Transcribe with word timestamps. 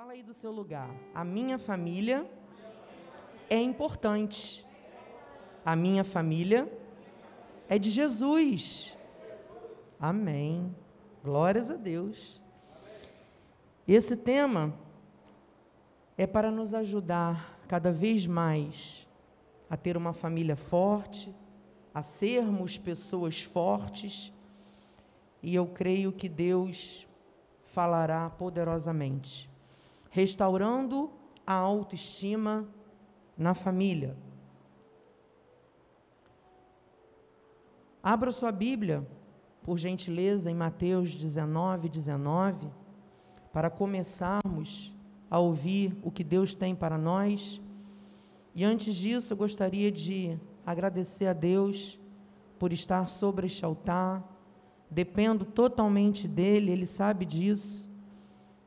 Fala 0.00 0.12
aí 0.12 0.22
do 0.22 0.32
seu 0.32 0.50
lugar. 0.50 0.88
A 1.14 1.22
minha 1.22 1.58
família 1.58 2.26
é 3.50 3.60
importante. 3.60 4.66
A 5.62 5.76
minha 5.76 6.04
família 6.04 6.72
é 7.68 7.78
de 7.78 7.90
Jesus. 7.90 8.96
Amém. 10.00 10.74
Glórias 11.22 11.70
a 11.70 11.76
Deus. 11.76 12.42
Esse 13.86 14.16
tema 14.16 14.72
é 16.16 16.26
para 16.26 16.50
nos 16.50 16.72
ajudar 16.72 17.60
cada 17.68 17.92
vez 17.92 18.26
mais 18.26 19.06
a 19.68 19.76
ter 19.76 19.98
uma 19.98 20.14
família 20.14 20.56
forte, 20.56 21.30
a 21.92 22.02
sermos 22.02 22.78
pessoas 22.78 23.42
fortes, 23.42 24.32
e 25.42 25.54
eu 25.54 25.66
creio 25.66 26.10
que 26.10 26.26
Deus 26.26 27.06
falará 27.64 28.30
poderosamente, 28.30 29.49
restaurando 30.10 31.10
a 31.46 31.54
autoestima 31.54 32.68
na 33.38 33.54
família. 33.54 34.16
Abra 38.02 38.32
sua 38.32 38.50
Bíblia, 38.50 39.06
por 39.62 39.78
gentileza, 39.78 40.50
em 40.50 40.54
Mateus 40.54 41.14
19, 41.14 41.88
19, 41.88 42.70
para 43.52 43.70
começarmos 43.70 44.96
a 45.30 45.38
ouvir 45.38 45.96
o 46.02 46.10
que 46.10 46.24
Deus 46.24 46.54
tem 46.54 46.74
para 46.74 46.98
nós. 46.98 47.60
E 48.54 48.64
antes 48.64 48.96
disso, 48.96 49.32
eu 49.32 49.36
gostaria 49.36 49.92
de 49.92 50.38
agradecer 50.66 51.26
a 51.26 51.32
Deus 51.32 52.00
por 52.58 52.72
estar 52.72 53.08
sobre 53.08 53.46
este 53.46 53.64
altar. 53.64 54.26
Dependo 54.90 55.44
totalmente 55.44 56.26
dele, 56.26 56.72
ele 56.72 56.86
sabe 56.86 57.24
disso. 57.24 57.88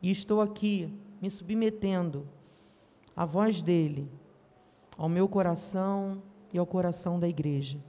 E 0.01 0.09
estou 0.09 0.41
aqui 0.41 1.02
me 1.23 1.31
submetendo 1.31 2.27
à 3.15 3.25
voz 3.25 3.61
dele, 3.61 4.11
ao 4.97 5.07
meu 5.07 5.25
coração 5.25 6.21
e 6.51 6.57
ao 6.57 6.65
coração 6.65 7.17
da 7.17 7.29
igreja. 7.29 7.79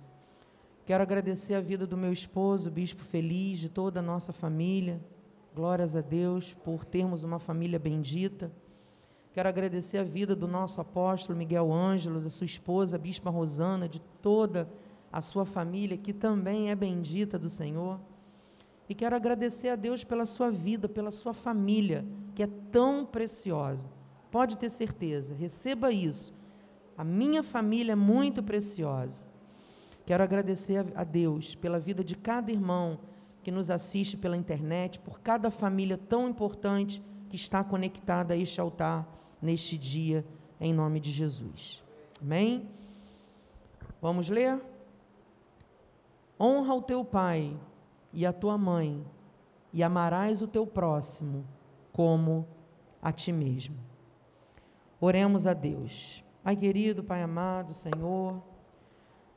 Quero 0.86 1.02
agradecer 1.02 1.54
a 1.54 1.60
vida 1.60 1.84
do 1.84 1.96
meu 1.96 2.12
esposo, 2.12 2.70
Bispo 2.70 3.02
Feliz, 3.02 3.58
de 3.58 3.68
toda 3.68 3.98
a 3.98 4.02
nossa 4.04 4.32
família. 4.32 5.00
Glórias 5.52 5.96
a 5.96 6.00
Deus 6.00 6.54
por 6.62 6.84
termos 6.84 7.24
uma 7.24 7.40
família 7.40 7.76
bendita. 7.76 8.52
Quero 9.32 9.48
agradecer 9.48 9.98
a 9.98 10.04
vida 10.04 10.36
do 10.36 10.46
nosso 10.46 10.80
apóstolo 10.80 11.36
Miguel 11.36 11.72
Ângelo, 11.72 12.20
da 12.20 12.30
sua 12.30 12.44
esposa, 12.44 12.96
Bispa 12.96 13.30
Rosana, 13.30 13.88
de 13.88 14.00
toda 14.22 14.70
a 15.12 15.20
sua 15.20 15.44
família, 15.44 15.98
que 15.98 16.12
também 16.12 16.70
é 16.70 16.74
bendita 16.76 17.36
do 17.36 17.48
Senhor. 17.48 17.98
E 18.88 18.94
quero 18.94 19.16
agradecer 19.16 19.70
a 19.70 19.76
Deus 19.76 20.04
pela 20.04 20.26
sua 20.26 20.50
vida, 20.50 20.88
pela 20.88 21.10
sua 21.10 21.32
família, 21.32 22.04
que 22.34 22.42
é 22.42 22.48
tão 22.70 23.06
preciosa. 23.06 23.88
Pode 24.30 24.56
ter 24.56 24.68
certeza, 24.68 25.34
receba 25.34 25.90
isso. 25.90 26.34
A 26.96 27.04
minha 27.04 27.42
família 27.42 27.92
é 27.92 27.96
muito 27.96 28.42
preciosa. 28.42 29.26
Quero 30.04 30.22
agradecer 30.22 30.84
a 30.94 31.02
Deus 31.02 31.54
pela 31.54 31.78
vida 31.78 32.04
de 32.04 32.14
cada 32.14 32.52
irmão 32.52 32.98
que 33.42 33.50
nos 33.50 33.70
assiste 33.70 34.16
pela 34.16 34.36
internet, 34.36 34.98
por 34.98 35.20
cada 35.20 35.50
família 35.50 35.98
tão 35.98 36.28
importante 36.28 37.02
que 37.28 37.36
está 37.36 37.64
conectada 37.64 38.34
a 38.34 38.36
este 38.36 38.60
altar 38.60 39.08
neste 39.40 39.78
dia, 39.78 40.24
em 40.60 40.72
nome 40.72 41.00
de 41.00 41.10
Jesus. 41.10 41.82
Amém? 42.20 42.68
Vamos 44.00 44.28
ler? 44.28 44.60
Honra 46.38 46.74
o 46.74 46.82
teu 46.82 47.04
pai 47.04 47.56
e 48.14 48.24
a 48.24 48.32
tua 48.32 48.56
mãe, 48.56 49.04
e 49.72 49.82
amarás 49.82 50.40
o 50.40 50.46
teu 50.46 50.66
próximo 50.66 51.44
como 51.92 52.46
a 53.02 53.12
ti 53.12 53.32
mesmo. 53.32 53.76
Oremos 55.00 55.46
a 55.46 55.52
Deus. 55.52 56.24
Pai 56.42 56.56
querido, 56.56 57.02
Pai 57.02 57.22
amado, 57.22 57.74
Senhor, 57.74 58.40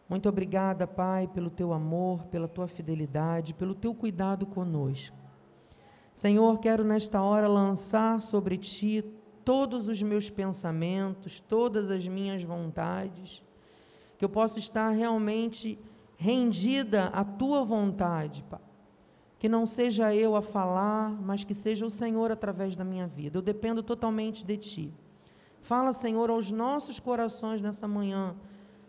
muito 0.10 0.30
obrigada, 0.30 0.88
Pai, 0.88 1.28
pelo 1.28 1.50
teu 1.50 1.74
amor, 1.74 2.26
pela 2.28 2.48
tua 2.48 2.68
fidelidade, 2.68 3.54
pelo 3.54 3.76
teu 3.76 3.94
cuidado 3.94 4.46
conosco. 4.46 5.18
Senhor, 6.14 6.58
quero 6.60 6.84
nesta 6.84 7.22
hora 7.22 7.48
lançar 7.48 8.22
sobre 8.22 8.58
ti 8.58 9.04
todos 9.44 9.88
os 9.88 10.02
meus 10.02 10.30
pensamentos, 10.30 11.40
todas 11.40 11.90
as 11.90 12.08
minhas 12.08 12.44
vontades, 12.44 13.44
que 14.18 14.24
eu 14.24 14.30
possa 14.30 14.60
estar 14.60 14.90
realmente 14.92 15.78
rendida 16.18 17.08
à 17.08 17.24
tua 17.24 17.64
vontade, 17.64 18.44
Pai. 18.50 18.67
Que 19.40 19.48
não 19.48 19.66
seja 19.66 20.14
eu 20.16 20.36
a 20.36 20.42
falar, 20.42 21.12
mas 21.12 21.44
que 21.44 21.54
seja 21.54 21.86
o 21.86 21.90
Senhor 21.90 22.32
através 22.32 22.76
da 22.76 22.84
minha 22.84 23.08
vida. 23.08 23.38
Eu 23.38 23.42
dependo 23.42 23.84
totalmente 23.84 24.46
de 24.46 24.58
ti. 24.58 24.94
Fala, 25.62 25.94
Senhor, 25.94 26.30
aos 26.30 26.50
nossos 26.50 27.00
corações 27.00 27.62
nessa 27.62 27.88
manhã, 27.88 28.36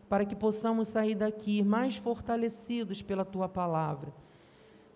para 0.08 0.24
que 0.24 0.34
possamos 0.34 0.88
sair 0.88 1.14
daqui 1.14 1.62
mais 1.62 1.96
fortalecidos 1.96 3.02
pela 3.02 3.24
tua 3.24 3.48
palavra. 3.48 4.12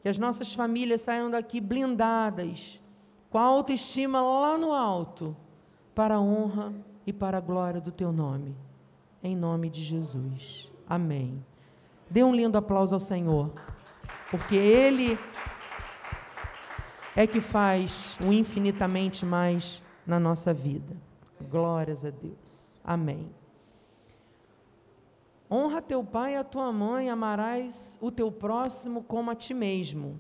Que 0.02 0.08
as 0.08 0.16
nossas 0.16 0.54
famílias 0.54 1.02
saiam 1.02 1.30
daqui 1.30 1.60
blindadas, 1.60 2.80
com 3.30 3.38
a 3.38 3.42
autoestima 3.42 4.22
lá 4.22 4.56
no 4.56 4.72
alto, 4.72 5.36
para 5.94 6.14
a 6.14 6.20
honra 6.20 6.72
e 7.06 7.12
para 7.12 7.38
a 7.38 7.40
glória 7.40 7.80
do 7.80 7.92
teu 7.92 8.12
nome. 8.12 8.56
Em 9.22 9.36
nome 9.36 9.68
de 9.68 9.82
Jesus. 9.82 10.70
Amém. 10.88 11.44
Dê 12.10 12.22
um 12.22 12.34
lindo 12.34 12.58
aplauso 12.58 12.94
ao 12.94 13.00
Senhor, 13.00 13.52
porque 14.30 14.56
Ele 14.56 15.18
é 17.14 17.26
que 17.26 17.40
faz 17.40 18.16
o 18.20 18.32
infinitamente 18.32 19.24
mais 19.24 19.82
na 20.06 20.18
nossa 20.18 20.52
vida. 20.54 20.96
Glórias 21.50 22.04
a 22.04 22.10
Deus. 22.10 22.80
Amém. 22.84 23.30
Honra 25.50 25.82
teu 25.82 26.02
pai 26.02 26.32
e 26.32 26.36
a 26.36 26.44
tua 26.44 26.72
mãe, 26.72 27.10
amarás 27.10 27.98
o 28.00 28.10
teu 28.10 28.32
próximo 28.32 29.02
como 29.02 29.30
a 29.30 29.34
ti 29.34 29.52
mesmo. 29.52 30.18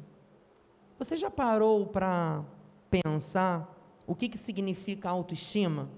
Você 0.98 1.16
já 1.16 1.30
parou 1.30 1.86
para 1.86 2.44
pensar 2.90 3.74
o 4.06 4.14
que, 4.14 4.28
que 4.28 4.36
significa 4.36 5.08
autoestima? 5.08 5.88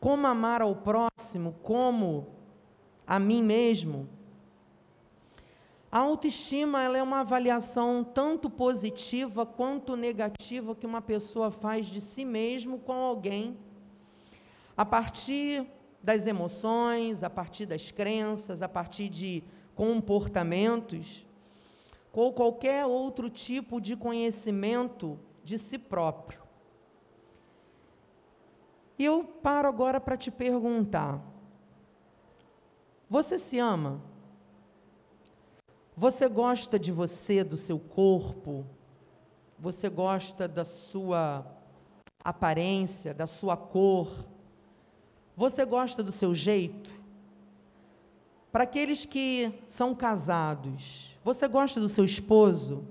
Como 0.00 0.26
amar 0.26 0.62
ao 0.62 0.74
próximo 0.74 1.52
como 1.62 2.28
a 3.06 3.18
mim 3.18 3.42
mesmo? 3.42 4.08
A 5.90 6.00
autoestima 6.00 6.82
ela 6.82 6.98
é 6.98 7.02
uma 7.02 7.20
avaliação 7.20 8.04
tanto 8.04 8.50
positiva 8.50 9.46
quanto 9.46 9.96
negativa 9.96 10.74
que 10.74 10.86
uma 10.86 11.00
pessoa 11.00 11.50
faz 11.50 11.86
de 11.86 12.00
si 12.00 12.26
mesmo 12.26 12.78
com 12.78 12.92
alguém, 12.92 13.56
a 14.76 14.84
partir 14.84 15.66
das 16.02 16.26
emoções, 16.26 17.22
a 17.22 17.30
partir 17.30 17.64
das 17.64 17.90
crenças, 17.90 18.60
a 18.60 18.68
partir 18.68 19.08
de 19.08 19.42
comportamentos, 19.74 21.26
ou 22.12 22.32
qualquer 22.32 22.84
outro 22.84 23.30
tipo 23.30 23.80
de 23.80 23.94
conhecimento 23.94 25.18
de 25.44 25.56
si 25.56 25.78
próprio. 25.78 26.42
E 28.98 29.04
eu 29.04 29.22
paro 29.22 29.68
agora 29.68 30.00
para 30.00 30.16
te 30.16 30.28
perguntar: 30.30 31.22
você 33.08 33.38
se 33.38 33.58
ama? 33.58 34.02
Você 35.98 36.28
gosta 36.28 36.78
de 36.78 36.92
você, 36.92 37.42
do 37.42 37.56
seu 37.56 37.76
corpo? 37.76 38.64
Você 39.58 39.88
gosta 39.88 40.46
da 40.46 40.64
sua 40.64 41.44
aparência, 42.22 43.12
da 43.12 43.26
sua 43.26 43.56
cor? 43.56 44.24
Você 45.36 45.64
gosta 45.64 46.00
do 46.00 46.12
seu 46.12 46.36
jeito? 46.36 47.02
Para 48.52 48.62
aqueles 48.62 49.04
que 49.04 49.52
são 49.66 49.92
casados, 49.92 51.18
você 51.24 51.48
gosta 51.48 51.80
do 51.80 51.88
seu 51.88 52.04
esposo? 52.04 52.86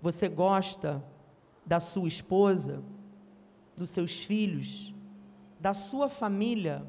Você 0.00 0.26
gosta 0.26 1.04
da 1.66 1.80
sua 1.80 2.08
esposa? 2.08 2.82
Dos 3.76 3.90
seus 3.90 4.22
filhos? 4.24 4.94
Da 5.60 5.74
sua 5.74 6.08
família? 6.08 6.82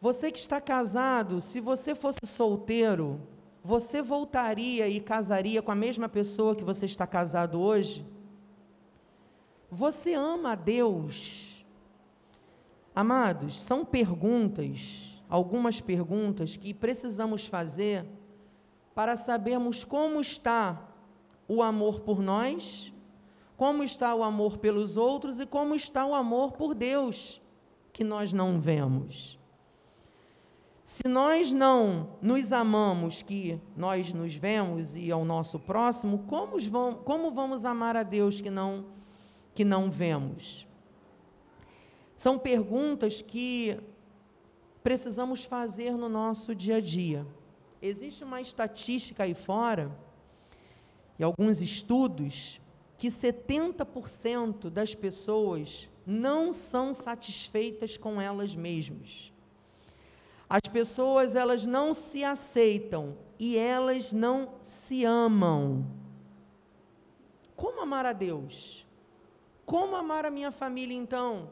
Você 0.00 0.30
que 0.30 0.38
está 0.38 0.60
casado, 0.60 1.40
se 1.40 1.60
você 1.60 1.94
fosse 1.94 2.24
solteiro, 2.24 3.20
você 3.64 4.00
voltaria 4.00 4.88
e 4.88 5.00
casaria 5.00 5.60
com 5.60 5.72
a 5.72 5.74
mesma 5.74 6.08
pessoa 6.08 6.54
que 6.54 6.62
você 6.62 6.86
está 6.86 7.06
casado 7.06 7.60
hoje? 7.60 8.06
Você 9.70 10.14
ama 10.14 10.52
a 10.52 10.54
Deus? 10.54 11.66
Amados, 12.94 13.60
são 13.60 13.84
perguntas, 13.84 15.20
algumas 15.28 15.80
perguntas 15.80 16.56
que 16.56 16.72
precisamos 16.72 17.46
fazer 17.46 18.06
para 18.94 19.16
sabermos 19.16 19.84
como 19.84 20.20
está 20.20 20.88
o 21.48 21.62
amor 21.62 22.00
por 22.00 22.20
nós, 22.20 22.92
como 23.56 23.82
está 23.82 24.14
o 24.14 24.22
amor 24.22 24.58
pelos 24.58 24.96
outros 24.96 25.40
e 25.40 25.46
como 25.46 25.74
está 25.74 26.06
o 26.06 26.14
amor 26.14 26.52
por 26.52 26.74
Deus, 26.74 27.42
que 27.92 28.04
nós 28.04 28.32
não 28.32 28.60
vemos. 28.60 29.37
Se 30.88 31.06
nós 31.06 31.52
não 31.52 32.16
nos 32.22 32.50
amamos, 32.50 33.20
que 33.20 33.60
nós 33.76 34.10
nos 34.10 34.34
vemos 34.34 34.96
e 34.96 35.12
ao 35.12 35.22
nosso 35.22 35.60
próximo, 35.60 36.20
como 36.20 36.58
vamos, 36.58 37.02
como 37.04 37.30
vamos 37.30 37.66
amar 37.66 37.94
a 37.94 38.02
Deus 38.02 38.40
que 38.40 38.48
não 38.48 38.86
que 39.54 39.66
não 39.66 39.90
vemos? 39.90 40.66
São 42.16 42.38
perguntas 42.38 43.20
que 43.20 43.78
precisamos 44.82 45.44
fazer 45.44 45.92
no 45.92 46.08
nosso 46.08 46.54
dia 46.54 46.76
a 46.76 46.80
dia. 46.80 47.26
Existe 47.82 48.24
uma 48.24 48.40
estatística 48.40 49.24
aí 49.24 49.34
fora, 49.34 49.94
e 51.18 51.22
alguns 51.22 51.60
estudos, 51.60 52.62
que 52.96 53.08
70% 53.08 54.70
das 54.70 54.94
pessoas 54.94 55.90
não 56.06 56.50
são 56.50 56.94
satisfeitas 56.94 57.98
com 57.98 58.18
elas 58.18 58.54
mesmas. 58.54 59.36
As 60.48 60.62
pessoas, 60.62 61.34
elas 61.34 61.66
não 61.66 61.92
se 61.92 62.24
aceitam 62.24 63.18
e 63.38 63.56
elas 63.56 64.12
não 64.12 64.54
se 64.62 65.04
amam. 65.04 65.84
Como 67.54 67.80
amar 67.80 68.06
a 68.06 68.12
Deus? 68.12 68.86
Como 69.66 69.94
amar 69.94 70.24
a 70.24 70.30
minha 70.30 70.50
família 70.50 70.96
então? 70.96 71.50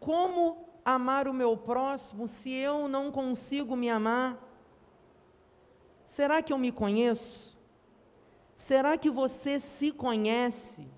Como 0.00 0.68
amar 0.84 1.28
o 1.28 1.34
meu 1.34 1.56
próximo 1.56 2.26
se 2.26 2.50
eu 2.50 2.88
não 2.88 3.10
consigo 3.10 3.76
me 3.76 3.90
amar? 3.90 4.42
Será 6.04 6.42
que 6.42 6.52
eu 6.52 6.56
me 6.56 6.72
conheço? 6.72 7.58
Será 8.56 8.96
que 8.96 9.10
você 9.10 9.60
se 9.60 9.92
conhece? 9.92 10.88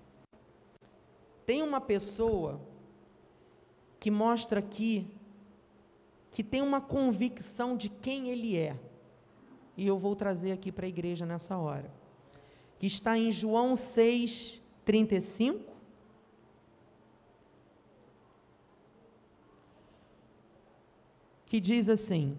Tem 1.45 1.61
uma 1.61 1.81
pessoa 1.81 2.61
que 3.99 4.09
mostra 4.09 4.59
aqui 4.59 5.05
que 6.41 6.49
tem 6.49 6.63
uma 6.63 6.81
convicção 6.81 7.77
de 7.77 7.87
quem 7.87 8.29
ele 8.29 8.57
é. 8.57 8.75
E 9.77 9.85
eu 9.85 9.95
vou 9.95 10.15
trazer 10.15 10.51
aqui 10.51 10.71
para 10.71 10.87
a 10.87 10.89
igreja 10.89 11.23
nessa 11.23 11.55
hora. 11.55 11.93
Que 12.79 12.87
está 12.87 13.15
em 13.15 13.31
João 13.31 13.75
6, 13.75 14.59
35. 14.83 15.71
Que 21.45 21.59
diz 21.59 21.87
assim: 21.87 22.35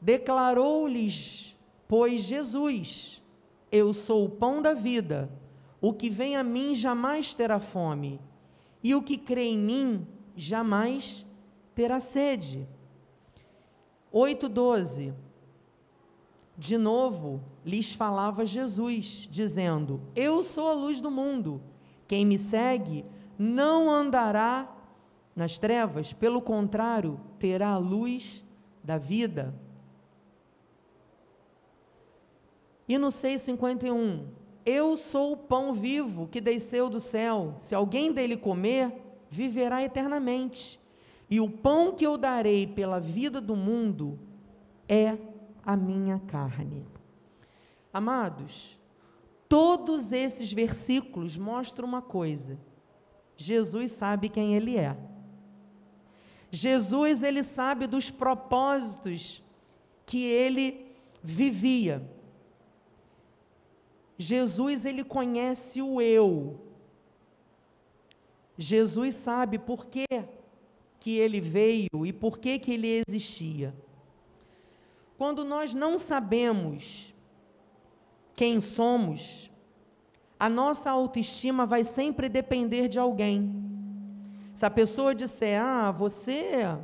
Declarou-lhes, 0.00 1.54
pois 1.86 2.22
Jesus, 2.22 3.22
eu 3.70 3.92
sou 3.92 4.24
o 4.24 4.30
pão 4.30 4.62
da 4.62 4.72
vida, 4.72 5.30
o 5.82 5.92
que 5.92 6.08
vem 6.08 6.34
a 6.34 6.42
mim 6.42 6.74
jamais 6.74 7.34
terá 7.34 7.60
fome, 7.60 8.18
e 8.86 8.94
o 8.94 9.02
que 9.02 9.18
crê 9.18 9.42
em 9.46 9.58
mim 9.58 10.06
jamais 10.36 11.26
terá 11.74 11.98
sede. 11.98 12.68
8,12. 14.14 15.12
De 16.56 16.78
novo 16.78 17.42
lhes 17.64 17.92
falava 17.92 18.46
Jesus, 18.46 19.26
dizendo: 19.28 20.00
Eu 20.14 20.40
sou 20.44 20.68
a 20.68 20.72
luz 20.72 21.00
do 21.00 21.10
mundo. 21.10 21.60
Quem 22.06 22.24
me 22.24 22.38
segue 22.38 23.04
não 23.36 23.90
andará 23.90 24.72
nas 25.34 25.58
trevas, 25.58 26.12
pelo 26.12 26.40
contrário, 26.40 27.20
terá 27.40 27.70
a 27.70 27.78
luz 27.78 28.44
da 28.84 28.98
vida. 28.98 29.52
E 32.88 32.96
no 32.98 33.08
6,51, 33.08 34.26
eu 34.66 34.96
sou 34.96 35.32
o 35.32 35.36
pão 35.36 35.72
vivo 35.72 36.26
que 36.26 36.40
desceu 36.40 36.90
do 36.90 36.98
céu. 36.98 37.54
Se 37.60 37.72
alguém 37.72 38.12
dele 38.12 38.36
comer, 38.36 38.92
viverá 39.30 39.84
eternamente. 39.84 40.80
E 41.30 41.40
o 41.40 41.48
pão 41.48 41.94
que 41.94 42.04
eu 42.04 42.18
darei 42.18 42.66
pela 42.66 42.98
vida 42.98 43.40
do 43.40 43.54
mundo 43.54 44.18
é 44.88 45.16
a 45.64 45.76
minha 45.76 46.18
carne. 46.18 46.84
Amados, 47.92 48.76
todos 49.48 50.10
esses 50.10 50.52
versículos 50.52 51.36
mostram 51.36 51.86
uma 51.86 52.02
coisa: 52.02 52.58
Jesus 53.36 53.92
sabe 53.92 54.28
quem 54.28 54.56
ele 54.56 54.76
é. 54.76 54.96
Jesus, 56.50 57.22
ele 57.22 57.44
sabe 57.44 57.86
dos 57.86 58.10
propósitos 58.10 59.42
que 60.04 60.24
ele 60.24 60.92
vivia. 61.22 62.15
Jesus 64.18 64.84
ele 64.84 65.04
conhece 65.04 65.82
o 65.82 66.00
eu. 66.00 66.60
Jesus 68.56 69.14
sabe 69.14 69.58
por 69.58 69.86
que, 69.86 70.06
que 70.98 71.18
ele 71.18 71.40
veio 71.40 72.06
e 72.06 72.12
por 72.12 72.38
que, 72.38 72.58
que 72.58 72.72
ele 72.72 73.02
existia. 73.06 73.74
Quando 75.18 75.44
nós 75.44 75.74
não 75.74 75.98
sabemos 75.98 77.14
quem 78.34 78.60
somos, 78.60 79.50
a 80.38 80.48
nossa 80.48 80.90
autoestima 80.90 81.66
vai 81.66 81.84
sempre 81.84 82.28
depender 82.28 82.88
de 82.88 82.98
alguém. 82.98 83.50
Se 84.54 84.64
a 84.64 84.70
pessoa 84.70 85.14
disser, 85.14 85.60
ah, 85.60 85.90
você 85.90 86.78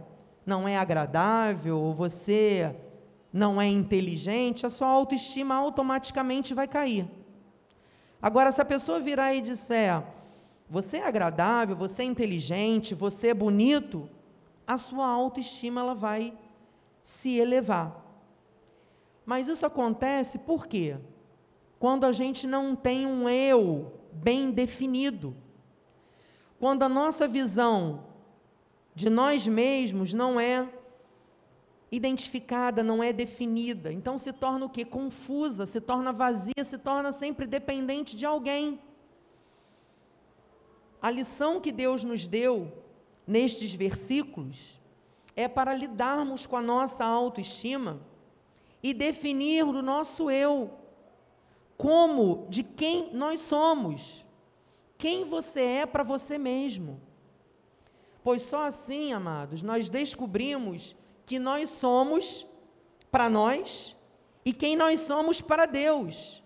não 0.45 0.67
é 0.67 0.77
agradável, 0.77 1.79
ou 1.79 1.95
você 1.95 2.75
não 3.33 3.61
é 3.61 3.67
inteligente, 3.67 4.67
a 4.67 4.71
sua 4.71 4.89
autoestima 4.89 5.55
automaticamente 5.55 6.53
vai 6.53 6.69
cair. 6.69 7.09
Agora, 8.23 8.53
se 8.53 8.61
a 8.61 8.65
pessoa 8.65 9.01
virar 9.01 9.35
e 9.35 9.41
disser, 9.41 10.01
você 10.71 10.99
é 10.99 11.07
agradável, 11.07 11.75
você 11.75 12.03
é 12.03 12.05
inteligente, 12.05 12.95
você 12.95 13.29
é 13.29 13.35
bonito, 13.35 14.09
a 14.65 14.79
sua 14.79 15.07
autoestima 15.09 15.81
ela 15.81 15.95
vai 15.95 16.33
se 17.03 17.37
elevar. 17.37 18.01
Mas 19.27 19.49
isso 19.49 19.67
acontece 19.67 20.39
por 20.39 20.69
quê? 20.69 20.97
Quando 21.81 22.05
a 22.05 22.13
gente 22.13 22.47
não 22.47 22.77
tem 22.77 23.07
um 23.07 23.29
eu 23.29 23.93
bem 24.13 24.53
definido. 24.53 25.37
Quando 26.61 26.85
a 26.85 26.89
nossa 26.89 27.27
visão 27.27 28.05
de 28.95 29.11
nós 29.11 29.47
mesmos 29.49 30.15
não 30.15 30.39
é 30.39 30.69
identificada, 31.93 32.83
não 32.83 33.05
é 33.05 33.13
definida. 33.13 33.93
Então 33.93 34.17
se 34.17 34.33
torna 34.33 34.65
o 34.65 34.71
que? 34.71 34.83
Confusa, 34.83 35.67
se 35.67 35.79
torna 35.79 36.11
vazia, 36.11 36.65
se 36.65 36.79
torna 36.79 37.13
sempre 37.13 37.47
dependente 37.47 38.17
de 38.17 38.25
alguém. 38.25 38.81
A 41.03 41.11
lição 41.11 41.61
que 41.61 41.71
Deus 41.71 42.03
nos 42.03 42.27
deu 42.27 42.73
nestes 43.27 43.75
versículos 43.75 44.81
é 45.37 45.47
para 45.47 45.75
lidarmos 45.75 46.47
com 46.47 46.57
a 46.57 46.63
nossa 46.63 47.05
autoestima 47.05 48.01
e 48.83 48.95
definir 48.95 49.65
o 49.65 49.83
nosso 49.83 50.31
eu 50.31 50.79
como 51.77 52.47
de 52.49 52.63
quem 52.63 53.13
nós 53.13 53.41
somos, 53.41 54.25
quem 54.97 55.25
você 55.25 55.61
é 55.63 55.87
para 55.87 56.05
você 56.05 56.39
mesmo. 56.39 57.01
Pois 58.23 58.43
só 58.43 58.67
assim, 58.67 59.13
amados, 59.13 59.63
nós 59.63 59.91
descobrimos 59.91 60.95
que 61.33 61.39
nós 61.39 61.71
somos 61.71 62.47
para 63.11 63.31
nós 63.31 63.97
e 64.45 64.53
quem 64.53 64.77
nós 64.77 65.01
somos 65.01 65.41
para 65.41 65.65
Deus. 65.65 66.45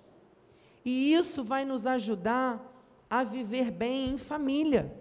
E 0.84 1.12
isso 1.12 1.42
vai 1.42 1.64
nos 1.64 1.86
ajudar 1.86 2.64
a 3.10 3.24
viver 3.24 3.72
bem 3.72 4.10
em 4.10 4.16
família. 4.16 4.96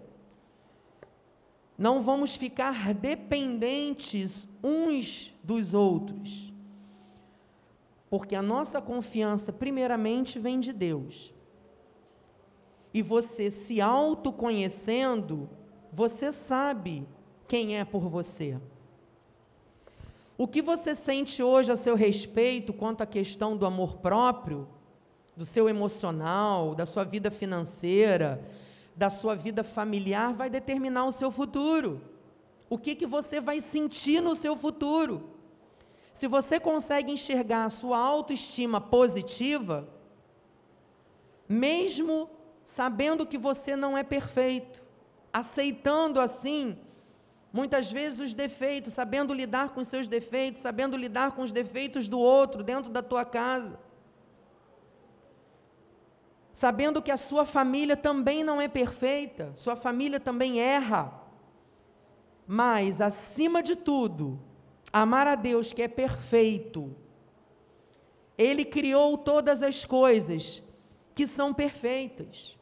Não 1.78 2.02
vamos 2.02 2.34
ficar 2.34 2.92
dependentes 2.94 4.48
uns 4.60 5.32
dos 5.40 5.72
outros. 5.72 6.52
Porque 8.10 8.34
a 8.34 8.42
nossa 8.42 8.82
confiança, 8.82 9.52
primeiramente, 9.52 10.36
vem 10.36 10.58
de 10.58 10.72
Deus. 10.72 11.32
E 12.92 13.02
você 13.02 13.52
se 13.52 13.80
autoconhecendo, 13.80 15.48
você 15.92 16.32
sabe 16.32 17.06
quem 17.46 17.78
é 17.78 17.84
por 17.84 18.08
você. 18.08 18.60
O 20.38 20.46
que 20.46 20.60
você 20.60 20.94
sente 20.94 21.42
hoje 21.42 21.72
a 21.72 21.76
seu 21.76 21.94
respeito 21.94 22.72
quanto 22.72 23.02
à 23.02 23.06
questão 23.06 23.56
do 23.56 23.64
amor 23.64 23.96
próprio, 23.96 24.68
do 25.34 25.46
seu 25.46 25.68
emocional, 25.68 26.74
da 26.74 26.84
sua 26.84 27.04
vida 27.04 27.30
financeira, 27.30 28.42
da 28.94 29.08
sua 29.08 29.34
vida 29.34 29.64
familiar, 29.64 30.34
vai 30.34 30.50
determinar 30.50 31.06
o 31.06 31.12
seu 31.12 31.30
futuro. 31.30 32.02
O 32.68 32.76
que, 32.76 32.94
que 32.94 33.06
você 33.06 33.40
vai 33.40 33.60
sentir 33.60 34.20
no 34.20 34.34
seu 34.34 34.56
futuro? 34.56 35.30
Se 36.12 36.26
você 36.26 36.60
consegue 36.60 37.12
enxergar 37.12 37.64
a 37.64 37.70
sua 37.70 37.98
autoestima 37.98 38.80
positiva, 38.80 39.88
mesmo 41.48 42.28
sabendo 42.64 43.26
que 43.26 43.38
você 43.38 43.76
não 43.76 43.96
é 43.96 44.02
perfeito, 44.02 44.82
aceitando 45.32 46.20
assim 46.20 46.78
Muitas 47.56 47.90
vezes 47.90 48.18
os 48.20 48.34
defeitos, 48.34 48.92
sabendo 48.92 49.32
lidar 49.32 49.70
com 49.70 49.80
os 49.80 49.88
seus 49.88 50.08
defeitos, 50.08 50.60
sabendo 50.60 50.94
lidar 50.94 51.30
com 51.30 51.42
os 51.42 51.52
defeitos 51.52 52.06
do 52.06 52.20
outro 52.20 52.62
dentro 52.62 52.90
da 52.90 53.02
tua 53.02 53.24
casa. 53.24 53.80
Sabendo 56.52 57.00
que 57.00 57.10
a 57.10 57.16
sua 57.16 57.46
família 57.46 57.96
também 57.96 58.44
não 58.44 58.60
é 58.60 58.68
perfeita, 58.68 59.52
sua 59.56 59.74
família 59.74 60.20
também 60.20 60.60
erra. 60.60 61.10
Mas, 62.46 63.00
acima 63.00 63.62
de 63.62 63.74
tudo, 63.74 64.38
amar 64.92 65.26
a 65.26 65.34
Deus 65.34 65.72
que 65.72 65.82
é 65.82 65.88
perfeito 65.88 66.94
Ele 68.36 68.66
criou 68.66 69.16
todas 69.16 69.62
as 69.62 69.82
coisas 69.86 70.62
que 71.14 71.26
são 71.26 71.54
perfeitas. 71.54 72.55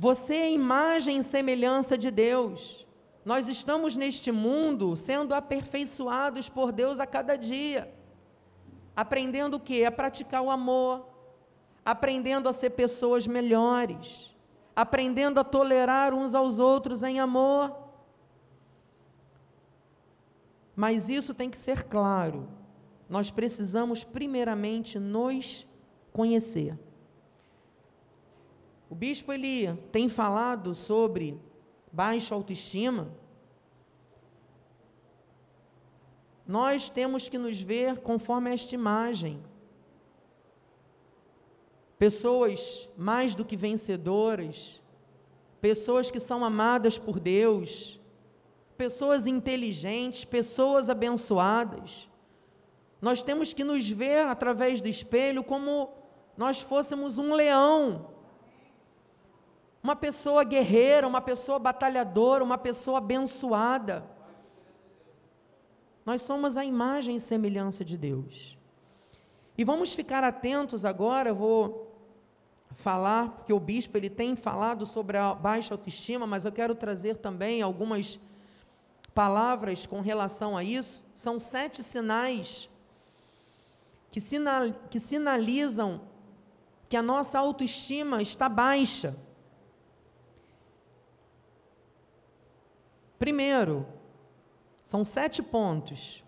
Você 0.00 0.36
é 0.36 0.52
imagem 0.52 1.18
e 1.18 1.24
semelhança 1.24 1.98
de 1.98 2.08
Deus. 2.08 2.86
Nós 3.24 3.48
estamos 3.48 3.96
neste 3.96 4.30
mundo 4.30 4.96
sendo 4.96 5.34
aperfeiçoados 5.34 6.48
por 6.48 6.70
Deus 6.70 7.00
a 7.00 7.06
cada 7.06 7.34
dia. 7.34 7.92
Aprendendo 8.94 9.54
o 9.54 9.60
que? 9.60 9.84
A 9.84 9.90
praticar 9.90 10.40
o 10.40 10.52
amor, 10.52 11.04
aprendendo 11.84 12.48
a 12.48 12.52
ser 12.52 12.70
pessoas 12.70 13.26
melhores, 13.26 14.32
aprendendo 14.76 15.40
a 15.40 15.44
tolerar 15.44 16.14
uns 16.14 16.32
aos 16.32 16.60
outros 16.60 17.02
em 17.02 17.18
amor. 17.18 17.76
Mas 20.76 21.08
isso 21.08 21.34
tem 21.34 21.50
que 21.50 21.58
ser 21.58 21.82
claro. 21.82 22.48
Nós 23.10 23.32
precisamos, 23.32 24.04
primeiramente, 24.04 24.96
nos 24.96 25.66
conhecer. 26.12 26.78
O 28.90 28.94
bispo 28.94 29.32
ele 29.32 29.72
tem 29.92 30.08
falado 30.08 30.74
sobre 30.74 31.38
baixa 31.92 32.34
autoestima. 32.34 33.08
Nós 36.46 36.88
temos 36.88 37.28
que 37.28 37.36
nos 37.36 37.60
ver 37.60 37.98
conforme 37.98 38.52
esta 38.52 38.74
imagem 38.74 39.42
pessoas 41.98 42.88
mais 42.96 43.34
do 43.34 43.44
que 43.44 43.56
vencedoras, 43.56 44.80
pessoas 45.60 46.10
que 46.10 46.20
são 46.20 46.44
amadas 46.44 46.96
por 46.96 47.18
Deus, 47.18 48.00
pessoas 48.76 49.26
inteligentes, 49.26 50.24
pessoas 50.24 50.88
abençoadas. 50.88 52.08
Nós 53.02 53.22
temos 53.22 53.52
que 53.52 53.64
nos 53.64 53.88
ver 53.90 54.26
através 54.26 54.80
do 54.80 54.88
espelho 54.88 55.42
como 55.42 55.90
nós 56.36 56.60
fôssemos 56.60 57.18
um 57.18 57.34
leão, 57.34 58.06
uma 59.88 59.96
pessoa 59.96 60.44
guerreira, 60.44 61.08
uma 61.08 61.22
pessoa 61.22 61.58
batalhadora, 61.58 62.44
uma 62.44 62.58
pessoa 62.58 62.98
abençoada. 62.98 64.04
Nós 66.04 66.20
somos 66.20 66.58
a 66.58 66.64
imagem 66.64 67.16
e 67.16 67.20
semelhança 67.20 67.82
de 67.82 67.96
Deus. 67.96 68.58
E 69.56 69.64
vamos 69.64 69.94
ficar 69.94 70.22
atentos 70.22 70.84
agora, 70.84 71.30
eu 71.30 71.34
vou 71.34 71.90
falar, 72.76 73.30
porque 73.30 73.50
o 73.50 73.58
bispo 73.58 73.96
ele 73.96 74.10
tem 74.10 74.36
falado 74.36 74.84
sobre 74.84 75.16
a 75.16 75.34
baixa 75.34 75.72
autoestima, 75.72 76.26
mas 76.26 76.44
eu 76.44 76.52
quero 76.52 76.74
trazer 76.74 77.16
também 77.16 77.62
algumas 77.62 78.20
palavras 79.14 79.86
com 79.86 80.02
relação 80.02 80.54
a 80.54 80.62
isso. 80.62 81.02
São 81.14 81.38
sete 81.38 81.82
sinais 81.82 82.68
que, 84.10 84.20
sinal, 84.20 84.70
que 84.90 85.00
sinalizam 85.00 86.02
que 86.90 86.96
a 86.96 87.02
nossa 87.02 87.38
autoestima 87.38 88.20
está 88.20 88.50
baixa. 88.50 89.16
Primeiro, 93.18 93.86
são 94.82 95.04
sete 95.04 95.42
pontos. 95.42 96.24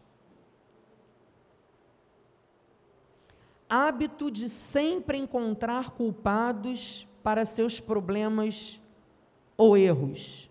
hábito 3.70 4.32
de 4.32 4.48
sempre 4.48 5.16
encontrar 5.16 5.90
culpados 5.90 7.06
para 7.22 7.46
seus 7.46 7.78
problemas 7.78 8.80
ou 9.56 9.76
erros. 9.76 10.50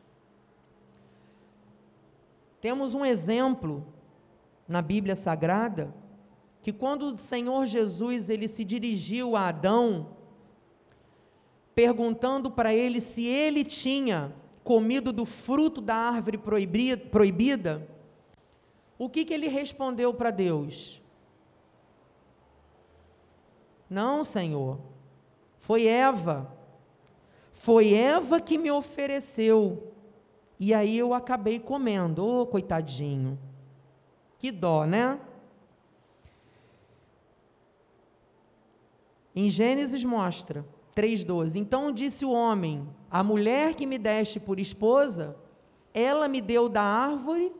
Temos 2.61 2.93
um 2.93 3.03
exemplo 3.03 3.85
na 4.65 4.81
Bíblia 4.81 5.17
Sagrada 5.17 5.93
que 6.61 6.71
quando 6.71 7.13
o 7.13 7.17
Senhor 7.17 7.65
Jesus 7.65 8.29
ele 8.29 8.47
se 8.47 8.63
dirigiu 8.63 9.35
a 9.35 9.49
Adão, 9.49 10.15
perguntando 11.75 12.49
para 12.49 12.73
ele 12.73 13.01
se 13.01 13.25
ele 13.25 13.65
tinha 13.65 14.33
comido 14.69 15.11
do 15.11 15.25
fruto 15.25 15.81
da 15.81 15.95
árvore 15.95 16.37
proibida, 16.37 17.89
o 18.99 19.09
que, 19.09 19.25
que 19.25 19.33
ele 19.33 19.47
respondeu 19.47 20.13
para 20.13 20.29
Deus? 20.29 21.01
Não, 23.89 24.23
Senhor. 24.23 24.77
Foi 25.57 25.87
Eva. 25.87 26.55
Foi 27.51 27.95
Eva 27.95 28.39
que 28.39 28.59
me 28.59 28.69
ofereceu. 28.69 29.91
E 30.59 30.71
aí 30.71 30.99
eu 30.99 31.15
acabei 31.15 31.59
comendo. 31.59 32.23
Ô, 32.23 32.41
oh, 32.41 32.45
coitadinho. 32.45 33.39
Que 34.37 34.51
dó, 34.51 34.85
né? 34.85 35.19
Em 39.35 39.49
Gênesis 39.49 40.03
mostra 40.03 40.63
3:12. 40.99 41.57
Então 41.57 41.91
disse 41.91 42.25
o 42.25 42.31
homem: 42.31 42.87
A 43.09 43.23
mulher 43.23 43.73
que 43.73 43.85
me 43.85 43.97
deste 43.97 44.39
por 44.39 44.59
esposa, 44.59 45.37
ela 45.93 46.27
me 46.27 46.41
deu 46.41 46.67
da 46.67 46.81
árvore 46.81 47.53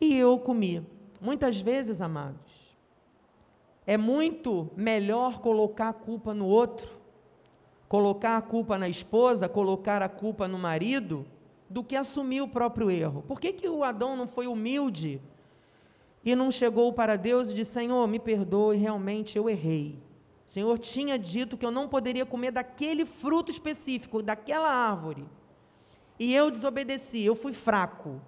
e 0.00 0.16
eu 0.16 0.38
comi. 0.38 0.86
Muitas 1.20 1.60
vezes, 1.60 2.00
amados, 2.00 2.76
é 3.84 3.96
muito 3.96 4.70
melhor 4.76 5.40
colocar 5.40 5.88
a 5.88 5.92
culpa 5.92 6.32
no 6.32 6.46
outro, 6.46 6.96
colocar 7.88 8.36
a 8.36 8.42
culpa 8.42 8.78
na 8.78 8.88
esposa, 8.88 9.48
colocar 9.48 10.00
a 10.00 10.08
culpa 10.08 10.46
no 10.46 10.58
marido, 10.58 11.26
do 11.68 11.82
que 11.82 11.96
assumir 11.96 12.40
o 12.40 12.48
próprio 12.48 12.90
erro. 12.90 13.24
Por 13.26 13.40
que, 13.40 13.52
que 13.52 13.68
o 13.68 13.82
Adão 13.82 14.16
não 14.16 14.26
foi 14.26 14.46
humilde 14.46 15.20
e 16.24 16.34
não 16.34 16.50
chegou 16.50 16.92
para 16.92 17.16
Deus 17.16 17.50
e 17.50 17.54
disse: 17.54 17.72
Senhor, 17.72 18.06
me 18.06 18.20
perdoe, 18.20 18.76
realmente 18.76 19.36
eu 19.36 19.48
errei. 19.48 19.98
O 20.50 20.52
Senhor 20.52 20.80
tinha 20.80 21.16
dito 21.16 21.56
que 21.56 21.64
eu 21.64 21.70
não 21.70 21.86
poderia 21.86 22.26
comer 22.26 22.50
daquele 22.50 23.06
fruto 23.06 23.52
específico, 23.52 24.20
daquela 24.20 24.68
árvore. 24.68 25.24
E 26.18 26.34
eu 26.34 26.50
desobedeci, 26.50 27.22
eu 27.22 27.36
fui 27.36 27.52
fraco. 27.52 28.20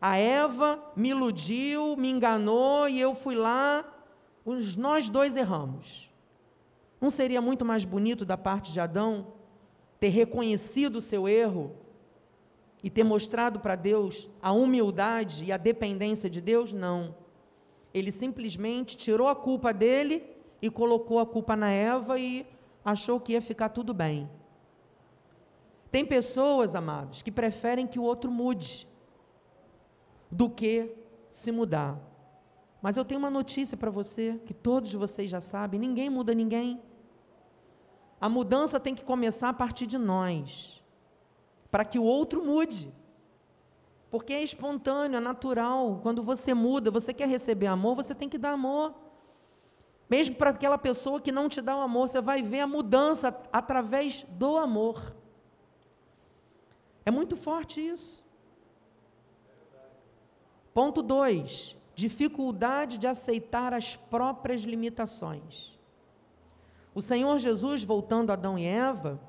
A 0.00 0.16
Eva 0.16 0.82
me 0.96 1.10
iludiu, 1.10 1.96
me 1.96 2.10
enganou 2.10 2.88
e 2.88 3.00
eu 3.00 3.14
fui 3.14 3.36
lá 3.36 3.88
os, 4.44 4.76
nós 4.76 5.08
dois 5.08 5.36
erramos. 5.36 6.10
Não 7.00 7.08
seria 7.08 7.40
muito 7.40 7.64
mais 7.64 7.84
bonito 7.84 8.24
da 8.24 8.36
parte 8.36 8.72
de 8.72 8.80
Adão 8.80 9.28
ter 10.00 10.08
reconhecido 10.08 10.96
o 10.96 11.00
seu 11.00 11.28
erro 11.28 11.70
e 12.82 12.90
ter 12.90 13.04
mostrado 13.04 13.60
para 13.60 13.76
Deus 13.76 14.28
a 14.42 14.50
humildade 14.50 15.44
e 15.44 15.52
a 15.52 15.56
dependência 15.56 16.28
de 16.28 16.40
Deus? 16.40 16.72
Não. 16.72 17.14
Ele 17.94 18.10
simplesmente 18.10 18.96
tirou 18.96 19.28
a 19.28 19.36
culpa 19.36 19.72
dele 19.72 20.39
e 20.60 20.70
colocou 20.70 21.18
a 21.18 21.26
culpa 21.26 21.56
na 21.56 21.70
Eva 21.70 22.18
e 22.18 22.46
achou 22.84 23.20
que 23.20 23.32
ia 23.32 23.42
ficar 23.42 23.70
tudo 23.70 23.94
bem. 23.94 24.28
Tem 25.90 26.04
pessoas, 26.04 26.74
amados, 26.74 27.22
que 27.22 27.32
preferem 27.32 27.86
que 27.86 27.98
o 27.98 28.02
outro 28.02 28.30
mude 28.30 28.86
do 30.30 30.48
que 30.48 30.94
se 31.30 31.50
mudar. 31.50 31.98
Mas 32.80 32.96
eu 32.96 33.04
tenho 33.04 33.18
uma 33.18 33.30
notícia 33.30 33.76
para 33.76 33.90
você, 33.90 34.40
que 34.46 34.54
todos 34.54 34.92
vocês 34.92 35.30
já 35.30 35.40
sabem: 35.40 35.80
ninguém 35.80 36.08
muda 36.08 36.34
ninguém. 36.34 36.80
A 38.20 38.28
mudança 38.28 38.78
tem 38.78 38.94
que 38.94 39.04
começar 39.04 39.48
a 39.48 39.52
partir 39.52 39.86
de 39.86 39.98
nós, 39.98 40.82
para 41.70 41.84
que 41.84 41.98
o 41.98 42.04
outro 42.04 42.44
mude. 42.44 42.92
Porque 44.10 44.32
é 44.32 44.42
espontâneo, 44.42 45.16
é 45.16 45.20
natural. 45.20 46.00
Quando 46.02 46.22
você 46.22 46.52
muda, 46.52 46.90
você 46.90 47.14
quer 47.14 47.28
receber 47.28 47.66
amor, 47.66 47.94
você 47.94 48.14
tem 48.14 48.28
que 48.28 48.38
dar 48.38 48.52
amor. 48.52 48.94
Mesmo 50.10 50.34
para 50.34 50.50
aquela 50.50 50.76
pessoa 50.76 51.20
que 51.20 51.30
não 51.30 51.48
te 51.48 51.62
dá 51.62 51.76
o 51.76 51.80
amor, 51.80 52.08
você 52.08 52.20
vai 52.20 52.42
ver 52.42 52.60
a 52.60 52.66
mudança 52.66 53.34
através 53.52 54.26
do 54.30 54.58
amor. 54.58 55.14
É 57.06 57.10
muito 57.10 57.36
forte 57.36 57.80
isso. 57.80 58.28
Ponto 60.74 61.00
2 61.00 61.80
dificuldade 62.00 62.96
de 62.96 63.06
aceitar 63.06 63.74
as 63.74 63.94
próprias 63.94 64.62
limitações. 64.62 65.78
O 66.94 67.02
Senhor 67.02 67.38
Jesus, 67.38 67.84
voltando 67.84 68.30
a 68.30 68.32
Adão 68.32 68.58
e 68.58 68.64
Eva, 68.64 69.20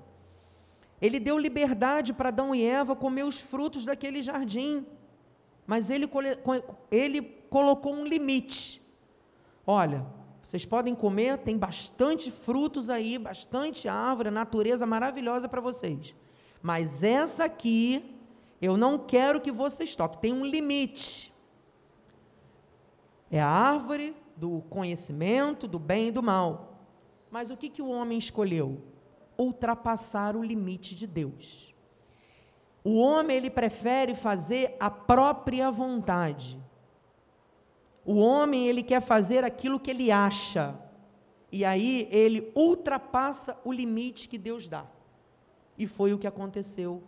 ele 1.01 1.19
deu 1.19 1.37
liberdade 1.37 2.13
para 2.13 2.29
Adão 2.29 2.55
e 2.55 2.63
Eva 2.63 2.95
comer 2.95 3.23
os 3.23 3.41
frutos 3.41 3.83
daquele 3.83 4.21
jardim, 4.21 4.85
mas 5.67 5.89
ele, 5.89 6.09
ele 6.89 7.21
colocou 7.49 7.93
um 7.93 8.05
limite. 8.05 8.81
Olha, 9.67 10.05
vocês 10.51 10.65
podem 10.65 10.93
comer, 10.93 11.37
tem 11.37 11.57
bastante 11.57 12.29
frutos 12.29 12.89
aí, 12.89 13.17
bastante 13.17 13.87
árvore, 13.87 14.29
natureza 14.29 14.85
maravilhosa 14.85 15.47
para 15.47 15.61
vocês. 15.61 16.13
Mas 16.61 17.03
essa 17.03 17.45
aqui, 17.45 18.19
eu 18.61 18.75
não 18.75 18.99
quero 18.99 19.39
que 19.39 19.49
vocês 19.49 19.95
toquem, 19.95 20.19
tem 20.19 20.33
um 20.33 20.45
limite. 20.45 21.31
É 23.31 23.39
a 23.39 23.47
árvore 23.47 24.13
do 24.35 24.61
conhecimento 24.69 25.69
do 25.69 25.79
bem 25.79 26.09
e 26.09 26.11
do 26.11 26.21
mal. 26.21 26.83
Mas 27.31 27.49
o 27.49 27.55
que, 27.55 27.69
que 27.69 27.81
o 27.81 27.87
homem 27.87 28.17
escolheu? 28.17 28.81
Ultrapassar 29.37 30.35
o 30.35 30.43
limite 30.43 30.93
de 30.93 31.07
Deus. 31.07 31.73
O 32.83 32.99
homem 32.99 33.37
ele 33.37 33.49
prefere 33.49 34.15
fazer 34.15 34.75
a 34.81 34.89
própria 34.89 35.71
vontade. 35.71 36.60
O 38.05 38.15
homem, 38.15 38.67
ele 38.67 38.81
quer 38.81 39.01
fazer 39.01 39.43
aquilo 39.43 39.79
que 39.79 39.91
ele 39.91 40.11
acha. 40.11 40.75
E 41.51 41.65
aí 41.65 42.07
ele 42.11 42.51
ultrapassa 42.55 43.57
o 43.63 43.71
limite 43.71 44.27
que 44.27 44.37
Deus 44.37 44.67
dá. 44.67 44.85
E 45.77 45.85
foi 45.85 46.13
o 46.13 46.17
que 46.17 46.27
aconteceu 46.27 47.03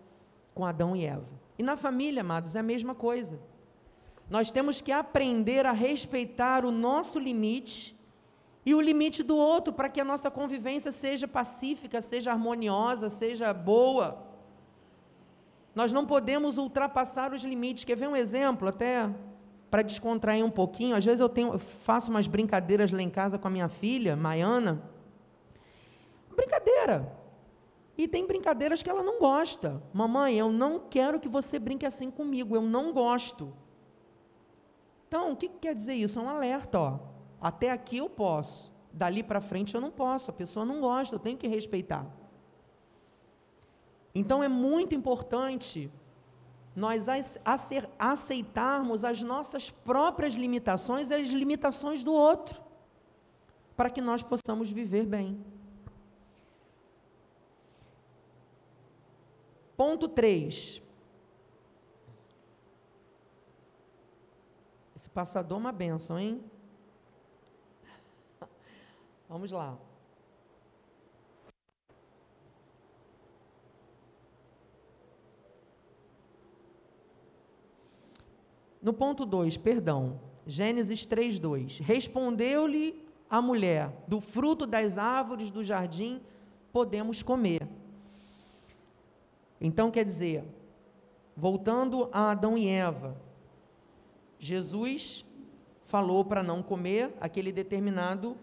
com 0.53 0.65
Adão 0.65 0.95
e 0.95 1.05
Eva. 1.05 1.31
E 1.57 1.63
na 1.63 1.77
família, 1.77 2.21
amados, 2.21 2.55
é 2.55 2.59
a 2.59 2.63
mesma 2.63 2.93
coisa. 2.93 3.39
Nós 4.29 4.51
temos 4.51 4.81
que 4.81 4.91
aprender 4.91 5.65
a 5.65 5.71
respeitar 5.71 6.65
o 6.65 6.71
nosso 6.71 7.19
limite 7.19 7.95
e 8.65 8.73
o 8.73 8.81
limite 8.81 9.21
do 9.21 9.35
outro 9.35 9.73
para 9.73 9.89
que 9.89 9.99
a 9.99 10.05
nossa 10.05 10.31
convivência 10.31 10.91
seja 10.91 11.27
pacífica, 11.27 12.01
seja 12.01 12.31
harmoniosa, 12.31 13.09
seja 13.09 13.53
boa. 13.53 14.25
Nós 15.75 15.91
não 15.91 16.05
podemos 16.05 16.57
ultrapassar 16.57 17.33
os 17.33 17.43
limites. 17.43 17.83
Quer 17.83 17.97
ver 17.97 18.07
um 18.07 18.15
exemplo, 18.15 18.67
até 18.67 19.09
para 19.73 19.81
descontrair 19.81 20.45
um 20.45 20.51
pouquinho? 20.51 20.95
Às 20.95 21.03
vezes 21.03 21.19
eu, 21.19 21.27
tenho, 21.27 21.53
eu 21.53 21.57
faço 21.57 22.11
umas 22.11 22.27
brincadeiras 22.27 22.91
lá 22.91 23.01
em 23.01 23.09
casa 23.09 23.39
com 23.39 23.47
a 23.47 23.49
minha 23.49 23.67
filha, 23.67 24.15
Maiana. 24.15 24.83
Brincadeira. 26.29 27.11
E 27.97 28.07
tem 28.07 28.27
brincadeiras 28.27 28.83
que 28.83 28.89
ela 28.91 29.01
não 29.01 29.17
gosta. 29.17 29.81
Mamãe, 29.91 30.35
eu 30.35 30.51
não 30.51 30.79
quero 30.79 31.19
que 31.19 31.27
você 31.27 31.57
brinque 31.57 31.87
assim 31.87 32.11
comigo, 32.11 32.55
eu 32.55 32.61
não 32.61 32.93
gosto. 32.93 33.51
Então, 35.07 35.31
o 35.31 35.35
que 35.35 35.49
quer 35.49 35.73
dizer 35.73 35.95
isso? 35.95 36.19
É 36.19 36.21
um 36.21 36.29
alerta, 36.29 36.79
ó. 36.79 36.99
Até 37.41 37.71
aqui 37.71 37.97
eu 37.97 38.07
posso, 38.07 38.71
dali 38.93 39.23
para 39.23 39.41
frente 39.41 39.73
eu 39.73 39.81
não 39.81 39.89
posso, 39.89 40.29
a 40.29 40.33
pessoa 40.35 40.63
não 40.63 40.81
gosta, 40.81 41.15
eu 41.15 41.19
tenho 41.19 41.35
que 41.35 41.47
respeitar. 41.47 42.05
Então 44.13 44.43
é 44.43 44.47
muito 44.47 44.93
importante 44.93 45.91
nós 46.75 47.05
aceitarmos 47.99 49.03
as 49.03 49.21
nossas 49.21 49.69
próprias 49.69 50.33
limitações 50.33 51.11
e 51.11 51.13
as 51.13 51.29
limitações 51.29 52.03
do 52.03 52.11
outro, 52.11 52.61
para 53.75 53.89
que 53.89 54.01
nós 54.01 54.23
possamos 54.23 54.69
viver 54.71 55.05
bem. 55.05 55.43
Ponto 59.77 60.07
3. 60.07 60.81
Esse 64.95 65.09
passador 65.09 65.57
é 65.57 65.61
uma 65.61 65.71
benção, 65.71 66.17
hein? 66.17 66.43
Vamos 69.27 69.51
lá. 69.51 69.77
No 78.83 78.91
ponto 78.91 79.25
2, 79.25 79.55
perdão, 79.55 80.19
Gênesis 80.45 81.05
3, 81.05 81.39
2. 81.39 81.79
Respondeu-lhe 81.79 83.01
a 83.29 83.41
mulher: 83.41 84.03
Do 84.07 84.19
fruto 84.19 84.67
das 84.67 84.97
árvores 84.97 85.49
do 85.49 85.63
jardim 85.63 86.21
podemos 86.71 87.23
comer. 87.23 87.67
Então, 89.61 89.89
quer 89.89 90.03
dizer, 90.03 90.43
voltando 91.35 92.09
a 92.11 92.31
Adão 92.31 92.57
e 92.57 92.67
Eva, 92.67 93.15
Jesus 94.37 95.23
falou 95.85 96.25
para 96.25 96.43
não 96.43 96.61
comer 96.61 97.15
aquele 97.21 97.51
determinado 97.51 98.35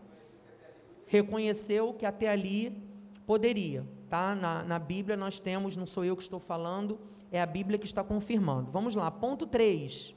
reconheceu 1.07 1.93
que 1.93 2.07
até 2.07 2.29
ali 2.29 2.81
poderia. 3.27 3.85
Tá? 4.09 4.35
Na, 4.35 4.63
na 4.63 4.79
Bíblia 4.79 5.17
nós 5.17 5.41
temos, 5.41 5.77
não 5.77 5.85
sou 5.85 6.05
eu 6.05 6.17
que 6.17 6.23
estou 6.23 6.39
falando, 6.39 7.01
é 7.33 7.43
a 7.43 7.47
Bíblia 7.47 7.79
que 7.79 7.85
está 7.85 8.05
confirmando. 8.05 8.71
Vamos 8.71 8.95
lá, 8.95 9.11
ponto 9.11 9.45
3. 9.45 10.15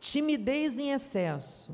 Timidez 0.00 0.78
em 0.78 0.90
excesso. 0.90 1.72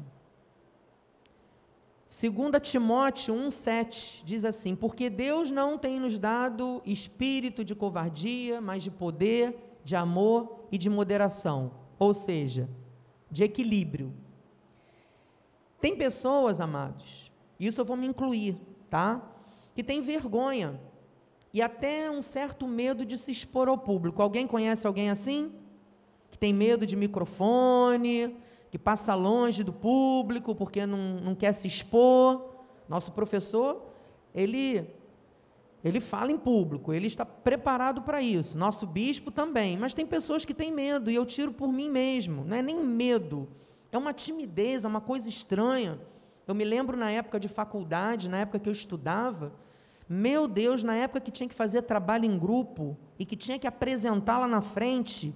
2 2.09 2.61
Timóteo 2.63 3.35
1,7 3.35 4.23
diz 4.25 4.45
assim: 4.45 4.75
Porque 4.77 5.09
Deus 5.09 5.51
não 5.51 5.79
tem 5.79 5.99
nos 5.99 6.19
dado 6.19 6.83
espírito 6.85 7.65
de 7.65 7.75
covardia, 7.75 8.61
mas 8.61 8.83
de 8.83 8.91
poder, 8.91 9.79
de 9.85 9.97
amor 9.97 10.67
e 10.71 10.77
de 10.77 10.91
moderação. 10.91 11.73
Ou 11.99 12.13
seja, 12.13 12.69
de 13.31 13.45
equilíbrio. 13.45 14.13
Tem 15.81 15.97
pessoas, 15.97 16.61
amados, 16.61 17.31
isso 17.59 17.81
eu 17.81 17.85
vou 17.85 17.97
me 17.97 18.07
incluir, 18.07 18.57
tá? 18.91 19.23
Que 19.75 19.83
tem 19.85 20.01
vergonha 20.01 20.81
e 21.53 21.63
até 21.63 22.11
um 22.11 22.21
certo 22.21 22.67
medo 22.69 23.05
de 23.05 23.17
se 23.17 23.31
expor 23.31 23.69
ao 23.69 23.79
público. 23.79 24.21
Alguém 24.21 24.47
conhece 24.47 24.87
alguém 24.87 25.11
assim? 25.11 25.53
Que 26.37 26.41
tem 26.41 26.53
medo 26.53 26.85
de 26.85 26.95
microfone, 26.95 28.37
que 28.71 28.79
passa 28.79 29.15
longe 29.15 29.65
do 29.65 29.73
público 29.73 30.55
porque 30.55 30.85
não, 30.85 31.19
não 31.19 31.35
quer 31.35 31.55
se 31.55 31.67
expor. 31.67 32.45
Nosso 32.87 33.13
professor, 33.13 33.91
ele 34.35 34.87
ele 35.83 35.99
fala 35.99 36.31
em 36.31 36.37
público, 36.37 36.93
ele 36.93 37.07
está 37.07 37.25
preparado 37.25 38.03
para 38.03 38.21
isso. 38.21 38.59
Nosso 38.59 38.87
bispo 38.87 39.31
também. 39.31 39.79
Mas 39.79 39.95
tem 39.95 40.05
pessoas 40.05 40.45
que 40.45 40.53
têm 40.53 40.71
medo, 40.71 41.11
e 41.11 41.15
eu 41.15 41.25
tiro 41.25 41.53
por 41.53 41.73
mim 41.73 41.89
mesmo. 41.89 42.45
Não 42.45 42.57
é 42.57 42.61
nem 42.61 42.85
medo, 42.85 43.49
é 43.91 43.97
uma 43.97 44.13
timidez, 44.13 44.85
é 44.85 44.89
uma 44.89 45.01
coisa 45.01 45.31
estranha. 45.31 45.99
Eu 46.47 46.55
me 46.55 46.65
lembro 46.65 46.99
na 46.99 47.11
época 47.11 47.41
de 47.41 47.49
faculdade, 47.49 48.29
na 48.29 48.39
época 48.39 48.59
que 48.59 48.69
eu 48.69 48.73
estudava, 48.73 49.55
meu 50.07 50.47
Deus, 50.47 50.83
na 50.83 50.95
época 50.95 51.21
que 51.21 51.31
tinha 51.31 51.49
que 51.49 51.55
fazer 51.55 51.83
trabalho 51.83 52.27
em 52.27 52.39
grupo 52.39 52.95
e 53.19 53.25
que 53.25 53.37
tinha 53.37 53.59
que 53.59 53.67
apresentar 53.67 54.39
lá 54.39 54.47
na 54.47 54.61
frente, 54.61 55.35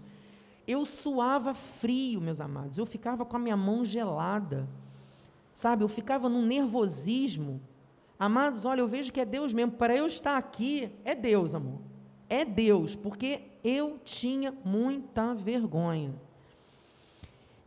eu 0.71 0.87
suava 0.87 1.55
frio, 1.55 2.21
meus 2.21 2.41
amados. 2.41 2.79
Eu 2.79 2.87
ficava 2.87 3.25
com 3.25 3.37
a 3.37 3.41
minha 3.41 3.57
mão 3.57 3.85
gelada. 3.85 4.69
Sabe, 5.53 5.83
eu 5.83 5.89
ficava 5.89 6.29
num 6.29 6.45
nervosismo. 6.45 7.61
Amados, 8.19 8.65
olha, 8.65 8.81
eu 8.81 8.89
vejo 8.89 9.13
que 9.13 9.21
é 9.21 9.25
Deus 9.25 9.53
mesmo. 9.53 9.73
Para 9.73 9.97
eu 9.97 10.07
estar 10.07 10.37
aqui, 10.37 10.91
é 11.05 11.15
Deus, 11.15 11.55
amor. 11.55 11.81
É 12.29 12.45
Deus, 12.45 12.95
porque 12.95 13.43
eu 13.65 13.99
tinha 14.05 14.55
muita 14.65 15.35
vergonha. 15.35 16.15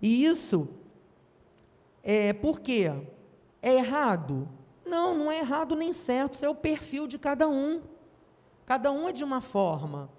E 0.01 0.25
isso 0.25 0.69
é 2.03 2.33
por 2.33 2.59
quê? 2.59 2.91
É 3.61 3.75
errado? 3.75 4.47
Não, 4.85 5.17
não 5.17 5.31
é 5.31 5.39
errado 5.39 5.75
nem 5.75 5.91
certo. 5.93 6.33
Isso 6.33 6.45
é 6.45 6.49
o 6.49 6.55
perfil 6.55 7.07
de 7.07 7.17
cada 7.17 7.47
um. 7.47 7.81
Cada 8.65 8.91
um 8.91 9.07
é 9.07 9.11
de 9.11 9.23
uma 9.23 9.41
forma. 9.41 10.09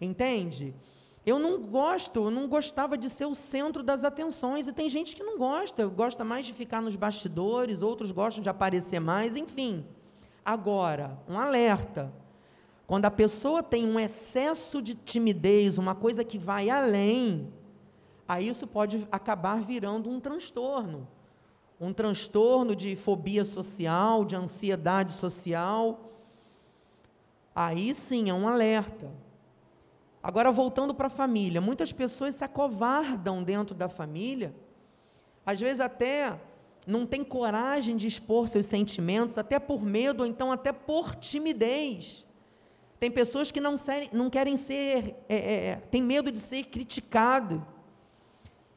Entende? 0.00 0.74
Eu 1.28 1.38
não 1.38 1.60
gosto, 1.60 2.24
eu 2.24 2.30
não 2.30 2.48
gostava 2.48 2.96
de 2.96 3.10
ser 3.10 3.26
o 3.26 3.34
centro 3.34 3.82
das 3.82 4.02
atenções, 4.02 4.66
e 4.66 4.72
tem 4.72 4.88
gente 4.88 5.14
que 5.14 5.22
não 5.22 5.36
gosta, 5.36 5.86
gosta 5.86 6.24
mais 6.24 6.46
de 6.46 6.54
ficar 6.54 6.80
nos 6.80 6.96
bastidores, 6.96 7.82
outros 7.82 8.10
gostam 8.10 8.42
de 8.42 8.48
aparecer 8.48 8.98
mais, 8.98 9.36
enfim. 9.36 9.84
Agora, 10.42 11.18
um 11.28 11.38
alerta. 11.38 12.10
Quando 12.86 13.04
a 13.04 13.10
pessoa 13.10 13.62
tem 13.62 13.86
um 13.86 14.00
excesso 14.00 14.80
de 14.80 14.94
timidez, 14.94 15.76
uma 15.76 15.94
coisa 15.94 16.24
que 16.24 16.38
vai 16.38 16.70
além, 16.70 17.52
aí 18.26 18.48
isso 18.48 18.66
pode 18.66 19.06
acabar 19.12 19.60
virando 19.60 20.08
um 20.08 20.18
transtorno. 20.18 21.06
Um 21.78 21.92
transtorno 21.92 22.74
de 22.74 22.96
fobia 22.96 23.44
social, 23.44 24.24
de 24.24 24.34
ansiedade 24.34 25.12
social. 25.12 26.10
Aí 27.54 27.94
sim 27.94 28.30
é 28.30 28.32
um 28.32 28.48
alerta. 28.48 29.27
Agora, 30.28 30.52
voltando 30.52 30.94
para 30.94 31.06
a 31.06 31.10
família, 31.10 31.58
muitas 31.58 31.90
pessoas 31.90 32.34
se 32.34 32.44
acovardam 32.44 33.42
dentro 33.42 33.74
da 33.74 33.88
família, 33.88 34.54
às 35.46 35.58
vezes 35.58 35.80
até 35.80 36.38
não 36.86 37.06
tem 37.06 37.24
coragem 37.24 37.96
de 37.96 38.06
expor 38.06 38.46
seus 38.46 38.66
sentimentos, 38.66 39.38
até 39.38 39.58
por 39.58 39.82
medo, 39.82 40.20
ou 40.20 40.26
então 40.26 40.52
até 40.52 40.70
por 40.70 41.16
timidez. 41.16 42.26
Tem 43.00 43.10
pessoas 43.10 43.50
que 43.50 43.58
não, 43.58 43.74
serem, 43.74 44.10
não 44.12 44.28
querem 44.28 44.58
ser, 44.58 45.16
é, 45.30 45.34
é, 45.34 45.66
é, 45.68 45.76
tem 45.90 46.02
medo 46.02 46.30
de 46.30 46.40
ser 46.40 46.64
criticado. 46.64 47.66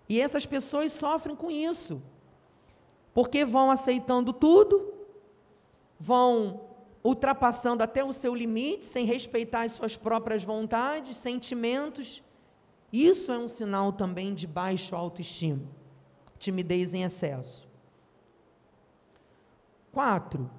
E 0.08 0.22
essas 0.22 0.46
pessoas 0.46 0.94
sofrem 0.94 1.36
com 1.36 1.52
isso, 1.52 2.02
porque 3.14 3.44
vão 3.44 3.70
aceitando 3.70 4.32
tudo, 4.32 4.94
vão 6.00 6.62
ultrapassando 7.04 7.84
até 7.84 8.04
o 8.04 8.14
seu 8.14 8.36
limite, 8.36 8.86
sem 8.86 9.06
respeitar 9.06 9.64
as 9.64 9.74
suas 9.74 9.98
próprias 9.98 10.44
vontades, 10.44 11.18
sentimentos. 11.18 12.24
Isso 12.92 13.32
é 13.32 13.38
um 13.38 13.48
sinal 13.48 13.92
também 13.92 14.34
de 14.34 14.46
baixo 14.46 14.96
autoestima, 14.96 15.68
timidez 16.38 16.94
em 16.94 17.04
excesso. 17.04 17.68
Quatro, 19.92 20.50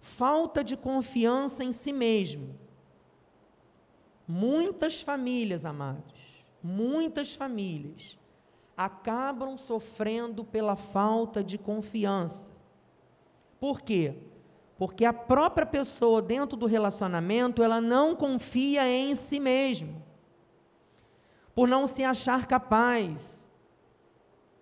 falta 0.00 0.64
de 0.64 0.76
confiança 0.76 1.62
em 1.62 1.72
si 1.72 1.92
mesmo. 1.92 2.58
Muitas 4.26 5.02
famílias, 5.02 5.64
amados, 5.64 6.44
muitas 6.62 7.34
famílias 7.34 8.18
acabam 8.76 9.56
sofrendo 9.56 10.44
pela 10.44 10.76
falta 10.76 11.42
de 11.44 11.58
confiança. 11.58 12.54
Por 13.60 13.80
quê? 13.80 14.16
Porque 14.82 15.04
a 15.04 15.12
própria 15.12 15.64
pessoa 15.64 16.20
dentro 16.20 16.56
do 16.56 16.66
relacionamento, 16.66 17.62
ela 17.62 17.80
não 17.80 18.16
confia 18.16 18.84
em 18.88 19.14
si 19.14 19.38
mesma. 19.38 20.02
por 21.54 21.68
não 21.68 21.86
se 21.86 22.02
achar 22.02 22.48
capaz. 22.48 23.48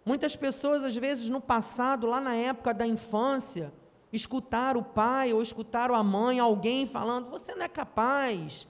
Muitas 0.05 0.37
pessoas, 0.37 0.85
às 0.85 0.95
vezes, 0.95 1.31
no 1.31 1.41
passado, 1.41 2.07
lá 2.07 2.21
na 2.21 2.35
época 2.35 2.75
da 2.75 2.87
infância, 2.87 3.73
escutaram 4.13 4.83
o 4.83 4.85
pai 4.85 5.33
ou 5.33 5.41
escutaram 5.43 5.95
a 5.95 6.03
mãe, 6.03 6.39
alguém 6.39 6.87
falando: 6.87 7.31
você 7.31 7.55
não 7.55 7.65
é 7.65 7.69
capaz, 7.69 8.69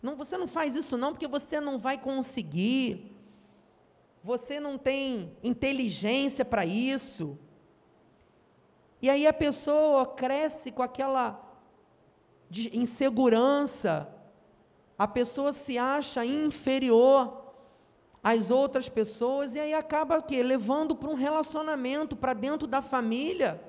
não, 0.00 0.14
você 0.14 0.38
não 0.38 0.46
faz 0.46 0.76
isso 0.76 0.96
não, 0.96 1.10
porque 1.10 1.26
você 1.26 1.60
não 1.60 1.80
vai 1.80 1.98
conseguir, 1.98 3.12
você 4.22 4.60
não 4.60 4.78
tem 4.78 5.36
inteligência 5.42 6.44
para 6.44 6.64
isso. 6.64 7.36
E 9.02 9.10
aí 9.10 9.26
a 9.26 9.32
pessoa 9.32 10.06
cresce 10.06 10.70
com 10.70 10.82
aquela 10.82 11.42
insegurança, 12.72 14.08
a 14.96 15.08
pessoa 15.08 15.52
se 15.52 15.76
acha 15.76 16.24
inferior 16.24 17.42
às 18.22 18.52
outras 18.52 18.88
pessoas 18.88 19.56
e 19.56 19.60
aí 19.60 19.74
acaba 19.74 20.18
o 20.18 20.22
quê? 20.22 20.40
Levando 20.40 20.94
para 20.94 21.10
um 21.10 21.14
relacionamento, 21.14 22.14
para 22.14 22.32
dentro 22.32 22.68
da 22.68 22.80
família. 22.80 23.60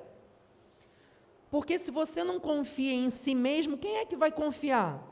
Porque 1.50 1.80
se 1.80 1.90
você 1.90 2.22
não 2.22 2.38
confia 2.38 2.92
em 2.94 3.10
si 3.10 3.34
mesmo, 3.34 3.76
quem 3.76 3.96
é 3.96 4.06
que 4.06 4.16
vai 4.16 4.30
confiar? 4.30 5.02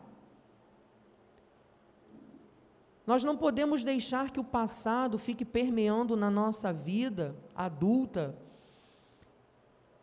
Nós 3.04 3.24
não 3.24 3.36
podemos 3.36 3.82
deixar 3.82 4.30
que 4.30 4.38
o 4.38 4.44
passado 4.44 5.18
fique 5.18 5.44
permeando 5.44 6.16
na 6.16 6.30
nossa 6.30 6.72
vida 6.72 7.34
adulta 7.56 8.38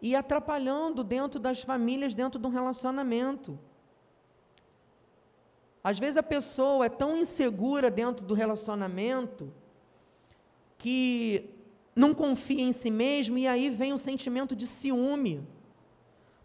e 0.02 0.16
atrapalhando 0.16 1.04
dentro 1.04 1.40
das 1.40 1.62
famílias, 1.62 2.14
dentro 2.14 2.40
de 2.40 2.48
um 2.48 2.50
relacionamento. 2.50 3.60
Às 5.84 6.00
vezes 6.00 6.18
a 6.18 6.24
pessoa 6.24 6.86
é 6.86 6.90
tão 6.90 7.18
insegura 7.18 7.90
dentro 7.90 8.26
do 8.26 8.34
relacionamento 8.34 9.52
que 10.78 11.50
não 11.96 12.14
confia 12.14 12.62
em 12.62 12.72
si 12.72 12.90
mesmo 12.90 13.38
e 13.38 13.48
aí 13.48 13.70
vem 13.70 13.94
o 13.94 13.98
sentimento 13.98 14.56
de 14.56 14.66
ciúme. 14.66 15.46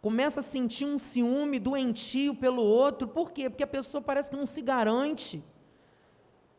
Começa 0.00 0.40
a 0.40 0.42
sentir 0.42 0.84
um 0.84 0.98
ciúme 0.98 1.58
doentio 1.58 2.34
pelo 2.34 2.62
outro. 2.62 3.08
Por 3.08 3.30
quê? 3.32 3.48
Porque 3.48 3.62
a 3.62 3.66
pessoa 3.66 4.02
parece 4.02 4.30
que 4.30 4.36
não 4.36 4.44
se 4.44 4.60
garante. 4.60 5.42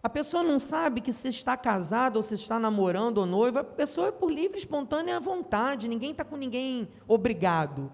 A 0.06 0.10
pessoa 0.10 0.44
não 0.44 0.60
sabe 0.60 1.02
que 1.02 1.12
se 1.12 1.30
está 1.30 1.58
casada 1.58 2.20
ou 2.20 2.22
se 2.22 2.36
está 2.36 2.60
namorando 2.60 3.18
ou 3.18 3.26
noiva, 3.26 3.62
a 3.62 3.64
pessoa 3.64 4.10
é 4.10 4.12
por 4.12 4.32
livre, 4.32 4.56
espontânea 4.56 5.20
vontade, 5.20 5.88
ninguém 5.88 6.12
está 6.12 6.24
com 6.24 6.38
ninguém 6.38 6.88
obrigado. 7.08 7.92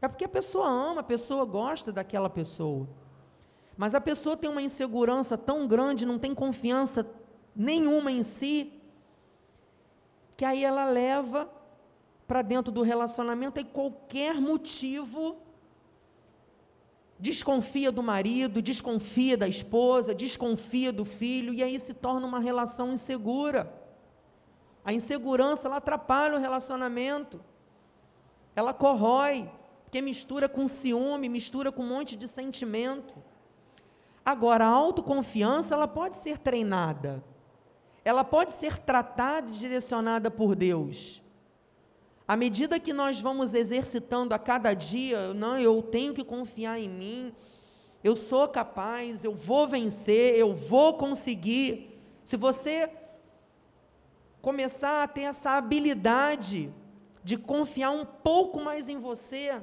É 0.00 0.08
porque 0.08 0.24
a 0.24 0.28
pessoa 0.28 0.66
ama, 0.66 1.02
a 1.02 1.04
pessoa 1.04 1.44
gosta 1.44 1.92
daquela 1.92 2.30
pessoa. 2.30 2.88
Mas 3.76 3.94
a 3.94 4.00
pessoa 4.00 4.38
tem 4.38 4.48
uma 4.48 4.62
insegurança 4.62 5.36
tão 5.36 5.68
grande, 5.68 6.06
não 6.06 6.18
tem 6.18 6.34
confiança 6.34 7.06
nenhuma 7.54 8.10
em 8.10 8.22
si, 8.22 8.80
que 10.34 10.46
aí 10.46 10.64
ela 10.64 10.86
leva 10.86 11.46
para 12.26 12.40
dentro 12.40 12.72
do 12.72 12.80
relacionamento 12.80 13.60
e 13.60 13.64
qualquer 13.64 14.40
motivo 14.40 15.36
desconfia 17.18 17.90
do 17.90 18.02
marido, 18.02 18.62
desconfia 18.62 19.36
da 19.36 19.48
esposa, 19.48 20.14
desconfia 20.14 20.92
do 20.92 21.04
filho, 21.04 21.52
e 21.52 21.62
aí 21.62 21.78
se 21.80 21.94
torna 21.94 22.26
uma 22.26 22.38
relação 22.38 22.92
insegura. 22.92 23.72
A 24.84 24.92
insegurança 24.92 25.66
ela 25.66 25.78
atrapalha 25.78 26.36
o 26.36 26.40
relacionamento, 26.40 27.40
ela 28.54 28.72
corrói, 28.72 29.50
porque 29.84 30.00
mistura 30.00 30.48
com 30.48 30.66
ciúme, 30.68 31.28
mistura 31.28 31.72
com 31.72 31.82
um 31.82 31.88
monte 31.88 32.14
de 32.14 32.28
sentimento. 32.28 33.14
Agora, 34.24 34.66
a 34.66 34.70
autoconfiança 34.70 35.74
ela 35.74 35.88
pode 35.88 36.16
ser 36.16 36.38
treinada, 36.38 37.24
ela 38.04 38.22
pode 38.22 38.52
ser 38.52 38.78
tratada 38.78 39.50
e 39.50 39.54
direcionada 39.54 40.30
por 40.30 40.54
Deus. 40.54 41.22
À 42.28 42.36
medida 42.36 42.78
que 42.78 42.92
nós 42.92 43.18
vamos 43.22 43.54
exercitando 43.54 44.34
a 44.34 44.38
cada 44.38 44.74
dia, 44.74 45.32
não, 45.32 45.58
eu 45.58 45.82
tenho 45.82 46.12
que 46.12 46.22
confiar 46.22 46.78
em 46.78 46.86
mim, 46.86 47.34
eu 48.04 48.14
sou 48.14 48.46
capaz, 48.46 49.24
eu 49.24 49.34
vou 49.34 49.66
vencer, 49.66 50.36
eu 50.36 50.54
vou 50.54 50.92
conseguir. 50.92 51.98
Se 52.22 52.36
você 52.36 52.90
começar 54.42 55.02
a 55.02 55.08
ter 55.08 55.22
essa 55.22 55.52
habilidade 55.52 56.70
de 57.24 57.38
confiar 57.38 57.92
um 57.92 58.04
pouco 58.04 58.60
mais 58.60 58.90
em 58.90 58.98
você, 58.98 59.62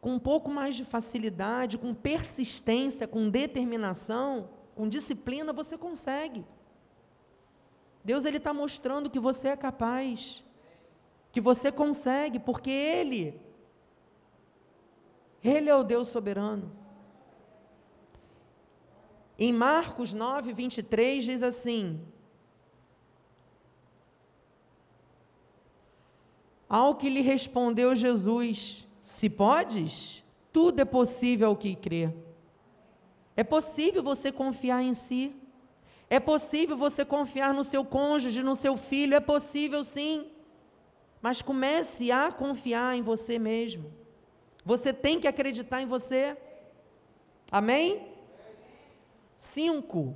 com 0.00 0.12
um 0.12 0.18
pouco 0.18 0.48
mais 0.48 0.76
de 0.76 0.84
facilidade, 0.84 1.76
com 1.76 1.92
persistência, 1.92 3.08
com 3.08 3.28
determinação, 3.28 4.48
com 4.76 4.88
disciplina, 4.88 5.52
você 5.52 5.76
consegue. 5.76 6.46
Deus 8.04 8.24
ele 8.24 8.36
está 8.36 8.54
mostrando 8.54 9.10
que 9.10 9.18
você 9.18 9.48
é 9.48 9.56
capaz 9.56 10.44
que 11.32 11.40
você 11.40 11.70
consegue, 11.70 12.38
porque 12.38 12.70
Ele, 12.70 13.40
Ele 15.42 15.68
é 15.68 15.74
o 15.74 15.84
Deus 15.84 16.08
soberano. 16.08 16.70
Em 19.38 19.52
Marcos 19.52 20.12
9, 20.12 20.52
23 20.52 21.24
diz 21.24 21.42
assim: 21.42 22.00
Ao 26.68 26.94
que 26.94 27.08
lhe 27.08 27.20
respondeu 27.20 27.96
Jesus: 27.96 28.86
Se 29.00 29.30
podes, 29.30 30.22
tudo 30.52 30.80
é 30.80 30.84
possível 30.84 31.48
ao 31.48 31.56
que 31.56 31.74
crê. 31.74 32.12
É 33.36 33.42
possível 33.42 34.02
você 34.02 34.30
confiar 34.30 34.82
em 34.82 34.92
si. 34.92 35.34
É 36.10 36.20
possível 36.20 36.76
você 36.76 37.04
confiar 37.04 37.54
no 37.54 37.64
seu 37.64 37.84
cônjuge, 37.84 38.42
no 38.42 38.54
seu 38.54 38.76
filho. 38.76 39.14
É 39.14 39.20
possível 39.20 39.82
sim. 39.82 40.26
Mas 41.20 41.42
comece 41.42 42.10
a 42.10 42.32
confiar 42.32 42.96
em 42.96 43.02
você 43.02 43.38
mesmo. 43.38 43.92
Você 44.64 44.92
tem 44.92 45.20
que 45.20 45.28
acreditar 45.28 45.82
em 45.82 45.86
você. 45.86 46.36
Amém? 47.50 48.08
Cinco. 49.36 50.14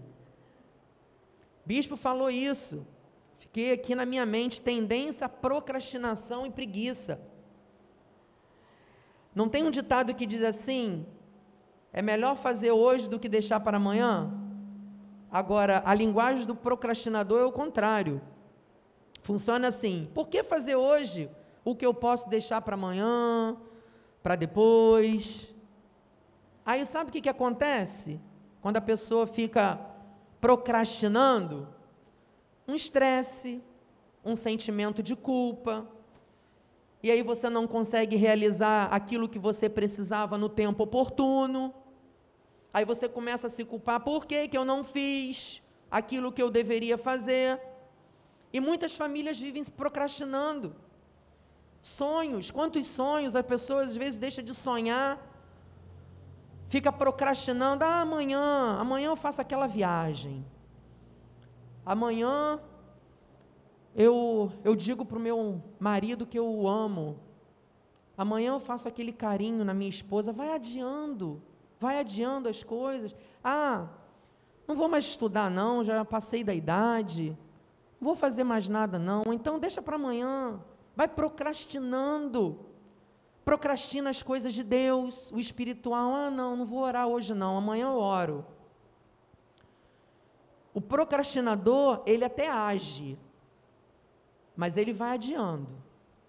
Bispo 1.64 1.96
falou 1.96 2.30
isso. 2.30 2.86
Fiquei 3.38 3.72
aqui 3.72 3.94
na 3.94 4.06
minha 4.06 4.26
mente: 4.26 4.60
tendência 4.60 5.26
à 5.26 5.28
procrastinação 5.28 6.46
e 6.46 6.50
preguiça. 6.50 7.20
Não 9.34 9.48
tem 9.48 9.64
um 9.64 9.70
ditado 9.70 10.14
que 10.14 10.26
diz 10.26 10.42
assim: 10.42 11.06
é 11.92 12.02
melhor 12.02 12.36
fazer 12.36 12.70
hoje 12.70 13.08
do 13.08 13.18
que 13.18 13.28
deixar 13.28 13.60
para 13.60 13.76
amanhã? 13.76 14.32
Agora, 15.30 15.82
a 15.84 15.92
linguagem 15.94 16.46
do 16.46 16.54
procrastinador 16.54 17.40
é 17.40 17.44
o 17.44 17.52
contrário. 17.52 18.22
Funciona 19.24 19.68
assim: 19.68 20.06
por 20.14 20.28
que 20.28 20.44
fazer 20.44 20.76
hoje 20.76 21.30
o 21.64 21.74
que 21.74 21.84
eu 21.84 21.94
posso 21.94 22.28
deixar 22.28 22.60
para 22.60 22.74
amanhã, 22.74 23.56
para 24.22 24.36
depois? 24.36 25.54
Aí 26.64 26.84
sabe 26.84 27.08
o 27.08 27.12
que, 27.12 27.22
que 27.22 27.28
acontece? 27.30 28.20
Quando 28.60 28.76
a 28.76 28.82
pessoa 28.82 29.26
fica 29.26 29.80
procrastinando, 30.42 31.66
um 32.68 32.74
estresse, 32.74 33.62
um 34.22 34.36
sentimento 34.36 35.02
de 35.02 35.16
culpa, 35.16 35.88
e 37.02 37.10
aí 37.10 37.22
você 37.22 37.48
não 37.48 37.66
consegue 37.66 38.16
realizar 38.16 38.88
aquilo 38.92 39.26
que 39.26 39.38
você 39.38 39.70
precisava 39.70 40.36
no 40.36 40.50
tempo 40.50 40.82
oportuno. 40.82 41.72
Aí 42.74 42.84
você 42.84 43.08
começa 43.08 43.46
a 43.46 43.50
se 43.50 43.64
culpar, 43.64 44.00
por 44.00 44.26
que, 44.26 44.48
que 44.48 44.58
eu 44.58 44.66
não 44.66 44.84
fiz 44.84 45.62
aquilo 45.90 46.30
que 46.30 46.42
eu 46.42 46.50
deveria 46.50 46.98
fazer? 46.98 47.58
E 48.54 48.60
muitas 48.60 48.94
famílias 48.94 49.40
vivem 49.40 49.64
procrastinando. 49.64 50.76
Sonhos, 51.82 52.52
quantos 52.52 52.86
sonhos 52.86 53.34
a 53.34 53.42
pessoa 53.42 53.82
às 53.82 53.96
vezes 53.96 54.16
deixa 54.16 54.40
de 54.40 54.54
sonhar, 54.54 55.20
fica 56.68 56.92
procrastinando. 56.92 57.82
Ah, 57.82 58.02
amanhã, 58.02 58.76
amanhã 58.78 59.08
eu 59.08 59.16
faço 59.16 59.40
aquela 59.40 59.66
viagem. 59.66 60.46
Amanhã 61.84 62.60
eu, 63.92 64.52
eu 64.62 64.76
digo 64.76 65.04
para 65.04 65.18
o 65.18 65.20
meu 65.20 65.60
marido 65.80 66.24
que 66.24 66.38
eu 66.38 66.48
o 66.48 66.68
amo. 66.68 67.18
Amanhã 68.16 68.52
eu 68.52 68.60
faço 68.60 68.86
aquele 68.86 69.12
carinho 69.12 69.64
na 69.64 69.74
minha 69.74 69.90
esposa. 69.90 70.32
Vai 70.32 70.50
adiando, 70.52 71.42
vai 71.80 71.98
adiando 71.98 72.48
as 72.48 72.62
coisas. 72.62 73.16
Ah, 73.42 73.88
não 74.68 74.76
vou 74.76 74.88
mais 74.88 75.04
estudar, 75.06 75.50
não, 75.50 75.82
já 75.82 76.04
passei 76.04 76.44
da 76.44 76.54
idade 76.54 77.36
vou 78.04 78.14
fazer 78.14 78.44
mais 78.44 78.68
nada 78.68 78.98
não, 78.98 79.24
então 79.32 79.58
deixa 79.58 79.80
para 79.80 79.96
amanhã. 79.96 80.60
Vai 80.94 81.08
procrastinando. 81.08 82.60
Procrastina 83.44 84.10
as 84.10 84.22
coisas 84.22 84.54
de 84.54 84.62
Deus, 84.62 85.32
o 85.32 85.40
espiritual. 85.40 86.14
Ah, 86.14 86.30
não, 86.30 86.54
não 86.54 86.66
vou 86.66 86.80
orar 86.80 87.08
hoje 87.08 87.34
não, 87.34 87.56
amanhã 87.56 87.86
eu 87.86 87.96
oro. 87.96 88.46
O 90.72 90.80
procrastinador, 90.80 92.02
ele 92.04 92.24
até 92.24 92.48
age, 92.50 93.18
mas 94.56 94.76
ele 94.76 94.92
vai 94.92 95.14
adiando, 95.14 95.68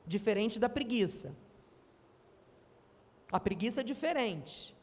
diferente 0.05 0.59
da 0.59 0.69
preguiça. 0.69 1.35
A 3.31 3.39
preguiça 3.39 3.81
é 3.81 3.83
diferente. 3.83 4.75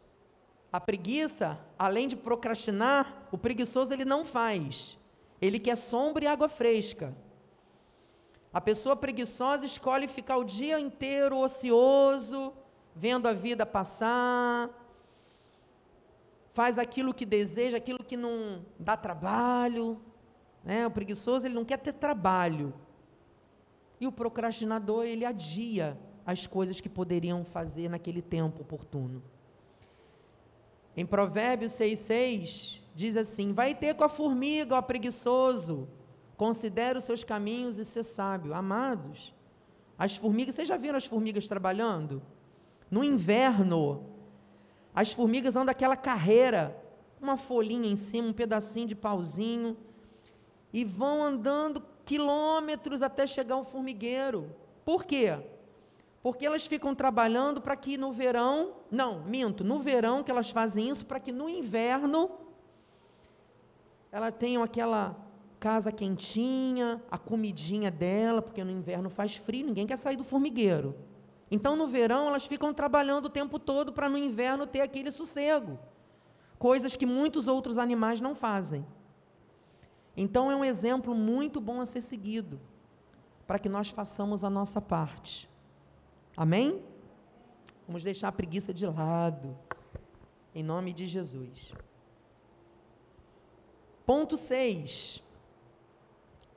A 0.73 0.81
preguiça, 0.81 1.59
além 1.79 2.09
de 2.09 2.17
procrastinar, 2.17 3.29
o 3.31 3.39
preguiçoso 3.39 3.93
ele 3.93 4.05
não 4.05 4.25
faz. 4.25 4.99
Ele 5.43 5.59
quer 5.59 5.77
sombra 5.77 6.25
e 6.25 6.29
água 6.29 6.49
fresca. 6.49 7.13
A 8.55 8.61
pessoa 8.61 8.95
preguiçosa 8.95 9.67
escolhe 9.67 10.07
ficar 10.07 10.37
o 10.37 10.45
dia 10.45 10.79
inteiro 10.79 11.37
ocioso, 11.37 12.53
vendo 12.95 13.27
a 13.27 13.33
vida 13.33 13.67
passar, 13.67 14.71
faz 16.53 16.79
aquilo 16.79 17.13
que 17.13 17.27
deseja, 17.27 17.77
aquilo 17.77 18.05
que 18.05 18.17
não 18.17 18.65
dá 18.79 18.97
trabalho. 18.97 20.01
Né? 20.63 20.87
O 20.87 20.91
preguiçoso 20.93 21.47
ele 21.47 21.55
não 21.55 21.65
quer 21.65 21.79
ter 21.79 21.95
trabalho. 21.95 22.73
E 24.01 24.07
o 24.07 24.13
procrastinador 24.13 25.05
ele 25.07 25.25
adia 25.25 25.99
as 26.25 26.47
coisas 26.47 26.81
que 26.81 26.89
poderiam 26.89 27.45
fazer 27.45 27.89
naquele 27.89 28.23
tempo 28.23 28.63
oportuno. 28.63 29.21
Em 30.97 31.05
Provérbios 31.05 31.73
6,6 31.73 32.82
diz 32.95 33.17
assim: 33.17 33.53
Vai 33.53 33.75
ter 33.75 33.95
com 33.95 34.05
a 34.05 34.09
formiga, 34.09 34.77
ó 34.77 34.83
preguiçoso, 34.83 35.89
Considere 36.43 36.99
os 36.99 37.05
seus 37.05 37.23
caminhos 37.23 37.79
e 37.79 37.85
ser 37.85 38.03
sábio. 38.03 38.53
Amados, 38.53 39.33
as 39.97 40.17
formigas, 40.17 40.57
vocês 40.57 40.67
já 40.67 40.77
viram 40.77 40.97
as 40.97 41.07
formigas 41.07 41.47
trabalhando? 41.47 42.21
No 42.91 43.05
inverno, 43.05 44.05
as 44.93 45.13
formigas 45.13 45.55
andam 45.55 45.71
aquela 45.71 45.97
carreira, 45.97 46.77
uma 47.21 47.37
folhinha 47.37 47.89
em 47.89 47.95
cima, 47.95 48.27
um 48.27 48.33
pedacinho 48.33 48.89
de 48.89 48.97
pauzinho, 48.97 49.77
e 50.73 50.85
vão 50.85 51.23
andando 51.23 51.81
quilômetros 52.05 53.03
até 53.03 53.25
chegar 53.25 53.55
ao 53.55 53.65
formigueiro. 53.65 54.53
Por 54.85 55.05
quê? 55.05 55.39
Porque 56.25 56.45
elas 56.45 56.67
ficam 56.67 56.93
trabalhando 56.93 57.61
para 57.61 57.77
que 57.77 57.97
no 57.97 58.13
verão, 58.13 58.79
não, 58.91 59.23
minto, 59.23 59.63
no 59.63 59.79
verão 59.79 60.25
que 60.25 60.31
elas 60.33 60.51
fazem 60.51 60.89
isso, 60.89 61.07
para 61.07 61.21
que 61.21 61.31
no 61.31 61.49
inverno 61.49 62.29
elas 64.13 64.35
tenham 64.39 64.63
aquela 64.63 65.17
casa 65.59 65.91
quentinha, 65.91 67.03
a 67.11 67.17
comidinha 67.17 67.91
dela, 67.91 68.43
porque 68.43 68.63
no 68.63 68.71
inverno 68.71 69.09
faz 69.09 69.37
frio, 69.37 69.65
ninguém 69.65 69.87
quer 69.87 69.97
sair 69.97 70.17
do 70.17 70.25
formigueiro. 70.25 70.95
Então 71.51 71.77
no 71.77 71.87
verão 71.87 72.27
elas 72.27 72.45
ficam 72.45 72.75
trabalhando 72.75 73.27
o 73.27 73.31
tempo 73.31 73.59
todo 73.59 73.93
para 73.93 74.09
no 74.09 74.19
inverno 74.19 74.67
ter 74.67 74.81
aquele 74.81 75.11
sossego. 75.11 75.79
Coisas 76.59 76.95
que 76.95 77.07
muitos 77.07 77.49
outros 77.49 77.79
animais 77.79 78.21
não 78.21 78.35
fazem. 78.35 78.87
Então 80.17 80.51
é 80.51 80.57
um 80.57 80.65
exemplo 80.65 81.15
muito 81.15 81.61
bom 81.61 81.81
a 81.81 81.87
ser 81.87 82.03
seguido, 82.03 82.61
para 83.47 83.59
que 83.59 83.69
nós 83.69 83.89
façamos 83.89 84.45
a 84.45 84.51
nossa 84.51 84.81
parte. 84.81 85.49
Amém? 86.37 86.83
Vamos 87.87 88.05
deixar 88.05 88.29
a 88.29 88.33
preguiça 88.33 88.75
de 88.75 88.87
lado, 88.87 89.57
em 90.55 90.63
nome 90.63 90.93
de 90.93 91.07
Jesus. 91.07 91.73
Ponto 94.05 94.37
6 94.37 95.23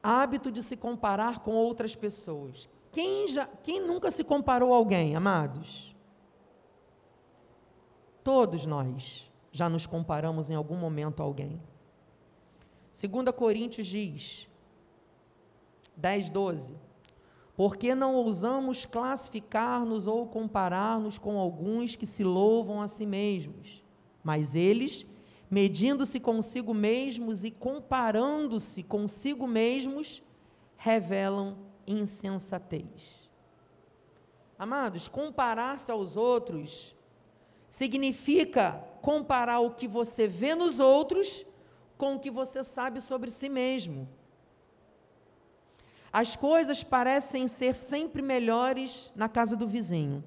hábito 0.05 0.51
de 0.51 0.61
se 0.61 0.77
comparar 0.77 1.39
com 1.39 1.55
outras 1.55 1.95
pessoas. 1.95 2.69
Quem, 2.91 3.27
já, 3.27 3.47
quem 3.63 3.81
nunca 3.81 4.11
se 4.11 4.23
comparou 4.23 4.71
a 4.71 4.77
alguém, 4.77 5.15
amados? 5.15 5.95
Todos 8.23 8.67
nós 8.67 9.29
já 9.51 9.67
nos 9.67 9.87
comparamos 9.87 10.51
em 10.51 10.53
algum 10.53 10.75
momento 10.75 11.21
a 11.21 11.23
alguém. 11.23 11.59
2 12.93 13.35
Coríntios 13.35 13.87
diz, 13.87 14.47
10, 15.97 16.29
12: 16.29 16.75
Porque 17.57 17.95
não 17.95 18.13
ousamos 18.15 18.85
classificar-nos 18.85 20.05
ou 20.05 20.27
comparar-nos 20.27 21.17
com 21.17 21.39
alguns 21.39 21.95
que 21.95 22.05
se 22.05 22.23
louvam 22.23 22.79
a 22.79 22.87
si 22.87 23.07
mesmos, 23.07 23.83
mas 24.23 24.53
eles 24.53 25.05
medindo-se 25.49 26.19
consigo 26.19 26.73
mesmos 26.73 27.43
e 27.43 27.51
comparando-se 27.51 28.83
consigo 28.83 29.47
mesmos, 29.47 30.23
revelam 30.75 31.57
insensatez. 31.87 33.29
Amados, 34.57 35.07
comparar-se 35.07 35.91
aos 35.91 36.15
outros 36.15 36.95
significa 37.69 38.83
comparar 39.01 39.59
o 39.59 39.71
que 39.71 39.87
você 39.87 40.27
vê 40.27 40.55
nos 40.55 40.79
outros 40.79 41.45
com 41.97 42.15
o 42.15 42.19
que 42.19 42.31
você 42.31 42.63
sabe 42.63 43.01
sobre 43.01 43.29
si 43.29 43.49
mesmo. 43.49 44.07
As 46.11 46.35
coisas 46.35 46.81
parecem 46.81 47.47
ser 47.47 47.75
sempre 47.75 48.21
melhores 48.21 49.11
na 49.15 49.27
casa 49.27 49.55
do 49.57 49.67
vizinho. 49.67 50.23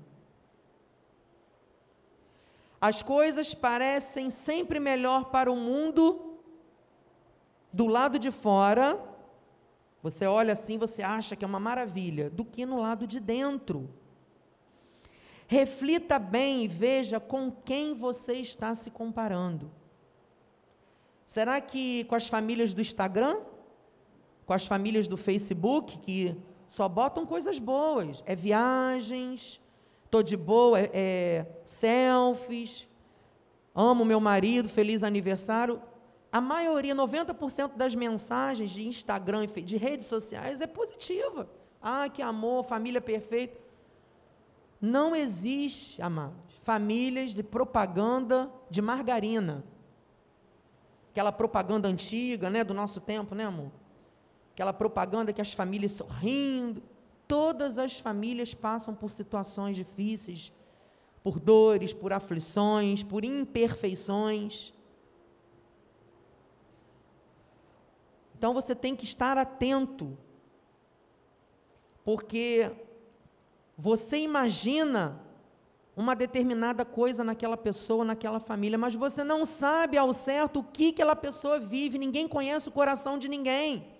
As 2.80 3.02
coisas 3.02 3.54
parecem 3.54 4.30
sempre 4.30 4.78
melhor 4.78 5.26
para 5.26 5.50
o 5.50 5.56
mundo 5.56 6.38
do 7.72 7.86
lado 7.86 8.18
de 8.18 8.30
fora. 8.30 9.00
Você 10.02 10.26
olha 10.26 10.52
assim, 10.52 10.78
você 10.78 11.02
acha 11.02 11.34
que 11.34 11.44
é 11.44 11.48
uma 11.48 11.58
maravilha, 11.58 12.30
do 12.30 12.44
que 12.44 12.64
no 12.64 12.80
lado 12.80 13.06
de 13.06 13.18
dentro. 13.18 13.90
Reflita 15.48 16.18
bem 16.18 16.62
e 16.62 16.68
veja 16.68 17.18
com 17.18 17.50
quem 17.50 17.94
você 17.94 18.34
está 18.34 18.74
se 18.74 18.90
comparando. 18.90 19.70
Será 21.24 21.60
que 21.60 22.04
com 22.04 22.14
as 22.14 22.28
famílias 22.28 22.72
do 22.72 22.80
Instagram? 22.80 23.40
Com 24.46 24.52
as 24.52 24.66
famílias 24.66 25.08
do 25.08 25.16
Facebook, 25.16 25.98
que 25.98 26.36
só 26.68 26.88
botam 26.88 27.26
coisas 27.26 27.58
boas? 27.58 28.22
É 28.24 28.36
viagens, 28.36 29.60
Estou 30.08 30.22
de 30.22 30.38
boa, 30.38 30.80
é, 30.80 30.90
é, 30.94 31.46
selfies, 31.66 32.88
amo 33.74 34.06
meu 34.06 34.18
marido, 34.18 34.66
feliz 34.66 35.02
aniversário. 35.02 35.82
A 36.32 36.40
maioria, 36.40 36.94
90% 36.94 37.76
das 37.76 37.94
mensagens 37.94 38.70
de 38.70 38.88
Instagram, 38.88 39.46
de 39.46 39.76
redes 39.76 40.06
sociais 40.06 40.62
é 40.62 40.66
positiva. 40.66 41.46
Ah, 41.82 42.08
que 42.08 42.22
amor, 42.22 42.64
família 42.64 43.02
perfeita. 43.02 43.60
Não 44.80 45.14
existe, 45.14 46.00
amados, 46.00 46.54
famílias 46.62 47.34
de 47.34 47.42
propaganda 47.42 48.50
de 48.70 48.80
margarina. 48.80 49.62
Aquela 51.10 51.32
propaganda 51.32 51.86
antiga, 51.86 52.48
né, 52.48 52.64
do 52.64 52.72
nosso 52.72 52.98
tempo, 52.98 53.34
né, 53.34 53.44
amor? 53.44 53.72
Aquela 54.54 54.72
propaganda 54.72 55.34
que 55.34 55.42
as 55.42 55.52
famílias 55.52 55.92
sorrindo, 55.92 56.82
Todas 57.28 57.76
as 57.78 58.00
famílias 58.00 58.54
passam 58.54 58.94
por 58.94 59.10
situações 59.10 59.76
difíceis, 59.76 60.50
por 61.22 61.38
dores, 61.38 61.92
por 61.92 62.10
aflições, 62.12 63.02
por 63.02 63.22
imperfeições. 63.22 64.72
Então 68.36 68.54
você 68.54 68.74
tem 68.74 68.96
que 68.96 69.04
estar 69.04 69.36
atento, 69.36 70.16
porque 72.04 72.70
você 73.76 74.18
imagina 74.18 75.20
uma 75.94 76.14
determinada 76.14 76.84
coisa 76.84 77.24
naquela 77.24 77.56
pessoa, 77.56 78.04
naquela 78.04 78.38
família, 78.38 78.78
mas 78.78 78.94
você 78.94 79.22
não 79.24 79.44
sabe 79.44 79.98
ao 79.98 80.14
certo 80.14 80.60
o 80.60 80.64
que 80.64 80.90
aquela 80.90 81.16
pessoa 81.16 81.58
vive, 81.58 81.98
ninguém 81.98 82.26
conhece 82.28 82.68
o 82.68 82.72
coração 82.72 83.18
de 83.18 83.28
ninguém. 83.28 83.97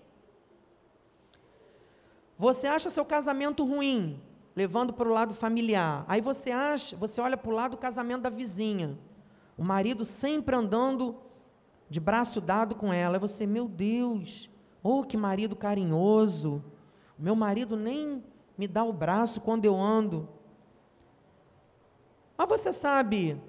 Você 2.39 2.69
acha 2.69 2.89
seu 2.89 3.05
casamento 3.05 3.65
ruim, 3.65 4.23
levando 4.55 4.93
para 4.93 5.09
o 5.09 5.13
lado 5.13 5.35
familiar. 5.35 6.05
Aí 6.07 6.21
você 6.21 6.53
acha, 6.53 6.97
você 6.97 7.21
olha 7.21 7.37
para 7.37 7.51
o 7.51 7.55
lado 7.55 7.73
do 7.73 7.79
casamento 7.79 8.23
da 8.23 8.31
vizinha. 8.31 8.97
O 9.57 9.65
marido 9.65 10.05
sempre 10.05 10.55
andando 10.55 11.17
de 11.91 11.99
braço 11.99 12.41
dado 12.41 12.77
com 12.77 12.93
ela. 12.93 13.17
Aí 13.17 13.21
você, 13.21 13.45
meu 13.45 13.67
Deus, 13.67 14.49
oh 14.83 15.03
que 15.03 15.17
marido 15.17 15.57
carinhoso. 15.57 16.65
Meu 17.19 17.35
marido 17.35 17.77
nem 17.77 18.23
me 18.57 18.69
dá 18.69 18.85
o 18.85 18.93
braço 18.93 19.41
quando 19.41 19.65
eu 19.65 19.75
ando. 19.75 20.29
Mas 22.37 22.49
você 22.49 22.73
sabe 22.73 23.41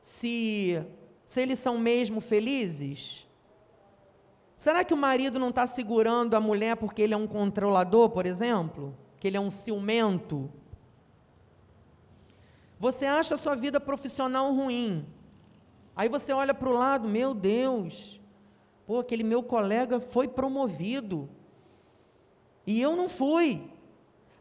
se, 0.00 0.80
se 1.26 1.40
eles 1.40 1.58
são 1.58 1.78
mesmo 1.78 2.20
felizes? 2.20 3.27
Será 4.58 4.82
que 4.82 4.92
o 4.92 4.96
marido 4.96 5.38
não 5.38 5.50
está 5.50 5.68
segurando 5.68 6.34
a 6.34 6.40
mulher 6.40 6.76
porque 6.76 7.00
ele 7.00 7.14
é 7.14 7.16
um 7.16 7.28
controlador, 7.28 8.10
por 8.10 8.26
exemplo? 8.26 8.92
Que 9.20 9.28
ele 9.28 9.36
é 9.36 9.40
um 9.40 9.52
ciumento? 9.52 10.50
Você 12.80 13.06
acha 13.06 13.34
a 13.34 13.38
sua 13.38 13.54
vida 13.54 13.78
profissional 13.78 14.52
ruim. 14.52 15.06
Aí 15.94 16.08
você 16.08 16.32
olha 16.32 16.52
para 16.52 16.68
o 16.68 16.72
lado, 16.72 17.08
meu 17.08 17.34
Deus, 17.34 18.20
pô, 18.84 18.98
aquele 18.98 19.22
meu 19.22 19.44
colega 19.44 20.00
foi 20.00 20.26
promovido. 20.26 21.28
E 22.66 22.80
eu 22.80 22.96
não 22.96 23.08
fui. 23.08 23.70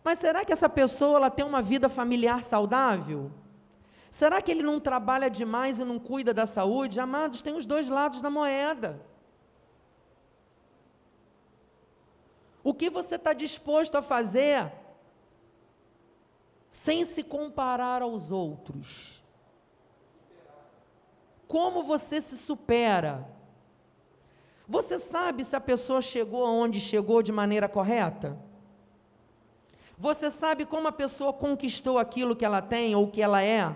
Mas 0.03 0.17
será 0.17 0.43
que 0.43 0.51
essa 0.51 0.67
pessoa 0.67 1.17
ela 1.17 1.30
tem 1.30 1.45
uma 1.45 1.62
vida 1.62 1.89
familiar 1.89 2.43
saudável? 2.43 3.32
Será 4.10 4.41
que 4.41 4.49
ele 4.49 4.63
não 4.63 4.80
trabalha 4.80 5.30
demais 5.30 5.77
e 5.77 5.86
não 5.86 5.99
cuida 5.99 6.34
da 6.34 6.47
saúde? 6.47 6.99
Amados, 6.99 7.43
tem 7.43 7.56
os 7.56 7.67
dois 7.67 7.88
lados 7.88 8.19
da 8.19 8.32
moeda. 8.32 8.99
O 12.67 12.73
que 12.73 12.89
você 12.89 13.15
está 13.15 13.32
disposto 13.32 13.95
a 13.95 14.01
fazer 14.01 14.69
sem 16.69 17.06
se 17.06 17.23
comparar 17.23 18.01
aos 18.01 18.30
outros? 18.30 19.17
como 21.47 21.82
você 21.82 22.19
se 22.19 22.38
supera? 22.38 23.25
Você 24.67 24.99
sabe 24.99 25.45
se 25.45 25.56
a 25.56 25.62
pessoa 25.62 26.01
chegou 26.01 26.45
aonde 26.45 26.82
chegou 26.82 27.23
de 27.23 27.32
maneira 27.32 27.69
correta? 27.69 28.38
Você 29.97 30.30
sabe 30.30 30.65
como 30.65 30.89
a 30.89 30.91
pessoa 30.91 31.32
conquistou 31.32 31.97
aquilo 31.97 32.36
que 32.36 32.43
ela 32.43 32.62
tem 32.62 32.93
ou 32.95 33.10
que 33.10 33.21
ela 33.21 33.41
é? 33.41 33.73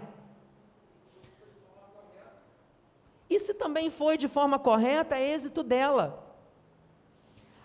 E 3.29 3.39
se 3.39 3.53
também 3.53 3.89
foi 3.89 4.17
de 4.17 4.27
forma 4.27 4.59
correta, 4.59 5.15
é 5.15 5.33
êxito 5.33 5.63
dela. 5.63 6.35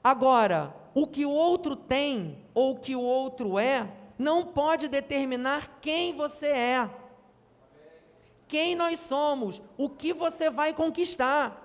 Agora, 0.05 0.86
o 0.97 1.07
que 1.07 1.27
o 1.27 1.31
outro 1.31 1.77
tem 1.77 2.39
ou 2.55 2.71
o 2.71 2.79
que 2.81 2.97
o 2.97 3.03
outro 3.03 3.59
é, 3.59 3.87
não 4.19 4.47
pode 4.47 4.89
determinar 4.89 5.79
quem 5.79 6.17
você 6.17 6.47
é. 6.47 6.91
Quem 8.49 8.75
nós 8.75 9.01
somos, 9.01 9.61
o 9.77 9.91
que 9.91 10.15
você 10.15 10.49
vai 10.49 10.73
conquistar. 10.73 11.63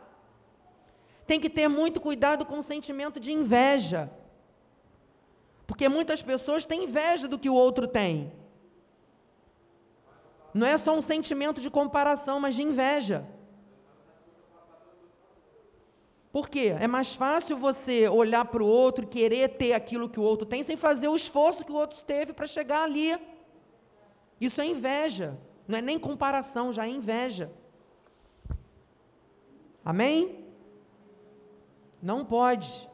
Tem 1.26 1.39
que 1.39 1.50
ter 1.50 1.70
muito 1.70 2.02
cuidado 2.02 2.46
com 2.46 2.60
o 2.60 2.62
sentimento 2.62 3.22
de 3.22 3.32
inveja. 3.32 4.12
Porque 5.65 5.88
muitas 5.88 6.22
pessoas 6.22 6.65
têm 6.65 6.84
inveja 6.84 7.26
do 7.26 7.39
que 7.39 7.50
o 7.50 7.54
outro 7.54 7.88
tem. 7.88 8.34
Não 10.54 10.67
é 10.67 10.78
só 10.78 10.94
um 10.94 11.02
sentimento 11.02 11.62
de 11.62 11.70
comparação, 11.70 12.38
mas 12.38 12.56
de 12.56 12.63
inveja. 12.63 13.26
Por 16.32 16.50
quê? 16.50 16.76
É 16.80 16.88
mais 16.88 17.13
fácil 17.13 17.58
você 17.58 18.08
olhar 18.08 18.46
para 18.46 18.63
o 18.63 18.67
outro 18.67 19.04
e 19.04 19.08
querer 19.08 19.50
ter 19.50 19.74
aquilo 19.74 20.10
que 20.10 20.20
o 20.20 20.24
outro 20.24 20.46
tem 20.46 20.63
sem 20.63 20.78
fazer 20.78 21.10
o 21.10 21.15
esforço 21.15 21.65
que 21.65 21.72
o 21.72 21.76
outro 21.76 22.02
teve 22.04 22.32
para 22.32 22.48
chegar 22.48 22.84
ali. 22.84 23.20
Isso 24.39 24.62
é 24.62 24.65
inveja. 24.65 25.38
Não 25.67 25.78
é 25.78 25.82
nem 25.82 26.00
comparação, 26.00 26.72
já 26.72 26.86
é 26.86 26.89
inveja. 26.89 27.52
Amém? 29.84 30.46
Não 32.02 32.24
pode. 32.24 32.89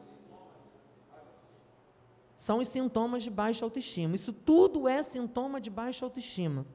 São 2.36 2.58
os 2.58 2.68
sintomas 2.68 3.22
de 3.22 3.30
baixa 3.30 3.64
autoestima. 3.64 4.16
Isso 4.16 4.32
tudo 4.32 4.88
é 4.88 5.02
sintoma 5.02 5.60
de 5.60 5.70
baixa 5.70 6.04
autoestima. 6.04 6.66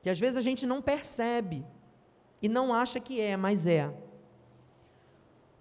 Que 0.00 0.10
às 0.10 0.18
vezes 0.18 0.36
a 0.36 0.40
gente 0.40 0.64
não 0.64 0.80
percebe 0.80 1.64
e 2.40 2.48
não 2.48 2.72
acha 2.72 2.98
que 2.98 3.20
é, 3.20 3.36
mas 3.36 3.66
é. 3.66 3.92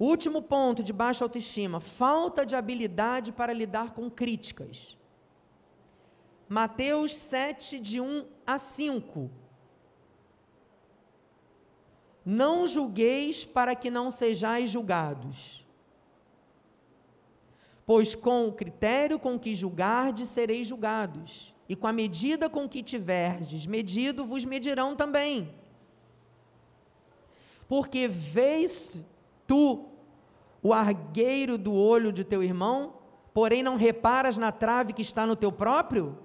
Último 0.04 0.42
ponto 0.42 0.82
de 0.82 0.92
baixa 0.92 1.24
autoestima: 1.24 1.80
falta 1.80 2.44
de 2.44 2.56
habilidade 2.56 3.32
para 3.32 3.54
lidar 3.54 3.94
com 3.94 4.10
críticas. 4.10 4.98
Mateus 6.50 7.16
7, 7.16 7.80
de 7.80 8.02
1 8.02 8.26
a 8.48 8.58
5. 8.58 9.30
Não 12.26 12.66
julgueis 12.66 13.46
para 13.46 13.76
que 13.76 13.92
não 13.92 14.10
sejais 14.10 14.72
julgados. 14.72 15.64
Pois 17.86 18.16
com 18.16 18.48
o 18.48 18.54
critério 18.54 19.20
com 19.20 19.38
que 19.38 19.54
julgardes, 19.54 20.30
sereis 20.30 20.66
julgados, 20.66 21.54
e 21.70 21.76
com 21.76 21.86
a 21.86 21.94
medida 21.94 22.50
com 22.50 22.68
que 22.68 22.82
tiverdes 22.82 23.68
medido, 23.68 24.26
vos 24.26 24.46
medirão 24.46 24.96
também. 24.96 25.54
Porque 27.68 28.08
vês 28.08 29.00
tu 29.46 29.91
o 30.62 30.74
argueiro 30.74 31.58
do 31.58 31.74
olho 31.74 32.12
de 32.12 32.24
teu 32.24 32.44
irmão, 32.44 32.94
porém 33.34 33.64
não 33.64 33.76
reparas 33.76 34.38
na 34.38 34.52
trave 34.52 34.94
que 34.94 35.02
está 35.02 35.26
no 35.26 35.36
teu 35.36 35.52
próprio? 35.52 36.18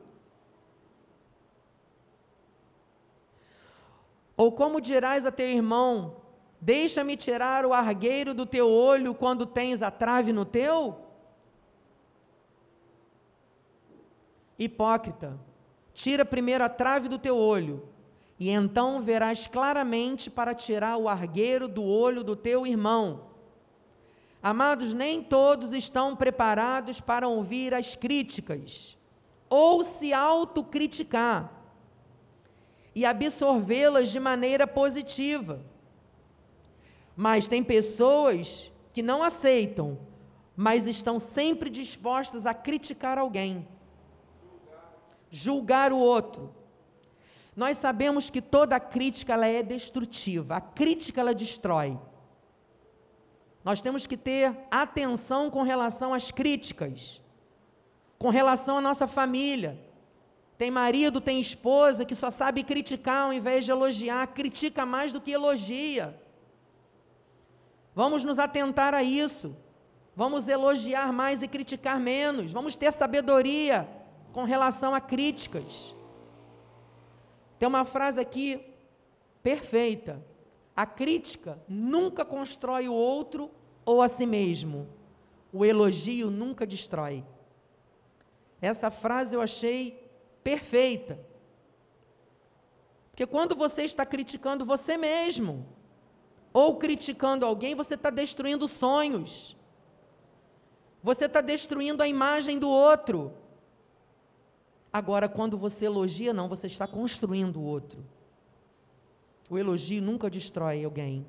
Ou 4.36 4.52
como 4.52 4.80
dirás 4.80 5.24
a 5.24 5.32
teu 5.32 5.46
irmão: 5.46 6.16
Deixa-me 6.60 7.16
tirar 7.16 7.64
o 7.64 7.72
argueiro 7.72 8.34
do 8.34 8.44
teu 8.44 8.68
olho 8.68 9.14
quando 9.14 9.46
tens 9.46 9.82
a 9.82 9.90
trave 9.90 10.32
no 10.32 10.44
teu? 10.44 11.00
Hipócrita, 14.58 15.38
tira 15.92 16.24
primeiro 16.24 16.64
a 16.64 16.68
trave 16.68 17.08
do 17.08 17.18
teu 17.18 17.36
olho, 17.36 17.88
e 18.38 18.50
então 18.50 19.00
verás 19.02 19.46
claramente 19.46 20.30
para 20.30 20.54
tirar 20.54 20.96
o 20.96 21.08
argueiro 21.08 21.68
do 21.68 21.84
olho 21.84 22.24
do 22.24 22.34
teu 22.34 22.66
irmão. 22.66 23.35
Amados, 24.46 24.94
nem 24.94 25.24
todos 25.24 25.72
estão 25.72 26.14
preparados 26.14 27.00
para 27.00 27.26
ouvir 27.26 27.74
as 27.74 27.96
críticas 27.96 28.96
ou 29.50 29.82
se 29.82 30.12
autocriticar 30.12 31.52
e 32.94 33.04
absorvê-las 33.04 34.08
de 34.08 34.20
maneira 34.20 34.64
positiva. 34.64 35.66
Mas 37.16 37.48
tem 37.48 37.64
pessoas 37.64 38.70
que 38.92 39.02
não 39.02 39.20
aceitam, 39.20 39.98
mas 40.54 40.86
estão 40.86 41.18
sempre 41.18 41.68
dispostas 41.68 42.46
a 42.46 42.54
criticar 42.54 43.18
alguém, 43.18 43.66
julgar 45.28 45.92
o 45.92 45.98
outro. 45.98 46.54
Nós 47.56 47.78
sabemos 47.78 48.30
que 48.30 48.40
toda 48.40 48.78
crítica 48.78 49.32
ela 49.32 49.48
é 49.48 49.60
destrutiva. 49.60 50.54
A 50.54 50.60
crítica 50.60 51.20
ela 51.20 51.34
destrói. 51.34 51.98
Nós 53.66 53.82
temos 53.82 54.06
que 54.06 54.16
ter 54.16 54.56
atenção 54.70 55.50
com 55.50 55.62
relação 55.62 56.14
às 56.14 56.30
críticas, 56.30 57.20
com 58.16 58.30
relação 58.30 58.78
à 58.78 58.80
nossa 58.80 59.08
família. 59.08 59.76
Tem 60.56 60.70
marido, 60.70 61.20
tem 61.20 61.40
esposa 61.40 62.04
que 62.04 62.14
só 62.14 62.30
sabe 62.30 62.62
criticar 62.62 63.24
ao 63.24 63.32
invés 63.32 63.64
de 63.64 63.72
elogiar, 63.72 64.24
critica 64.28 64.86
mais 64.86 65.12
do 65.12 65.20
que 65.20 65.32
elogia. 65.32 66.16
Vamos 67.92 68.22
nos 68.22 68.38
atentar 68.38 68.94
a 68.94 69.02
isso. 69.02 69.56
Vamos 70.14 70.46
elogiar 70.46 71.12
mais 71.12 71.42
e 71.42 71.48
criticar 71.48 71.98
menos. 71.98 72.52
Vamos 72.52 72.76
ter 72.76 72.92
sabedoria 72.92 73.88
com 74.32 74.44
relação 74.44 74.94
a 74.94 75.00
críticas. 75.00 75.92
Tem 77.58 77.68
uma 77.68 77.84
frase 77.84 78.20
aqui 78.20 78.60
perfeita. 79.42 80.24
A 80.76 80.84
crítica 80.84 81.58
nunca 81.66 82.24
constrói 82.24 82.86
o 82.86 82.92
outro 82.92 83.50
ou 83.84 84.02
a 84.02 84.08
si 84.08 84.26
mesmo. 84.26 84.86
O 85.50 85.64
elogio 85.64 86.30
nunca 86.30 86.66
destrói. 86.66 87.24
Essa 88.60 88.90
frase 88.90 89.34
eu 89.34 89.40
achei 89.40 90.06
perfeita. 90.44 91.18
Porque 93.10 93.26
quando 93.26 93.56
você 93.56 93.84
está 93.84 94.04
criticando 94.04 94.66
você 94.66 94.98
mesmo, 94.98 95.66
ou 96.52 96.76
criticando 96.76 97.46
alguém, 97.46 97.74
você 97.74 97.94
está 97.94 98.10
destruindo 98.10 98.68
sonhos. 98.68 99.56
Você 101.02 101.24
está 101.24 101.40
destruindo 101.40 102.02
a 102.02 102.08
imagem 102.08 102.58
do 102.58 102.68
outro. 102.68 103.32
Agora, 104.92 105.28
quando 105.28 105.56
você 105.56 105.86
elogia, 105.86 106.34
não, 106.34 106.48
você 106.48 106.66
está 106.66 106.86
construindo 106.86 107.60
o 107.60 107.62
outro. 107.64 108.04
O 109.48 109.58
elogio 109.58 110.02
nunca 110.02 110.28
destrói 110.28 110.84
alguém. 110.84 111.26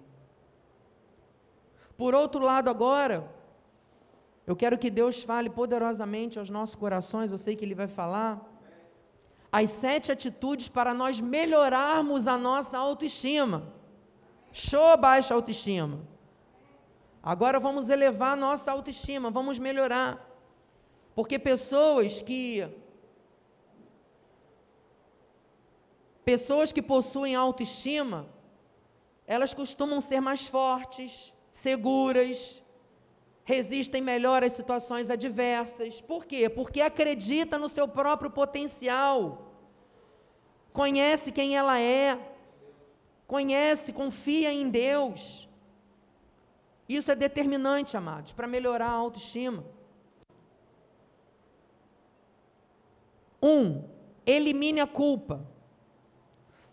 Por 1.95 2.13
outro 2.13 2.43
lado, 2.43 2.69
agora, 2.69 3.29
eu 4.45 4.55
quero 4.55 4.77
que 4.77 4.89
Deus 4.89 5.23
fale 5.23 5.49
poderosamente 5.49 6.39
aos 6.39 6.49
nossos 6.49 6.75
corações, 6.75 7.31
eu 7.31 7.37
sei 7.37 7.55
que 7.55 7.65
Ele 7.65 7.75
vai 7.75 7.87
falar. 7.87 8.41
As 9.51 9.69
sete 9.71 10.11
atitudes 10.11 10.67
para 10.67 10.93
nós 10.93 11.19
melhorarmos 11.19 12.27
a 12.27 12.37
nossa 12.37 12.77
autoestima. 12.77 13.73
Show 14.51 14.97
baixa 14.97 15.33
autoestima. 15.33 15.99
Agora 17.21 17.59
vamos 17.59 17.89
elevar 17.89 18.33
a 18.33 18.35
nossa 18.35 18.71
autoestima, 18.71 19.29
vamos 19.29 19.59
melhorar. 19.59 20.25
Porque 21.13 21.37
pessoas 21.37 22.21
que 22.21 22.67
Pessoas 26.27 26.73
que 26.73 26.81
possuem 26.81 27.35
autoestima, 27.35 28.27
elas 29.25 29.53
costumam 29.53 30.01
ser 30.01 30.19
mais 30.19 30.45
fortes, 30.45 31.33
seguras, 31.49 32.61
resistem 33.45 34.01
melhor 34.01 34.43
às 34.43 34.51
situações 34.51 35.09
adversas. 35.09 36.01
Por 36.01 36.25
quê? 36.25 36.49
Porque 36.49 36.81
acredita 36.81 37.57
no 37.57 37.69
seu 37.69 37.87
próprio 37.87 38.29
potencial, 38.29 39.53
conhece 40.73 41.31
quem 41.31 41.55
ela 41.55 41.79
é, 41.79 42.19
conhece, 43.25 43.93
confia 43.93 44.51
em 44.51 44.69
Deus. 44.69 45.47
Isso 46.89 47.09
é 47.09 47.15
determinante, 47.15 47.95
amados, 47.95 48.33
para 48.33 48.47
melhorar 48.47 48.89
a 48.89 48.99
autoestima. 49.05 49.63
Um, 53.41 53.81
elimine 54.25 54.81
a 54.81 54.87
culpa. 54.87 55.55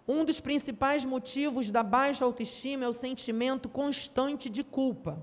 Um 0.06 0.24
dos 0.24 0.40
principais 0.40 1.04
motivos 1.04 1.70
da 1.70 1.82
baixa 1.82 2.24
autoestima 2.24 2.84
é 2.84 2.88
o 2.88 2.92
sentimento 2.92 3.68
constante 3.68 4.50
de 4.50 4.62
culpa. 4.62 5.22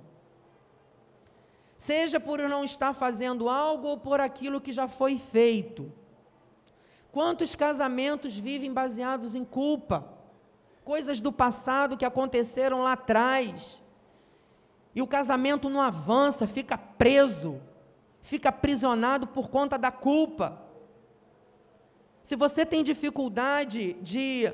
Seja 1.77 2.19
por 2.19 2.39
não 2.39 2.63
estar 2.63 2.93
fazendo 2.93 3.49
algo 3.49 3.87
ou 3.87 3.97
por 3.97 4.19
aquilo 4.19 4.61
que 4.61 4.71
já 4.71 4.87
foi 4.87 5.17
feito. 5.17 5.91
Quantos 7.11 7.55
casamentos 7.55 8.37
vivem 8.37 8.71
baseados 8.71 9.35
em 9.35 9.43
culpa? 9.43 10.21
coisas 10.83 11.21
do 11.21 11.31
passado 11.31 11.97
que 11.97 12.05
aconteceram 12.05 12.83
lá 12.83 12.93
atrás. 12.93 13.81
E 14.93 15.01
o 15.01 15.07
casamento 15.07 15.69
não 15.69 15.81
avança, 15.81 16.45
fica 16.45 16.77
preso, 16.77 17.61
fica 18.21 18.49
aprisionado 18.49 19.27
por 19.27 19.49
conta 19.49 19.77
da 19.77 19.91
culpa. 19.91 20.61
Se 22.21 22.35
você 22.35 22.65
tem 22.65 22.83
dificuldade 22.83 23.93
de, 23.93 24.53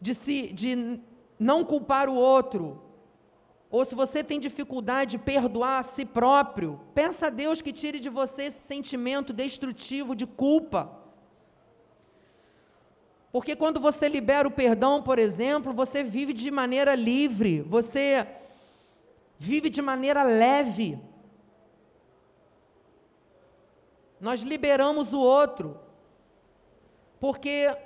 de, 0.00 0.14
se, 0.14 0.52
de 0.52 1.00
não 1.38 1.64
culpar 1.64 2.08
o 2.08 2.14
outro, 2.14 2.82
ou 3.70 3.84
se 3.84 3.94
você 3.94 4.24
tem 4.24 4.40
dificuldade 4.40 5.12
de 5.12 5.18
perdoar 5.18 5.80
a 5.80 5.82
si 5.82 6.04
próprio, 6.04 6.80
peça 6.94 7.26
a 7.26 7.30
Deus 7.30 7.60
que 7.60 7.72
tire 7.72 8.00
de 8.00 8.08
você 8.08 8.44
esse 8.44 8.66
sentimento 8.66 9.32
destrutivo 9.32 10.14
de 10.14 10.26
culpa. 10.26 10.90
Porque 13.30 13.54
quando 13.54 13.78
você 13.78 14.08
libera 14.08 14.48
o 14.48 14.50
perdão, 14.50 15.02
por 15.02 15.18
exemplo, 15.18 15.74
você 15.74 16.02
vive 16.02 16.32
de 16.32 16.50
maneira 16.50 16.94
livre, 16.94 17.60
você 17.60 18.26
vive 19.38 19.68
de 19.68 19.82
maneira 19.82 20.22
leve. 20.22 20.98
Nós 24.18 24.40
liberamos 24.40 25.12
o 25.12 25.20
outro. 25.20 25.78
Porque 27.20 27.76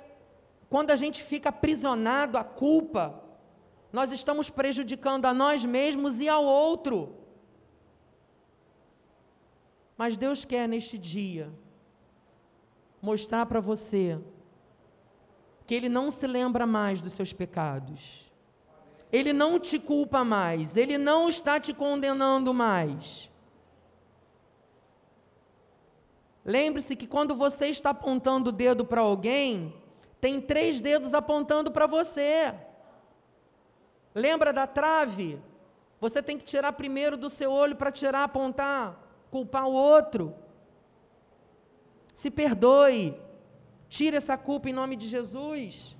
quando 0.73 0.89
a 0.89 0.95
gente 0.95 1.21
fica 1.21 1.49
aprisionado 1.49 2.35
à 2.35 2.43
culpa, 2.43 3.23
nós 3.91 4.11
estamos 4.11 4.49
prejudicando 4.49 5.27
a 5.27 5.31
nós 5.31 5.63
mesmos 5.63 6.19
e 6.19 6.27
ao 6.27 6.43
outro. 6.43 7.15
Mas 9.95 10.17
Deus 10.17 10.43
quer 10.43 10.67
neste 10.67 10.97
dia 10.97 11.53
mostrar 12.99 13.45
para 13.45 13.59
você 13.59 14.19
que 15.67 15.75
Ele 15.75 15.87
não 15.87 16.09
se 16.09 16.25
lembra 16.25 16.65
mais 16.65 17.03
dos 17.03 17.13
seus 17.13 17.31
pecados. 17.31 18.33
Ele 19.11 19.31
não 19.31 19.59
te 19.59 19.77
culpa 19.77 20.23
mais, 20.23 20.75
Ele 20.75 20.97
não 20.97 21.29
está 21.29 21.59
te 21.59 21.71
condenando 21.71 22.51
mais. 22.51 23.29
Lembre-se 26.43 26.95
que 26.95 27.05
quando 27.05 27.35
você 27.35 27.67
está 27.67 27.91
apontando 27.91 28.49
o 28.49 28.51
dedo 28.51 28.83
para 28.83 29.01
alguém, 29.01 29.82
tem 30.23 30.39
três 30.39 30.79
dedos 30.79 31.13
apontando 31.13 31.69
para 31.69 31.85
você. 31.85 32.53
Lembra 34.15 34.53
da 34.53 34.65
trave? 34.65 35.37
Você 35.99 36.23
tem 36.23 36.37
que 36.37 36.45
tirar 36.45 36.71
primeiro 36.71 37.17
do 37.17 37.29
seu 37.29 37.51
olho 37.51 37.75
para 37.75 37.91
tirar, 37.91 38.23
apontar, 38.23 38.97
culpar 39.29 39.67
o 39.67 39.73
outro. 39.73 40.33
Se 42.13 42.31
perdoe. 42.31 43.19
Tira 43.89 44.15
essa 44.15 44.37
culpa 44.37 44.69
em 44.69 44.71
nome 44.71 44.95
de 44.95 45.09
Jesus. 45.09 45.97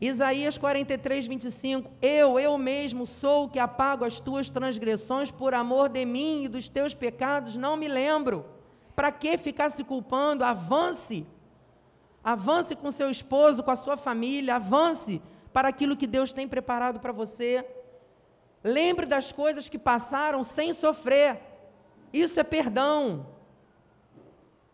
Isaías 0.00 0.56
43, 0.56 1.26
25. 1.26 1.90
Eu, 2.00 2.40
eu 2.40 2.56
mesmo 2.56 3.06
sou 3.06 3.44
o 3.44 3.48
que 3.50 3.58
apago 3.58 4.02
as 4.02 4.18
tuas 4.18 4.48
transgressões 4.48 5.30
por 5.30 5.52
amor 5.52 5.90
de 5.90 6.06
mim 6.06 6.44
e 6.44 6.48
dos 6.48 6.70
teus 6.70 6.94
pecados, 6.94 7.54
não 7.54 7.76
me 7.76 7.86
lembro. 7.86 8.46
Para 8.96 9.12
que 9.12 9.36
ficar 9.36 9.68
se 9.68 9.84
culpando? 9.84 10.42
Avance. 10.42 11.26
Avance 12.22 12.74
com 12.76 12.90
seu 12.90 13.10
esposo, 13.10 13.62
com 13.62 13.70
a 13.70 13.76
sua 13.76 13.96
família, 13.96 14.56
avance 14.56 15.22
para 15.52 15.68
aquilo 15.68 15.96
que 15.96 16.06
Deus 16.06 16.32
tem 16.32 16.46
preparado 16.46 17.00
para 17.00 17.12
você. 17.12 17.64
Lembre 18.62 19.06
das 19.06 19.32
coisas 19.32 19.68
que 19.68 19.78
passaram 19.78 20.42
sem 20.42 20.74
sofrer. 20.74 21.40
Isso 22.12 22.38
é 22.38 22.44
perdão. 22.44 23.26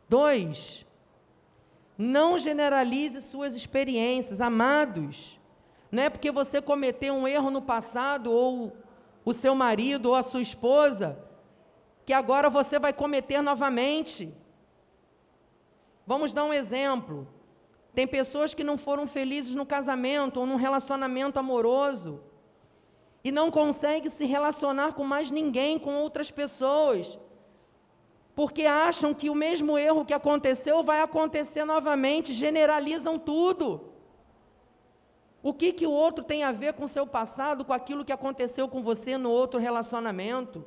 Dois, 0.09 0.87
não 1.97 2.37
generalize 2.39 3.21
suas 3.23 3.55
experiências, 3.55 4.41
amados. 4.41 5.39
Não 5.91 6.03
é 6.03 6.11
porque 6.11 6.31
você 6.31 6.61
cometeu 6.61 7.15
um 7.15 7.27
erro 7.27 7.51
no 7.51 7.63
passado, 7.63 8.31
ou 8.33 8.77
o 9.25 9.33
seu 9.33 9.55
marido, 9.55 10.07
ou 10.07 10.15
a 10.15 10.23
sua 10.23 10.43
esposa, 10.43 11.19
que 12.05 12.13
agora 12.13 12.51
você 12.51 12.79
vai 12.79 12.93
cometer 12.93 13.41
novamente. 13.41 14.35
Vamos 16.07 16.33
dar 16.33 16.45
um 16.45 16.53
exemplo. 16.53 17.27
Tem 17.95 18.07
pessoas 18.07 18.53
que 18.53 18.65
não 18.65 18.77
foram 18.77 19.07
felizes 19.07 19.55
no 19.55 19.65
casamento 19.65 20.41
ou 20.41 20.47
num 20.47 20.57
relacionamento 20.57 21.39
amoroso 21.39 22.21
e 23.23 23.33
não 23.33 23.51
conseguem 23.51 24.11
se 24.11 24.27
relacionar 24.27 24.93
com 24.93 25.05
mais 25.05 25.31
ninguém, 25.31 25.79
com 25.79 25.95
outras 25.95 26.31
pessoas, 26.31 27.19
porque 28.35 28.67
acham 28.67 29.15
que 29.15 29.31
o 29.31 29.35
mesmo 29.35 29.79
erro 29.79 30.05
que 30.05 30.13
aconteceu 30.13 30.83
vai 30.83 31.01
acontecer 31.01 31.65
novamente, 31.65 32.33
generalizam 32.33 33.19
tudo. 33.19 33.93
O 35.43 35.55
que, 35.55 35.73
que 35.73 35.87
o 35.87 35.91
outro 35.91 36.25
tem 36.25 36.43
a 36.43 36.53
ver 36.53 36.73
com 36.73 36.85
o 36.85 36.89
seu 36.89 37.07
passado, 37.07 37.65
com 37.65 37.73
aquilo 37.73 38.05
que 38.05 38.13
aconteceu 38.13 38.67
com 38.69 38.83
você 38.83 39.17
no 39.17 39.31
outro 39.31 39.61
relacionamento? 39.61 40.65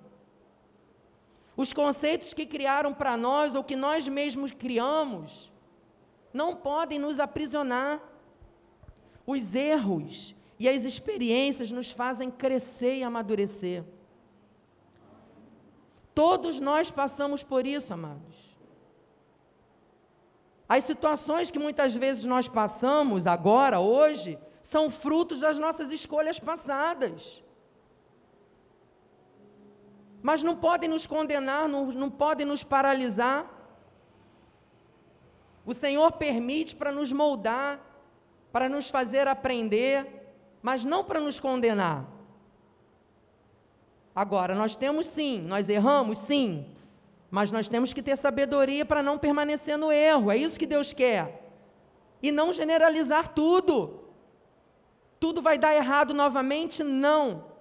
Os 1.57 1.73
conceitos 1.73 2.35
que 2.35 2.45
criaram 2.45 2.93
para 2.93 3.17
nós 3.17 3.55
ou 3.55 3.63
que 3.63 3.75
nós 3.75 4.07
mesmos 4.07 4.51
criamos 4.51 5.51
não 6.31 6.55
podem 6.55 6.99
nos 6.99 7.19
aprisionar. 7.19 7.99
Os 9.25 9.55
erros 9.55 10.35
e 10.59 10.69
as 10.69 10.83
experiências 10.85 11.71
nos 11.71 11.91
fazem 11.91 12.29
crescer 12.29 12.97
e 12.97 13.03
amadurecer. 13.03 13.83
Todos 16.13 16.59
nós 16.59 16.91
passamos 16.91 17.43
por 17.43 17.65
isso, 17.65 17.91
amados. 17.91 18.55
As 20.69 20.83
situações 20.83 21.49
que 21.49 21.59
muitas 21.59 21.95
vezes 21.95 22.25
nós 22.25 22.47
passamos 22.47 23.25
agora, 23.25 23.79
hoje, 23.79 24.37
são 24.61 24.91
frutos 24.91 25.39
das 25.39 25.57
nossas 25.57 25.91
escolhas 25.91 26.39
passadas. 26.39 27.43
Mas 30.27 30.43
não 30.43 30.57
podem 30.57 30.89
nos 30.89 31.07
condenar, 31.07 31.69
não, 31.69 31.85
não 31.85 32.09
podem 32.09 32.45
nos 32.45 32.61
paralisar. 32.61 33.49
O 35.65 35.73
Senhor 35.73 36.11
permite 36.11 36.75
para 36.75 36.91
nos 36.91 37.13
moldar, 37.13 37.79
para 38.51 38.67
nos 38.67 38.89
fazer 38.89 39.25
aprender, 39.25 40.05
mas 40.61 40.83
não 40.83 41.01
para 41.01 41.21
nos 41.21 41.39
condenar. 41.39 42.05
Agora, 44.13 44.53
nós 44.53 44.75
temos 44.75 45.05
sim, 45.05 45.39
nós 45.43 45.69
erramos 45.69 46.17
sim, 46.17 46.75
mas 47.31 47.49
nós 47.49 47.69
temos 47.69 47.93
que 47.93 48.03
ter 48.03 48.17
sabedoria 48.17 48.85
para 48.85 49.01
não 49.01 49.17
permanecer 49.17 49.77
no 49.77 49.93
erro, 49.93 50.29
é 50.29 50.35
isso 50.35 50.59
que 50.59 50.65
Deus 50.65 50.91
quer. 50.91 51.49
E 52.21 52.33
não 52.33 52.51
generalizar 52.51 53.29
tudo. 53.29 54.01
Tudo 55.21 55.41
vai 55.41 55.57
dar 55.57 55.73
errado 55.73 56.13
novamente? 56.13 56.83
Não. 56.83 57.55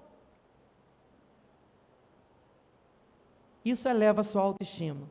Isso 3.67 3.89
eleva 3.89 4.21
a 4.21 4.25
sua 4.25 4.43
autoestima. 4.43 5.11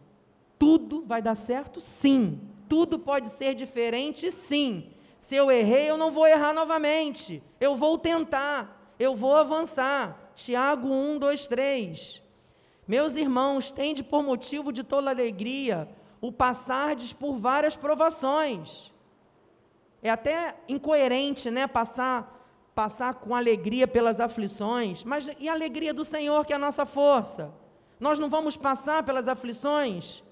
Tudo 0.57 1.03
vai 1.05 1.21
dar 1.21 1.35
certo? 1.35 1.81
Sim. 1.81 2.39
Tudo 2.69 2.97
pode 2.97 3.27
ser 3.27 3.53
diferente? 3.53 4.31
Sim. 4.31 4.91
Se 5.19 5.35
eu 5.35 5.51
errei, 5.51 5.89
eu 5.89 5.97
não 5.97 6.09
vou 6.09 6.25
errar 6.25 6.53
novamente. 6.53 7.43
Eu 7.59 7.75
vou 7.75 7.97
tentar, 7.97 8.95
eu 8.97 9.13
vou 9.13 9.35
avançar. 9.35 10.31
Tiago 10.33 10.87
1, 10.87 11.19
2, 11.19 11.47
3. 11.47 12.23
Meus 12.87 13.17
irmãos, 13.17 13.71
tende 13.71 14.01
por 14.01 14.23
motivo 14.23 14.71
de 14.71 14.85
toda 14.85 15.09
alegria 15.09 15.89
o 16.21 16.31
passardes 16.31 17.11
por 17.11 17.37
várias 17.37 17.75
provações. 17.75 18.89
É 20.01 20.09
até 20.09 20.55
incoerente, 20.69 21.51
né, 21.51 21.67
passar 21.67 22.31
passar 22.73 23.15
com 23.15 23.33
alegria 23.33 23.87
pelas 23.87 24.19
aflições, 24.19 25.01
mas 25.05 25.31
e 25.39 25.47
a 25.47 25.53
alegria 25.53 25.93
do 25.93 26.03
Senhor 26.03 26.45
que 26.45 26.51
é 26.51 26.57
a 26.57 26.59
nossa 26.59 26.85
força? 26.85 27.53
Nós 27.99 28.19
não 28.19 28.29
vamos 28.29 28.57
passar 28.57 29.03
pelas 29.03 29.27
aflições? 29.27 30.23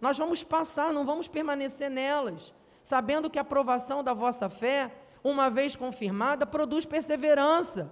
Nós 0.00 0.16
vamos 0.16 0.44
passar, 0.44 0.92
não 0.92 1.04
vamos 1.04 1.26
permanecer 1.26 1.90
nelas, 1.90 2.54
sabendo 2.82 3.30
que 3.30 3.38
a 3.38 3.42
aprovação 3.42 4.04
da 4.04 4.14
vossa 4.14 4.48
fé, 4.48 4.92
uma 5.24 5.50
vez 5.50 5.74
confirmada, 5.74 6.46
produz 6.46 6.84
perseverança. 6.84 7.90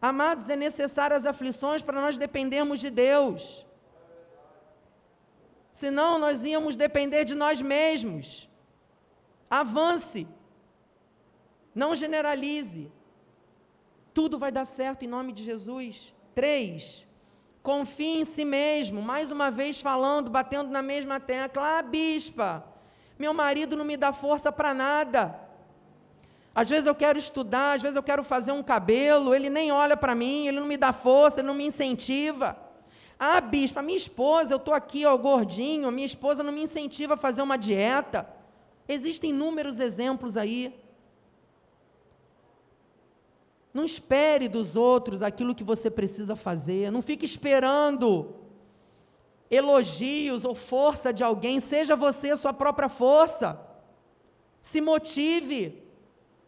Amados, 0.00 0.48
é 0.48 0.56
necessário 0.56 1.16
as 1.16 1.26
aflições 1.26 1.82
para 1.82 2.00
nós 2.00 2.18
dependermos 2.18 2.80
de 2.80 2.90
Deus. 2.90 3.66
Senão 5.72 6.18
nós 6.18 6.44
íamos 6.44 6.76
depender 6.76 7.24
de 7.24 7.34
nós 7.34 7.62
mesmos. 7.62 8.48
Avance. 9.48 10.26
Não 11.74 11.94
generalize. 11.94 12.90
Tudo 14.12 14.38
vai 14.38 14.52
dar 14.52 14.64
certo 14.64 15.04
em 15.04 15.08
nome 15.08 15.32
de 15.32 15.42
Jesus. 15.42 16.14
Três, 16.34 17.06
confie 17.62 18.20
em 18.20 18.24
si 18.24 18.44
mesmo. 18.44 19.00
Mais 19.00 19.30
uma 19.30 19.50
vez 19.50 19.80
falando, 19.80 20.30
batendo 20.30 20.70
na 20.70 20.82
mesma 20.82 21.20
tecla. 21.20 21.78
Ah, 21.78 21.82
bispa, 21.82 22.64
meu 23.18 23.32
marido 23.32 23.76
não 23.76 23.84
me 23.84 23.96
dá 23.96 24.12
força 24.12 24.50
para 24.50 24.74
nada. 24.74 25.38
Às 26.54 26.68
vezes 26.68 26.86
eu 26.86 26.94
quero 26.94 27.18
estudar, 27.18 27.76
às 27.76 27.82
vezes 27.82 27.96
eu 27.96 28.02
quero 28.02 28.22
fazer 28.22 28.52
um 28.52 28.62
cabelo, 28.62 29.34
ele 29.34 29.48
nem 29.48 29.72
olha 29.72 29.96
para 29.96 30.14
mim, 30.14 30.46
ele 30.46 30.60
não 30.60 30.66
me 30.66 30.76
dá 30.76 30.92
força, 30.92 31.40
ele 31.40 31.46
não 31.46 31.54
me 31.54 31.66
incentiva. 31.66 32.58
Ah, 33.18 33.40
bispo, 33.40 33.78
a 33.78 33.82
minha 33.82 33.96
esposa, 33.96 34.52
eu 34.52 34.58
estou 34.58 34.74
aqui, 34.74 35.06
ó, 35.06 35.16
gordinho, 35.16 35.90
minha 35.90 36.04
esposa 36.04 36.42
não 36.42 36.52
me 36.52 36.62
incentiva 36.62 37.14
a 37.14 37.16
fazer 37.16 37.40
uma 37.40 37.56
dieta. 37.56 38.28
Existem 38.86 39.30
inúmeros 39.30 39.80
exemplos 39.80 40.36
aí. 40.36 40.74
Não 43.72 43.84
espere 43.84 44.48
dos 44.48 44.76
outros 44.76 45.22
aquilo 45.22 45.54
que 45.54 45.64
você 45.64 45.90
precisa 45.90 46.36
fazer. 46.36 46.90
Não 46.90 47.00
fique 47.00 47.24
esperando 47.24 48.34
elogios 49.50 50.44
ou 50.44 50.54
força 50.54 51.12
de 51.12 51.24
alguém. 51.24 51.58
Seja 51.60 51.96
você 51.96 52.30
a 52.30 52.36
sua 52.36 52.52
própria 52.52 52.88
força. 52.88 53.58
Se 54.60 54.80
motive. 54.80 55.82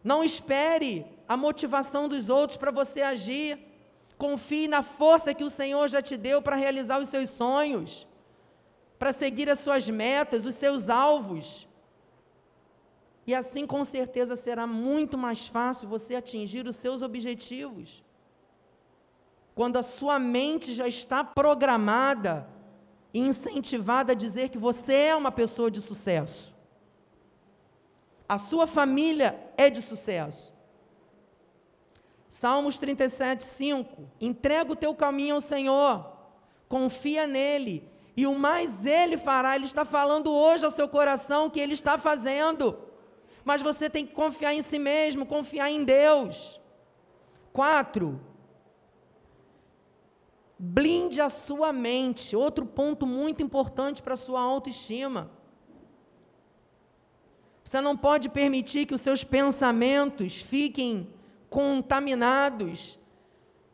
Não 0.03 0.23
espere 0.23 1.05
a 1.27 1.35
motivação 1.35 2.07
dos 2.07 2.29
outros 2.29 2.57
para 2.57 2.71
você 2.71 3.01
agir. 3.01 3.57
Confie 4.17 4.67
na 4.67 4.83
força 4.83 5.33
que 5.33 5.43
o 5.43 5.49
Senhor 5.49 5.87
já 5.89 6.01
te 6.01 6.15
deu 6.15 6.41
para 6.41 6.55
realizar 6.55 6.99
os 6.99 7.09
seus 7.09 7.29
sonhos, 7.29 8.07
para 8.97 9.11
seguir 9.11 9.49
as 9.49 9.59
suas 9.59 9.89
metas, 9.89 10.45
os 10.45 10.55
seus 10.55 10.89
alvos. 10.89 11.67
E 13.27 13.33
assim, 13.33 13.65
com 13.65 13.83
certeza, 13.83 14.35
será 14.35 14.67
muito 14.67 15.17
mais 15.17 15.47
fácil 15.47 15.87
você 15.87 16.15
atingir 16.15 16.67
os 16.67 16.75
seus 16.75 17.01
objetivos. 17.01 18.03
Quando 19.55 19.77
a 19.77 19.83
sua 19.83 20.19
mente 20.19 20.73
já 20.73 20.87
está 20.87 21.23
programada 21.23 22.47
e 23.13 23.19
incentivada 23.19 24.11
a 24.11 24.15
dizer 24.15 24.49
que 24.49 24.57
você 24.57 24.93
é 24.93 25.15
uma 25.15 25.31
pessoa 25.31 25.71
de 25.71 25.81
sucesso. 25.81 26.53
A 28.27 28.37
sua 28.37 28.67
família 28.67 29.39
é 29.55 29.69
de 29.69 29.81
sucesso. 29.81 30.53
Salmos 32.27 32.77
37, 32.77 33.43
5. 33.43 34.09
Entrega 34.19 34.71
o 34.71 34.75
teu 34.75 34.93
caminho 34.93 35.35
ao 35.35 35.41
Senhor, 35.41 36.05
confia 36.67 37.25
nele, 37.25 37.89
e 38.17 38.27
o 38.27 38.37
mais 38.37 38.85
ele 38.85 39.17
fará. 39.17 39.55
Ele 39.55 39.65
está 39.65 39.85
falando 39.85 40.31
hoje 40.31 40.65
ao 40.65 40.71
seu 40.71 40.87
coração 40.89 41.49
que 41.49 41.59
ele 41.59 41.73
está 41.73 41.97
fazendo. 41.97 42.77
Mas 43.45 43.61
você 43.61 43.89
tem 43.89 44.05
que 44.05 44.13
confiar 44.13 44.53
em 44.55 44.63
si 44.63 44.79
mesmo, 44.79 45.25
confiar 45.25 45.69
em 45.69 45.83
Deus. 45.85 46.59
4. 47.53 48.19
Blinde 50.57 51.21
a 51.21 51.29
sua 51.29 51.71
mente. 51.71 52.35
Outro 52.35 52.65
ponto 52.65 53.05
muito 53.05 53.43
importante 53.43 54.01
para 54.01 54.15
a 54.15 54.17
sua 54.17 54.41
autoestima. 54.41 55.29
Você 57.63 57.79
não 57.79 57.95
pode 57.95 58.29
permitir 58.29 58.87
que 58.87 58.95
os 58.95 59.01
seus 59.01 59.23
pensamentos 59.23 60.41
fiquem 60.41 61.13
contaminados 61.49 62.97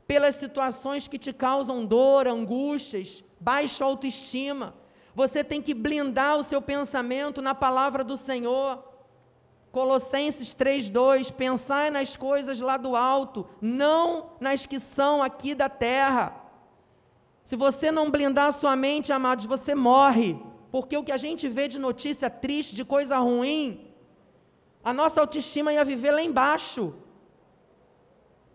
pelas 0.06 0.36
situações 0.36 1.08
que 1.08 1.18
te 1.18 1.32
causam 1.32 1.86
dor, 1.86 2.28
angústias, 2.28 3.24
baixa 3.40 3.86
autoestima. 3.86 4.76
Você 5.16 5.44
tem 5.44 5.62
que 5.62 5.74
blindar 5.74 6.38
o 6.38 6.44
seu 6.44 6.62
pensamento 6.62 7.42
na 7.42 7.56
palavra 7.56 8.04
do 8.04 8.18
Senhor. 8.18 8.91
Colossenses 9.72 10.54
3:2, 10.54 11.32
pensai 11.32 11.90
nas 11.90 12.16
coisas 12.18 12.60
lá 12.60 12.76
do 12.76 12.96
alto, 12.96 13.48
não 13.62 14.32
nas 14.40 14.66
que 14.66 14.80
são 14.80 15.24
aqui 15.24 15.56
da 15.56 15.70
terra. 15.70 16.36
Se 17.44 17.56
você 17.56 17.90
não 17.92 18.12
blindar 18.12 18.48
a 18.50 18.52
sua 18.52 18.76
mente, 18.76 19.14
amados, 19.14 19.46
você 19.46 19.74
morre, 19.74 20.38
porque 20.72 20.96
o 20.98 21.04
que 21.04 21.12
a 21.12 21.18
gente 21.18 21.48
vê 21.48 21.68
de 21.68 21.80
notícia 21.80 22.30
triste, 22.30 22.76
de 22.76 22.84
coisa 22.84 23.18
ruim, 23.18 23.94
a 24.84 24.94
nossa 24.94 25.22
autoestima 25.22 25.74
ia 25.74 25.86
viver 25.86 26.12
lá 26.12 26.22
embaixo. 26.22 26.94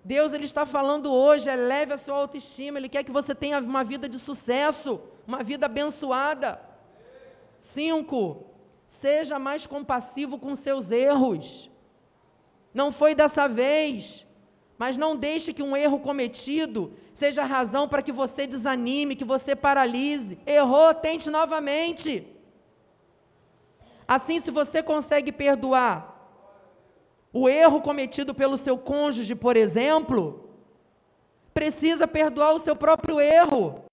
Deus 0.05 0.33
ele 0.33 0.45
está 0.45 0.65
falando 0.65 1.13
hoje, 1.13 1.49
eleve 1.49 1.93
a 1.95 1.99
sua 1.99 2.17
autoestima, 2.17 2.79
ele 2.79 2.89
quer 2.89 3.03
que 3.05 3.11
você 3.11 3.35
tenha 3.35 3.59
uma 3.59 3.83
vida 3.83 4.09
de 4.09 4.19
sucesso, 4.19 5.01
uma 5.27 5.43
vida 5.43 5.67
abençoada. 5.67 6.61
Cinco, 7.59 8.45
seja 8.87 9.39
mais 9.39 9.67
compassivo 9.67 10.39
com 10.39 10.55
seus 10.55 10.91
erros. 10.91 11.71
Não 12.73 12.93
foi 12.93 13.15
dessa 13.15 13.49
vez, 13.49 14.27
mas 14.79 14.97
não 14.97 15.17
deixe 15.17 15.53
que 15.53 15.63
um 15.63 15.77
erro 15.77 15.99
cometido 16.01 16.93
seja 17.15 17.45
razão 17.45 17.89
para 17.89 18.03
que 18.03 18.13
você 18.13 18.47
desanime, 18.47 19.17
que 19.17 19.25
você 19.25 19.57
paralise. 19.57 20.39
Errou, 20.47 20.93
tente 20.95 21.31
novamente. 21.31 22.27
Assim, 24.07 24.39
se 24.39 24.51
você 24.51 24.83
consegue 24.83 25.33
perdoar 25.33 26.15
o 27.33 27.49
erro 27.49 27.81
cometido 27.81 28.35
pelo 28.35 28.57
seu 28.57 28.79
cônjuge, 28.79 29.35
por 29.35 29.57
exemplo, 29.57 30.51
precisa 31.53 32.07
perdoar 32.07 32.53
o 32.53 32.59
seu 32.59 32.77
próprio 32.77 33.19
erro. 33.21 33.86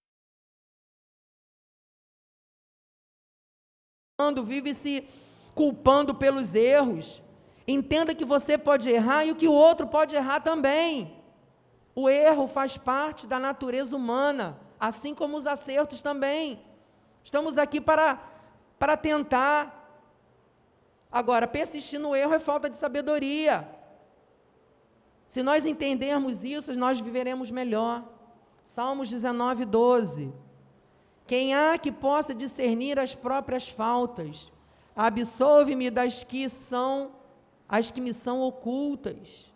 Vive 4.44 4.74
se 4.74 5.08
culpando 5.54 6.14
pelos 6.14 6.54
erros. 6.54 7.22
Entenda 7.66 8.14
que 8.14 8.24
você 8.24 8.56
pode 8.56 8.90
errar 8.90 9.24
e 9.24 9.32
o 9.32 9.36
que 9.36 9.48
o 9.48 9.52
outro 9.52 9.86
pode 9.86 10.14
errar 10.14 10.40
também. 10.40 11.20
O 11.94 12.08
erro 12.08 12.46
faz 12.46 12.76
parte 12.76 13.26
da 13.26 13.38
natureza 13.38 13.96
humana, 13.96 14.58
assim 14.78 15.14
como 15.14 15.36
os 15.36 15.46
acertos 15.46 16.00
também. 16.00 16.60
Estamos 17.22 17.58
aqui 17.58 17.80
para, 17.80 18.20
para 18.78 18.96
tentar 18.96 19.84
Agora, 21.14 21.46
persistir 21.46 22.00
no 22.00 22.12
erro 22.16 22.34
é 22.34 22.40
falta 22.40 22.68
de 22.68 22.76
sabedoria. 22.76 23.68
Se 25.28 25.44
nós 25.44 25.64
entendermos 25.64 26.42
isso, 26.42 26.76
nós 26.76 26.98
viveremos 26.98 27.52
melhor. 27.52 28.02
Salmos 28.64 29.08
19, 29.08 29.64
12. 29.64 30.34
Quem 31.26 31.54
há 31.54 31.78
que 31.78 31.90
possa 31.90 32.34
discernir 32.34 32.98
as 32.98 33.14
próprias 33.14 33.68
faltas, 33.68 34.52
absolve-me 34.94 35.90
das 35.90 36.22
que 36.22 36.48
são 36.48 37.12
as 37.68 37.90
que 37.90 38.00
me 38.00 38.12
são 38.12 38.42
ocultas. 38.42 39.52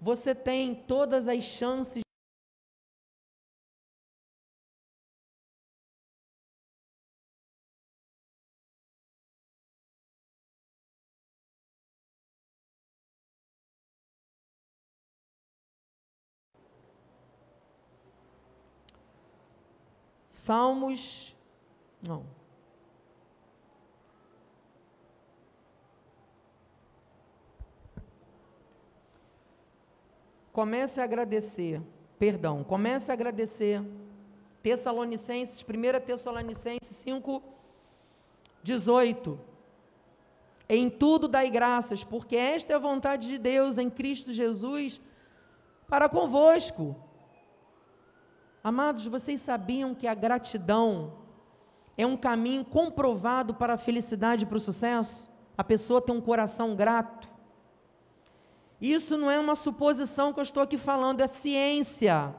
Você 0.00 0.34
tem 0.34 0.74
todas 0.74 1.28
as 1.28 1.44
chances 1.44 2.02
Salmos. 20.38 21.36
Não. 22.00 22.24
Comece 30.52 31.00
a 31.00 31.04
agradecer. 31.04 31.82
Perdão, 32.20 32.62
comece 32.62 33.10
a 33.10 33.14
agradecer. 33.14 33.82
Tessalonicenses, 34.62 35.60
1 35.60 36.06
Tessalonicenses 36.06 36.78
5, 36.88 37.42
18. 38.62 39.40
Em 40.68 40.88
tudo 40.88 41.26
dai 41.26 41.50
graças, 41.50 42.04
porque 42.04 42.36
esta 42.36 42.74
é 42.74 42.76
a 42.76 42.78
vontade 42.78 43.26
de 43.26 43.38
Deus 43.38 43.76
em 43.76 43.90
Cristo 43.90 44.32
Jesus 44.32 45.00
para 45.88 46.08
convosco. 46.08 46.94
Amados, 48.68 49.06
vocês 49.06 49.40
sabiam 49.40 49.94
que 49.94 50.06
a 50.06 50.12
gratidão 50.12 51.14
é 51.96 52.06
um 52.06 52.18
caminho 52.18 52.66
comprovado 52.66 53.54
para 53.54 53.72
a 53.72 53.78
felicidade 53.78 54.44
e 54.44 54.46
para 54.46 54.58
o 54.58 54.60
sucesso? 54.60 55.30
A 55.56 55.64
pessoa 55.64 56.02
tem 56.02 56.14
um 56.14 56.20
coração 56.20 56.76
grato. 56.76 57.32
Isso 58.78 59.16
não 59.16 59.30
é 59.30 59.38
uma 59.38 59.56
suposição 59.56 60.34
que 60.34 60.40
eu 60.40 60.42
estou 60.42 60.62
aqui 60.62 60.76
falando, 60.76 61.22
é 61.22 61.26
ciência. 61.26 62.34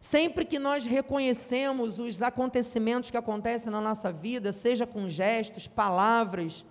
Sempre 0.00 0.44
que 0.44 0.58
nós 0.58 0.84
reconhecemos 0.84 2.00
os 2.00 2.20
acontecimentos 2.20 3.08
que 3.08 3.16
acontecem 3.16 3.70
na 3.70 3.80
nossa 3.80 4.10
vida, 4.10 4.52
seja 4.52 4.88
com 4.88 5.08
gestos, 5.08 5.68
palavras, 5.68 6.66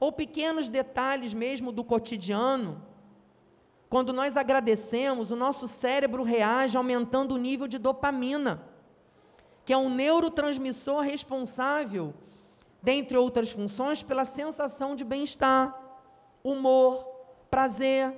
ou 0.00 0.10
pequenos 0.10 0.70
detalhes 0.70 1.34
mesmo 1.34 1.70
do 1.70 1.84
cotidiano, 1.84 2.82
quando 3.94 4.12
nós 4.12 4.36
agradecemos, 4.36 5.30
o 5.30 5.36
nosso 5.36 5.68
cérebro 5.68 6.24
reage 6.24 6.76
aumentando 6.76 7.32
o 7.32 7.38
nível 7.38 7.68
de 7.68 7.78
dopamina, 7.78 8.60
que 9.64 9.72
é 9.72 9.76
um 9.76 9.88
neurotransmissor 9.88 11.02
responsável, 11.02 12.12
dentre 12.82 13.16
outras 13.16 13.52
funções, 13.52 14.02
pela 14.02 14.24
sensação 14.24 14.96
de 14.96 15.04
bem-estar, 15.04 15.80
humor, 16.42 17.06
prazer. 17.48 18.12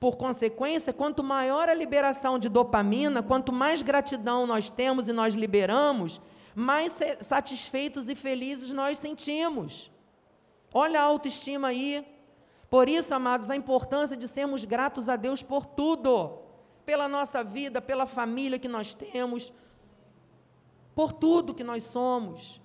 Por 0.00 0.16
consequência, 0.16 0.92
quanto 0.92 1.22
maior 1.22 1.68
a 1.68 1.74
liberação 1.74 2.36
de 2.36 2.48
dopamina, 2.48 3.22
quanto 3.22 3.52
mais 3.52 3.80
gratidão 3.80 4.44
nós 4.44 4.68
temos 4.68 5.06
e 5.06 5.12
nós 5.12 5.34
liberamos, 5.36 6.20
mais 6.52 6.92
satisfeitos 7.20 8.08
e 8.08 8.16
felizes 8.16 8.72
nós 8.72 8.98
sentimos. 8.98 9.88
Olha 10.74 11.00
a 11.00 11.04
autoestima 11.04 11.68
aí. 11.68 12.04
Por 12.72 12.88
isso, 12.88 13.14
amados, 13.14 13.50
a 13.50 13.54
importância 13.54 14.16
de 14.16 14.26
sermos 14.26 14.64
gratos 14.64 15.06
a 15.06 15.14
Deus 15.14 15.42
por 15.42 15.66
tudo, 15.66 16.38
pela 16.86 17.06
nossa 17.06 17.44
vida, 17.44 17.82
pela 17.82 18.06
família 18.06 18.58
que 18.58 18.66
nós 18.66 18.94
temos, 18.94 19.52
por 20.94 21.12
tudo 21.12 21.52
que 21.52 21.62
nós 21.62 21.84
somos. 21.84 22.62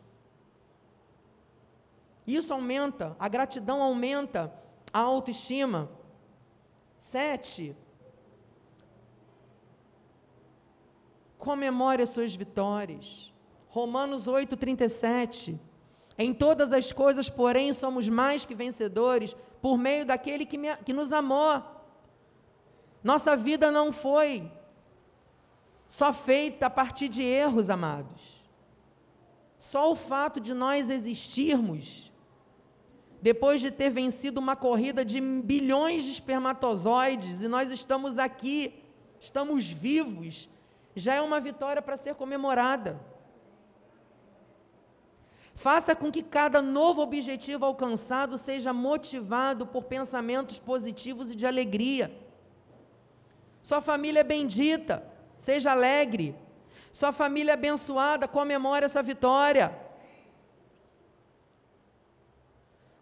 Isso 2.26 2.53
aumenta, 2.53 3.18
a 3.20 3.28
gratidão 3.28 3.82
aumenta 3.82 4.53
a 4.93 4.99
autoestima. 4.99 5.91
Sete, 6.97 7.76
comemore 11.38 12.03
as 12.03 12.12
suas 12.12 12.34
vitórias. 12.34 13.34
Romanos 13.68 14.26
8, 14.26 14.55
37. 14.55 15.60
Em 16.18 16.34
todas 16.34 16.72
as 16.72 16.93
coisas, 16.93 17.30
porém, 17.30 17.74
somos 17.74 18.08
mais 18.08 18.45
que 18.45 18.55
vencedores 18.55 19.36
por 19.62 19.78
meio 19.78 20.05
daquele 20.05 20.45
que, 20.45 20.58
me, 20.58 20.76
que 20.78 20.93
nos 20.93 21.12
amou. 21.12 21.64
Nossa 23.03 23.36
vida 23.36 23.72
não 23.72 23.91
foi 23.91 24.51
só 25.88 26.12
feita 26.12 26.66
a 26.66 26.70
partir 26.70 27.08
de 27.08 27.22
erros, 27.22 27.70
amados. 27.70 28.43
Só 29.58 29.91
o 29.91 29.95
fato 29.95 30.39
de 30.39 30.53
nós 30.53 30.89
existirmos, 30.89 32.12
depois 33.22 33.60
de 33.60 33.72
ter 33.72 33.89
vencido 33.89 34.39
uma 34.39 34.55
corrida 34.55 35.03
de 35.03 35.20
bilhões 35.20 36.03
de 36.03 36.12
espermatozoides, 36.12 37.41
e 37.41 37.47
nós 37.47 37.72
estamos 37.72 38.20
aqui, 38.20 38.84
estamos 39.20 39.70
vivos, 39.70 40.47
já 40.95 41.16
é 41.16 41.22
uma 41.22 41.39
vitória 41.39 41.82
para 41.82 41.97
ser 41.97 42.16
comemorada. 42.16 42.99
Faça 45.58 45.95
com 45.95 46.12
que 46.12 46.22
cada 46.22 46.62
novo 46.62 47.01
objetivo 47.01 47.66
alcançado 47.66 48.38
seja 48.38 48.72
motivado 48.72 49.66
por 49.66 49.86
pensamentos 49.86 50.60
positivos 50.60 51.32
e 51.32 51.36
de 51.36 51.47
alegria. 51.47 52.16
Sua 53.64 53.82
família 53.82 54.20
é 54.20 54.24
bendita, 54.24 55.03
seja 55.36 55.72
alegre. 55.72 56.36
Sua 56.93 57.12
família 57.12 57.53
é 57.53 57.55
abençoada, 57.55 58.28
comemore 58.28 58.86
essa 58.86 59.01
vitória. 59.01 59.76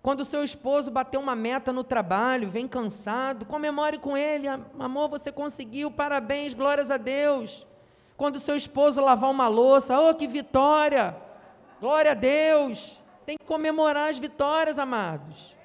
Quando 0.01 0.23
seu 0.23 0.41
esposo 0.41 0.89
bateu 0.89 1.19
uma 1.19 1.35
meta 1.35 1.73
no 1.73 1.83
trabalho, 1.83 2.49
vem 2.49 2.69
cansado, 2.69 3.45
comemore 3.45 3.99
com 3.99 4.15
ele. 4.15 4.47
Amor, 4.47 5.09
você 5.09 5.29
conseguiu, 5.29 5.91
parabéns, 5.91 6.53
glórias 6.53 6.89
a 6.89 6.95
Deus. 6.95 7.67
Quando 8.15 8.39
seu 8.39 8.55
esposo 8.55 9.01
lavar 9.01 9.29
uma 9.29 9.49
louça, 9.49 9.99
oh, 9.99 10.15
que 10.15 10.25
vitória! 10.25 11.24
Glória 11.79 12.11
a 12.11 12.13
Deus! 12.13 13.01
Tem 13.25 13.37
que 13.37 13.45
comemorar 13.45 14.09
as 14.09 14.19
vitórias, 14.19 14.79
amados. 14.79 15.55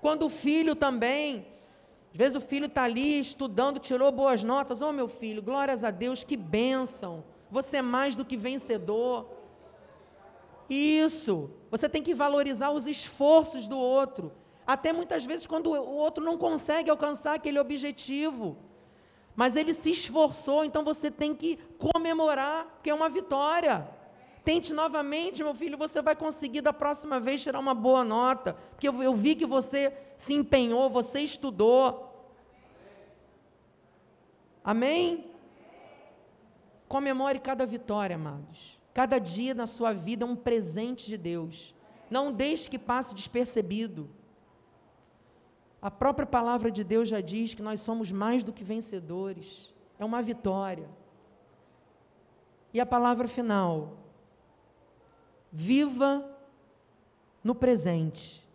Quando 0.00 0.26
o 0.26 0.30
filho 0.30 0.74
também, 0.74 1.46
às 2.12 2.16
vezes 2.16 2.36
o 2.36 2.40
filho 2.40 2.66
está 2.66 2.84
ali 2.84 3.20
estudando, 3.20 3.78
tirou 3.78 4.10
boas 4.12 4.42
notas. 4.42 4.80
Oh, 4.80 4.92
meu 4.92 5.08
filho, 5.08 5.42
glórias 5.42 5.82
a 5.84 5.90
Deus, 5.90 6.22
que 6.24 6.36
bênção. 6.36 7.24
Você 7.50 7.78
é 7.78 7.82
mais 7.82 8.16
do 8.16 8.24
que 8.24 8.36
vencedor. 8.36 9.28
Isso. 10.70 11.50
Você 11.70 11.88
tem 11.88 12.02
que 12.02 12.14
valorizar 12.14 12.70
os 12.70 12.86
esforços 12.86 13.68
do 13.68 13.78
outro. 13.78 14.32
Até 14.66 14.92
muitas 14.92 15.24
vezes 15.24 15.46
quando 15.46 15.72
o 15.72 15.96
outro 15.96 16.24
não 16.24 16.38
consegue 16.38 16.90
alcançar 16.90 17.34
aquele 17.34 17.58
objetivo. 17.58 18.56
Mas 19.34 19.54
ele 19.54 19.74
se 19.74 19.90
esforçou, 19.90 20.64
então 20.64 20.82
você 20.82 21.10
tem 21.10 21.34
que 21.34 21.58
comemorar, 21.78 22.64
porque 22.66 22.90
é 22.90 22.94
uma 22.94 23.08
vitória. 23.08 23.86
Tente 24.46 24.72
novamente, 24.72 25.42
meu 25.42 25.56
filho, 25.56 25.76
você 25.76 26.00
vai 26.00 26.14
conseguir 26.14 26.60
da 26.60 26.72
próxima 26.72 27.18
vez 27.18 27.42
tirar 27.42 27.58
uma 27.58 27.74
boa 27.74 28.04
nota, 28.04 28.52
porque 28.70 28.86
eu, 28.86 29.02
eu 29.02 29.12
vi 29.12 29.34
que 29.34 29.44
você 29.44 29.92
se 30.14 30.34
empenhou, 30.34 30.88
você 30.88 31.18
estudou. 31.18 32.30
Amém? 34.62 35.32
Comemore 36.86 37.40
cada 37.40 37.66
vitória, 37.66 38.14
amados. 38.14 38.78
Cada 38.94 39.18
dia 39.18 39.52
na 39.52 39.66
sua 39.66 39.92
vida 39.92 40.24
é 40.24 40.28
um 40.28 40.36
presente 40.36 41.08
de 41.08 41.16
Deus. 41.16 41.74
Não 42.08 42.32
deixe 42.32 42.70
que 42.70 42.78
passe 42.78 43.16
despercebido. 43.16 44.08
A 45.82 45.90
própria 45.90 46.24
palavra 46.24 46.70
de 46.70 46.84
Deus 46.84 47.08
já 47.08 47.20
diz 47.20 47.52
que 47.52 47.62
nós 47.62 47.80
somos 47.80 48.12
mais 48.12 48.44
do 48.44 48.52
que 48.52 48.62
vencedores. 48.62 49.74
É 49.98 50.04
uma 50.04 50.22
vitória. 50.22 50.88
E 52.72 52.78
a 52.78 52.86
palavra 52.86 53.26
final. 53.26 54.05
Viva 55.58 56.22
no 57.42 57.54
presente. 57.54 58.46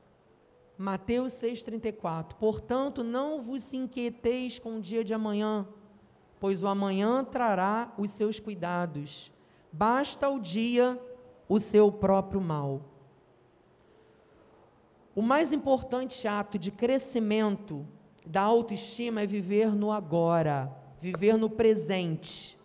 Mateus 0.77 1.33
6,34. 1.33 2.35
Portanto, 2.35 3.03
não 3.03 3.41
vos 3.41 3.73
inquieteis 3.73 4.59
com 4.59 4.77
o 4.77 4.79
dia 4.79 5.03
de 5.03 5.11
amanhã, 5.11 5.67
pois 6.39 6.61
o 6.61 6.67
amanhã 6.67 7.23
trará 7.23 7.91
os 7.97 8.11
seus 8.11 8.39
cuidados. 8.39 9.31
Basta 9.71 10.29
o 10.29 10.39
dia 10.39 11.01
o 11.49 11.59
seu 11.59 11.91
próprio 11.91 12.39
mal. 12.39 12.81
O 15.15 15.23
mais 15.23 15.51
importante 15.51 16.27
ato 16.27 16.59
de 16.59 16.69
crescimento 16.69 17.83
da 18.27 18.41
autoestima 18.41 19.21
é 19.21 19.25
viver 19.25 19.73
no 19.73 19.91
agora, 19.91 20.71
viver 20.99 21.35
no 21.35 21.49
presente. 21.49 22.61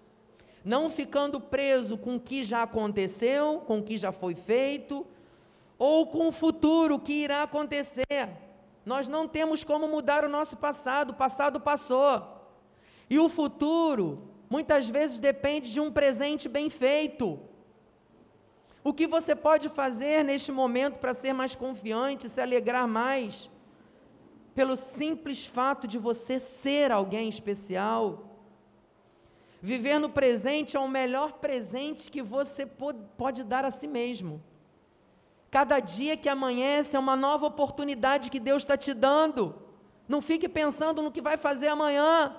Não 0.67 0.91
ficando 0.91 1.41
preso 1.41 1.97
com 1.97 2.17
o 2.17 2.21
que 2.21 2.43
já 2.43 2.65
aconteceu, 2.65 3.63
com 3.69 3.79
o 3.79 3.83
que 3.85 3.97
já 3.97 4.11
foi 4.11 4.35
feito, 4.35 5.07
ou 5.79 6.09
com 6.09 6.27
o 6.27 6.33
futuro 6.33 6.99
que 6.99 7.13
irá 7.13 7.45
acontecer. 7.45 8.31
Nós 8.85 9.07
não 9.07 9.29
temos 9.29 9.63
como 9.63 9.87
mudar 9.87 10.25
o 10.25 10.29
nosso 10.29 10.57
passado, 10.57 11.11
o 11.11 11.15
passado 11.15 11.61
passou. 11.61 12.21
E 13.09 13.17
o 13.17 13.29
futuro, 13.29 14.29
muitas 14.51 14.91
vezes, 14.91 15.21
depende 15.21 15.73
de 15.73 15.79
um 15.79 15.93
presente 15.93 16.49
bem 16.49 16.69
feito. 16.69 17.39
O 18.83 18.93
que 18.93 19.07
você 19.07 19.37
pode 19.37 19.69
fazer 19.69 20.25
neste 20.25 20.51
momento 20.51 20.99
para 20.99 21.15
ser 21.15 21.33
mais 21.33 21.55
confiante, 21.55 22.29
se 22.29 22.41
alegrar 22.41 22.89
mais? 22.89 23.49
Pelo 24.53 24.75
simples 24.75 25.47
fato 25.47 25.87
de 25.87 25.97
você 25.97 26.41
ser 26.41 26.91
alguém 26.91 27.29
especial. 27.29 28.26
Viver 29.69 29.99
no 29.99 30.09
presente 30.09 30.77
é 30.77 30.81
o 30.81 30.87
melhor 30.87 31.33
presente 31.45 32.09
que 32.09 32.23
você 32.23 32.65
pode 32.65 33.43
dar 33.43 33.65
a 33.65 33.73
si 33.73 33.89
mesmo. 33.89 34.41
Cada 35.51 35.81
dia 35.81 36.17
que 36.17 36.29
amanhece 36.29 36.95
é 36.95 37.01
uma 37.01 37.17
nova 37.17 37.47
oportunidade 37.47 38.31
que 38.31 38.39
Deus 38.39 38.63
está 38.63 38.77
te 38.77 38.95
dando. 38.95 39.43
Não 40.07 40.23
fique 40.23 40.49
pensando 40.49 41.03
no 41.03 41.11
que 41.11 41.21
vai 41.21 41.37
fazer 41.37 41.67
amanhã 41.67 42.37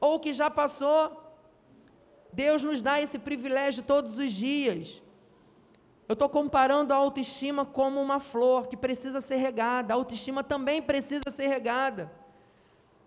ou 0.00 0.14
o 0.14 0.20
que 0.20 0.32
já 0.32 0.48
passou. 0.48 1.34
Deus 2.32 2.62
nos 2.62 2.80
dá 2.80 3.02
esse 3.02 3.18
privilégio 3.18 3.82
todos 3.82 4.20
os 4.20 4.30
dias. 4.30 5.02
Eu 6.08 6.12
estou 6.12 6.28
comparando 6.28 6.94
a 6.94 6.96
autoestima 6.98 7.64
como 7.64 8.00
uma 8.00 8.20
flor 8.20 8.68
que 8.68 8.76
precisa 8.76 9.20
ser 9.20 9.38
regada. 9.38 9.92
A 9.92 9.96
autoestima 9.96 10.44
também 10.44 10.80
precisa 10.80 11.30
ser 11.32 11.48
regada. 11.48 12.12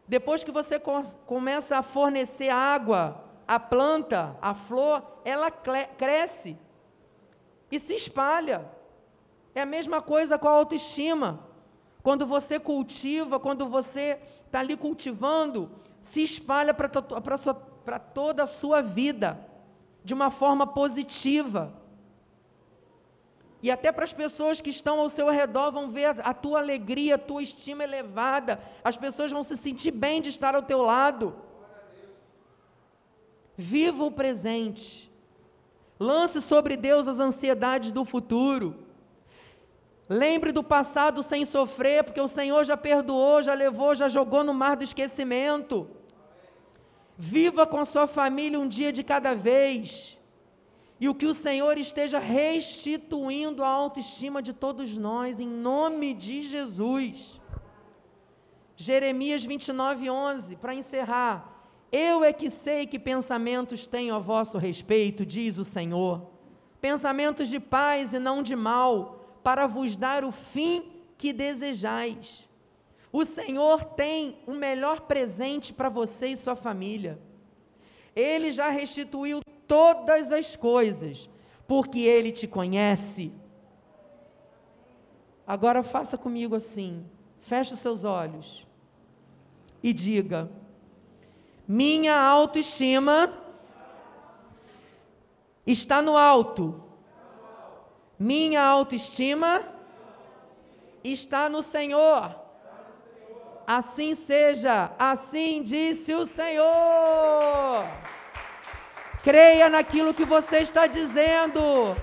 Depois 0.05 0.43
que 0.43 0.51
você 0.51 0.77
começa 1.25 1.77
a 1.77 1.81
fornecer 1.81 2.49
água 2.49 3.31
à 3.47 3.59
planta, 3.59 4.37
à 4.41 4.53
flor, 4.53 5.03
ela 5.25 5.51
cresce 5.51 6.57
e 7.71 7.79
se 7.79 7.93
espalha. 7.93 8.65
É 9.55 9.61
a 9.61 9.65
mesma 9.65 10.01
coisa 10.01 10.37
com 10.37 10.47
a 10.47 10.51
autoestima. 10.51 11.39
Quando 12.01 12.25
você 12.25 12.59
cultiva, 12.59 13.39
quando 13.39 13.67
você 13.67 14.19
está 14.45 14.59
ali 14.59 14.75
cultivando, 14.75 15.71
se 16.01 16.21
espalha 16.21 16.73
para 16.73 17.99
toda 17.99 18.43
a 18.43 18.47
sua 18.47 18.81
vida 18.81 19.39
de 20.03 20.13
uma 20.13 20.29
forma 20.29 20.67
positiva. 20.67 21.73
E 23.61 23.71
até 23.71 23.93
para 23.93 24.03
as 24.03 24.11
pessoas 24.11 24.59
que 24.59 24.69
estão 24.69 24.99
ao 24.99 25.07
seu 25.07 25.29
redor 25.29 25.71
vão 25.71 25.89
ver 25.89 26.15
a 26.19 26.33
tua 26.33 26.59
alegria, 26.59 27.15
a 27.15 27.17
tua 27.17 27.41
estima 27.41 27.85
elevada. 27.85 28.59
As 28.83 28.97
pessoas 28.97 29.31
vão 29.31 29.41
se 29.41 29.55
sentir 29.55 29.91
bem 29.91 30.21
de 30.21 30.27
estar 30.27 30.53
ao 30.53 30.61
teu 30.61 30.81
lado. 30.81 31.33
Viva 33.57 34.03
o 34.03 34.11
presente. 34.11 35.11
Lance 35.99 36.41
sobre 36.41 36.75
Deus 36.75 37.07
as 37.07 37.19
ansiedades 37.19 37.91
do 37.91 38.03
futuro. 38.03 38.83
Lembre 40.09 40.51
do 40.51 40.63
passado 40.63 41.23
sem 41.23 41.45
sofrer, 41.45 42.03
porque 42.03 42.19
o 42.19 42.27
Senhor 42.27 42.65
já 42.65 42.75
perdoou, 42.75 43.41
já 43.41 43.53
levou, 43.53 43.95
já 43.95 44.09
jogou 44.09 44.43
no 44.43 44.53
mar 44.53 44.75
do 44.75 44.83
esquecimento. 44.83 45.89
Viva 47.17 47.65
com 47.65 47.85
sua 47.85 48.07
família 48.07 48.59
um 48.59 48.67
dia 48.67 48.91
de 48.91 49.03
cada 49.03 49.35
vez 49.35 50.17
e 50.99 51.09
o 51.09 51.13
que 51.13 51.25
o 51.25 51.33
Senhor 51.33 51.77
esteja 51.77 52.17
restituindo 52.17 53.63
a 53.63 53.67
autoestima 53.67 54.41
de 54.41 54.53
todos 54.53 54.97
nós, 54.97 55.39
em 55.39 55.47
nome 55.47 56.13
de 56.13 56.41
Jesus. 56.41 57.41
Jeremias 58.77 59.43
29, 59.43 60.09
11, 60.09 60.55
para 60.55 60.73
encerrar. 60.73 61.52
Eu 61.95 62.23
é 62.23 62.33
que 62.33 62.49
sei 62.49 62.87
que 62.87 62.97
pensamentos 62.97 63.85
tenho 63.85 64.15
a 64.15 64.19
vosso 64.19 64.57
respeito, 64.57 65.23
diz 65.23 65.59
o 65.59 65.63
Senhor. 65.63 66.27
Pensamentos 66.81 67.47
de 67.47 67.59
paz 67.59 68.13
e 68.13 68.19
não 68.19 68.41
de 68.41 68.55
mal, 68.55 69.37
para 69.43 69.67
vos 69.67 69.95
dar 69.95 70.25
o 70.25 70.31
fim 70.31 70.91
que 71.19 71.31
desejais. 71.31 72.49
O 73.11 73.23
Senhor 73.25 73.85
tem 73.85 74.39
o 74.47 74.53
melhor 74.53 75.01
presente 75.01 75.71
para 75.71 75.87
você 75.87 76.29
e 76.29 76.35
sua 76.35 76.55
família. 76.55 77.19
Ele 78.15 78.49
já 78.49 78.69
restituiu 78.69 79.41
todas 79.67 80.31
as 80.31 80.55
coisas, 80.55 81.29
porque 81.67 81.99
Ele 81.99 82.31
te 82.31 82.47
conhece. 82.47 83.31
Agora 85.45 85.83
faça 85.83 86.17
comigo 86.17 86.55
assim, 86.55 87.05
feche 87.39 87.75
os 87.75 87.79
seus 87.79 88.03
olhos 88.03 88.65
e 89.83 89.93
diga: 89.93 90.49
minha 91.67 92.19
autoestima 92.19 93.33
está 95.65 96.01
no 96.01 96.17
alto. 96.17 96.83
Minha 98.19 98.61
autoestima 98.63 99.63
está 101.03 101.49
no 101.49 101.63
Senhor. 101.63 102.35
Assim 103.65 104.13
seja, 104.13 104.91
assim 104.99 105.61
disse 105.61 106.13
o 106.13 106.25
Senhor. 106.25 107.85
Creia 109.23 109.69
naquilo 109.69 110.13
que 110.13 110.25
você 110.25 110.59
está 110.59 110.85
dizendo. 110.85 111.95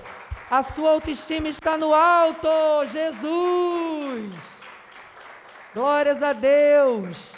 A 0.49 0.63
sua 0.63 0.91
autoestima 0.91 1.47
está 1.47 1.77
no 1.77 1.93
alto, 1.93 2.49
Jesus. 2.87 4.61
Glórias 5.73 6.21
a 6.21 6.33
Deus. 6.33 7.35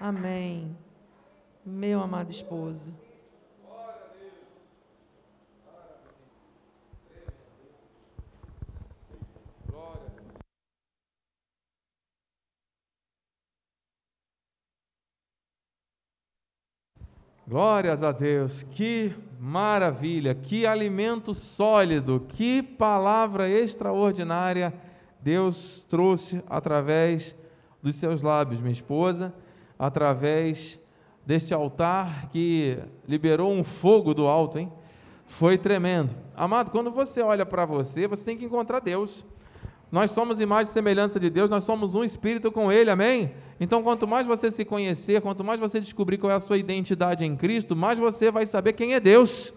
Amém. 0.00 0.83
Meu 1.66 2.02
amado 2.02 2.30
esposo. 2.30 2.92
Glórias 17.46 18.02
a 18.02 18.12
Deus, 18.12 18.62
que 18.62 19.14
maravilha, 19.40 20.34
que 20.34 20.66
alimento 20.66 21.32
sólido, 21.32 22.26
que 22.28 22.62
palavra 22.62 23.48
extraordinária 23.48 24.74
Deus 25.20 25.86
trouxe 25.88 26.42
através 26.46 27.34
dos 27.82 27.96
seus 27.96 28.22
lábios, 28.22 28.60
minha 28.60 28.72
esposa, 28.72 29.32
através 29.78 30.78
deste 31.26 31.54
altar 31.54 32.28
que 32.30 32.78
liberou 33.06 33.52
um 33.52 33.64
fogo 33.64 34.14
do 34.14 34.26
alto, 34.26 34.58
hein? 34.58 34.70
Foi 35.26 35.56
tremendo. 35.56 36.10
Amado, 36.36 36.70
quando 36.70 36.90
você 36.90 37.22
olha 37.22 37.46
para 37.46 37.64
você, 37.64 38.06
você 38.06 38.24
tem 38.24 38.36
que 38.36 38.44
encontrar 38.44 38.80
Deus. 38.80 39.24
Nós 39.90 40.10
somos 40.10 40.40
imagem 40.40 40.70
e 40.70 40.72
semelhança 40.72 41.20
de 41.20 41.30
Deus, 41.30 41.50
nós 41.50 41.64
somos 41.64 41.94
um 41.94 42.02
espírito 42.02 42.50
com 42.50 42.70
Ele, 42.72 42.90
amém? 42.90 43.32
Então, 43.60 43.82
quanto 43.82 44.08
mais 44.08 44.26
você 44.26 44.50
se 44.50 44.64
conhecer, 44.64 45.20
quanto 45.20 45.44
mais 45.44 45.60
você 45.60 45.78
descobrir 45.78 46.18
qual 46.18 46.32
é 46.32 46.34
a 46.34 46.40
sua 46.40 46.58
identidade 46.58 47.24
em 47.24 47.36
Cristo, 47.36 47.76
mais 47.76 47.98
você 47.98 48.30
vai 48.30 48.44
saber 48.44 48.72
quem 48.72 48.94
é 48.94 49.00
Deus. 49.00 49.54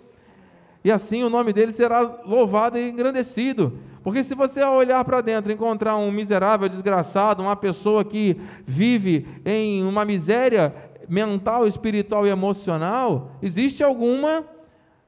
E 0.84 0.92
assim 0.92 1.24
o 1.24 1.30
nome 1.30 1.52
dele 1.52 1.72
será 1.72 2.22
louvado 2.26 2.78
e 2.78 2.90
engrandecido. 2.90 3.78
Porque 4.04 4.24
se 4.24 4.34
você 4.36 4.64
olhar 4.64 5.04
para 5.04 5.20
dentro 5.20 5.52
e 5.52 5.56
encontrar 5.56 5.98
um 5.98 6.12
miserável, 6.12 6.70
desgraçado, 6.70 7.44
uma 7.44 7.56
pessoa 7.56 8.06
que 8.06 8.40
vive 8.66 9.28
em 9.44 9.84
uma 9.84 10.06
miséria 10.06 10.74
mental, 11.08 11.68
espiritual 11.68 12.26
e 12.26 12.30
emocional, 12.30 13.32
existe 13.42 13.84
alguma 13.84 14.46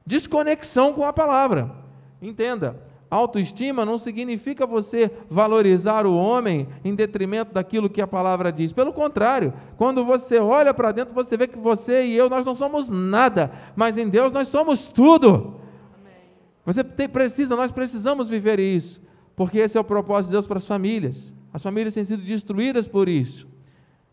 desconexão 0.06 0.92
com 0.92 1.04
a 1.04 1.12
palavra. 1.12 1.70
Entenda, 2.20 2.76
Autoestima 3.10 3.84
não 3.84 3.98
significa 3.98 4.64
você 4.64 5.10
valorizar 5.28 6.06
o 6.06 6.16
homem 6.16 6.68
em 6.84 6.94
detrimento 6.94 7.52
daquilo 7.52 7.90
que 7.90 8.00
a 8.00 8.06
palavra 8.06 8.52
diz. 8.52 8.72
Pelo 8.72 8.92
contrário, 8.92 9.52
quando 9.76 10.04
você 10.04 10.38
olha 10.38 10.72
para 10.72 10.92
dentro, 10.92 11.12
você 11.12 11.36
vê 11.36 11.48
que 11.48 11.58
você 11.58 12.04
e 12.04 12.16
eu, 12.16 12.28
nós 12.28 12.46
não 12.46 12.54
somos 12.54 12.88
nada, 12.88 13.50
mas 13.74 13.98
em 13.98 14.08
Deus 14.08 14.32
nós 14.32 14.46
somos 14.46 14.86
tudo. 14.86 15.56
Você 16.64 16.84
tem, 16.84 17.08
precisa, 17.08 17.56
nós 17.56 17.72
precisamos 17.72 18.28
viver 18.28 18.60
isso, 18.60 19.02
porque 19.34 19.58
esse 19.58 19.76
é 19.76 19.80
o 19.80 19.84
propósito 19.84 20.28
de 20.28 20.32
Deus 20.34 20.46
para 20.46 20.58
as 20.58 20.66
famílias. 20.66 21.32
As 21.52 21.64
famílias 21.64 21.94
têm 21.94 22.04
sido 22.04 22.22
destruídas 22.22 22.86
por 22.86 23.08
isso. 23.08 23.48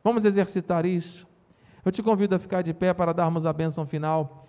Vamos 0.03 0.25
exercitar 0.25 0.87
isso. 0.87 1.26
Eu 1.87 1.91
te 1.91 2.03
convido 2.03 2.35
a 2.35 2.39
ficar 2.39 2.61
de 2.63 2.73
pé 2.73 2.93
para 2.93 3.13
darmos 3.13 3.45
a 3.45 3.53
bênção 3.53 3.85
final. 3.85 4.45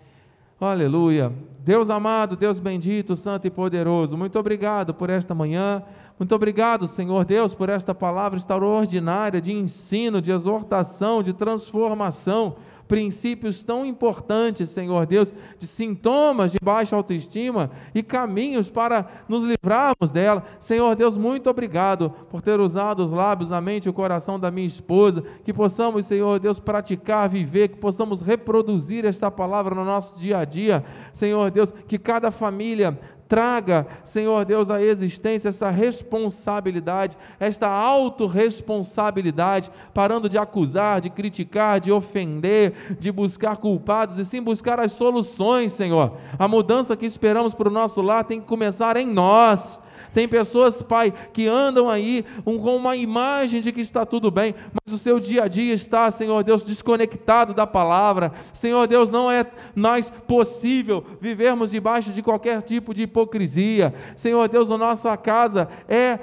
Aleluia. 0.59 1.31
Deus 1.59 1.89
amado, 1.89 2.35
Deus 2.35 2.59
bendito, 2.59 3.15
santo 3.15 3.47
e 3.47 3.49
poderoso, 3.49 4.17
muito 4.17 4.37
obrigado 4.37 4.93
por 4.93 5.09
esta 5.09 5.33
manhã. 5.33 5.81
Muito 6.19 6.35
obrigado, 6.35 6.85
Senhor 6.85 7.23
Deus, 7.23 7.55
por 7.55 7.69
esta 7.69 7.95
palavra 7.95 8.37
extraordinária 8.37 9.39
de 9.39 9.53
ensino, 9.53 10.21
de 10.21 10.33
exortação, 10.33 11.23
de 11.23 11.31
transformação 11.31 12.57
princípios 12.89 13.63
tão 13.63 13.85
importantes, 13.85 14.71
Senhor 14.71 15.05
Deus, 15.05 15.31
de 15.59 15.67
sintomas 15.67 16.51
de 16.51 16.57
baixa 16.59 16.95
autoestima 16.95 17.69
e 17.93 18.01
caminhos 18.01 18.67
para 18.67 19.07
nos 19.29 19.43
livrarmos 19.43 20.11
dela. 20.11 20.43
Senhor 20.59 20.95
Deus, 20.95 21.15
muito 21.15 21.51
obrigado 21.51 22.09
por 22.31 22.41
ter 22.41 22.59
usado 22.59 23.05
os 23.05 23.11
lábios, 23.11 23.51
a 23.51 23.61
mente 23.61 23.85
e 23.85 23.89
o 23.89 23.93
coração 23.93 24.39
da 24.39 24.49
minha 24.49 24.65
esposa, 24.65 25.23
que 25.45 25.53
possamos, 25.53 26.07
Senhor 26.07 26.39
Deus, 26.39 26.59
praticar, 26.59 27.29
viver, 27.29 27.67
que 27.67 27.77
possamos 27.77 28.21
reproduzir 28.21 29.05
esta 29.05 29.29
palavra 29.29 29.75
no 29.75 29.85
nosso 29.85 30.19
dia 30.19 30.39
a 30.39 30.45
dia. 30.45 30.83
Senhor 31.13 31.51
Deus, 31.51 31.71
que 31.87 31.99
cada 31.99 32.31
família 32.31 32.99
traga, 33.29 33.87
Senhor 34.03 34.43
Deus, 34.43 34.69
à 34.71 34.81
existência 34.81 35.49
essa 35.49 35.69
responsabilidade, 35.69 37.15
esta 37.39 37.69
autorresponsabilidade, 37.69 39.69
parando 39.93 40.27
de 40.27 40.39
acusar, 40.39 40.99
de 40.99 41.11
criticar, 41.11 41.79
de 41.79 41.91
ofender, 41.91 42.95
de 42.99 43.11
buscar 43.11 43.57
culpados 43.57 44.17
e 44.17 44.25
sim 44.25 44.41
buscar 44.41 44.79
as 44.79 44.93
soluções, 44.93 45.73
Senhor. 45.73 46.17
A 46.39 46.47
mudança 46.47 46.97
que 46.97 47.05
esperamos 47.05 47.53
para 47.53 47.69
o 47.69 47.71
nosso 47.71 48.01
lar 48.01 48.23
tem 48.23 48.41
que 48.41 48.47
começar 48.47 48.97
em 48.97 49.05
nós. 49.05 49.79
Tem 50.13 50.27
pessoas, 50.27 50.81
Pai, 50.81 51.13
que 51.33 51.47
andam 51.47 51.89
aí 51.89 52.25
um, 52.45 52.57
com 52.57 52.75
uma 52.75 52.95
imagem 52.95 53.61
de 53.61 53.71
que 53.71 53.81
está 53.81 54.05
tudo 54.05 54.31
bem, 54.31 54.55
mas 54.73 54.93
o 54.93 54.97
seu 54.97 55.19
dia 55.19 55.43
a 55.43 55.47
dia 55.47 55.73
está, 55.73 56.09
Senhor 56.09 56.43
Deus, 56.43 56.63
desconectado 56.63 57.53
da 57.53 57.67
palavra. 57.67 58.31
Senhor 58.53 58.87
Deus, 58.87 59.11
não 59.11 59.29
é 59.29 59.45
mais 59.75 60.09
possível 60.09 61.05
vivermos 61.21 61.71
debaixo 61.71 62.11
de 62.11 62.21
qualquer 62.21 62.61
tipo 62.61 62.93
de 62.93 63.03
hipocrisia. 63.03 63.93
Senhor 64.15 64.47
Deus, 64.47 64.71
a 64.71 64.77
nossa 64.77 65.15
casa 65.15 65.69
é 65.87 66.19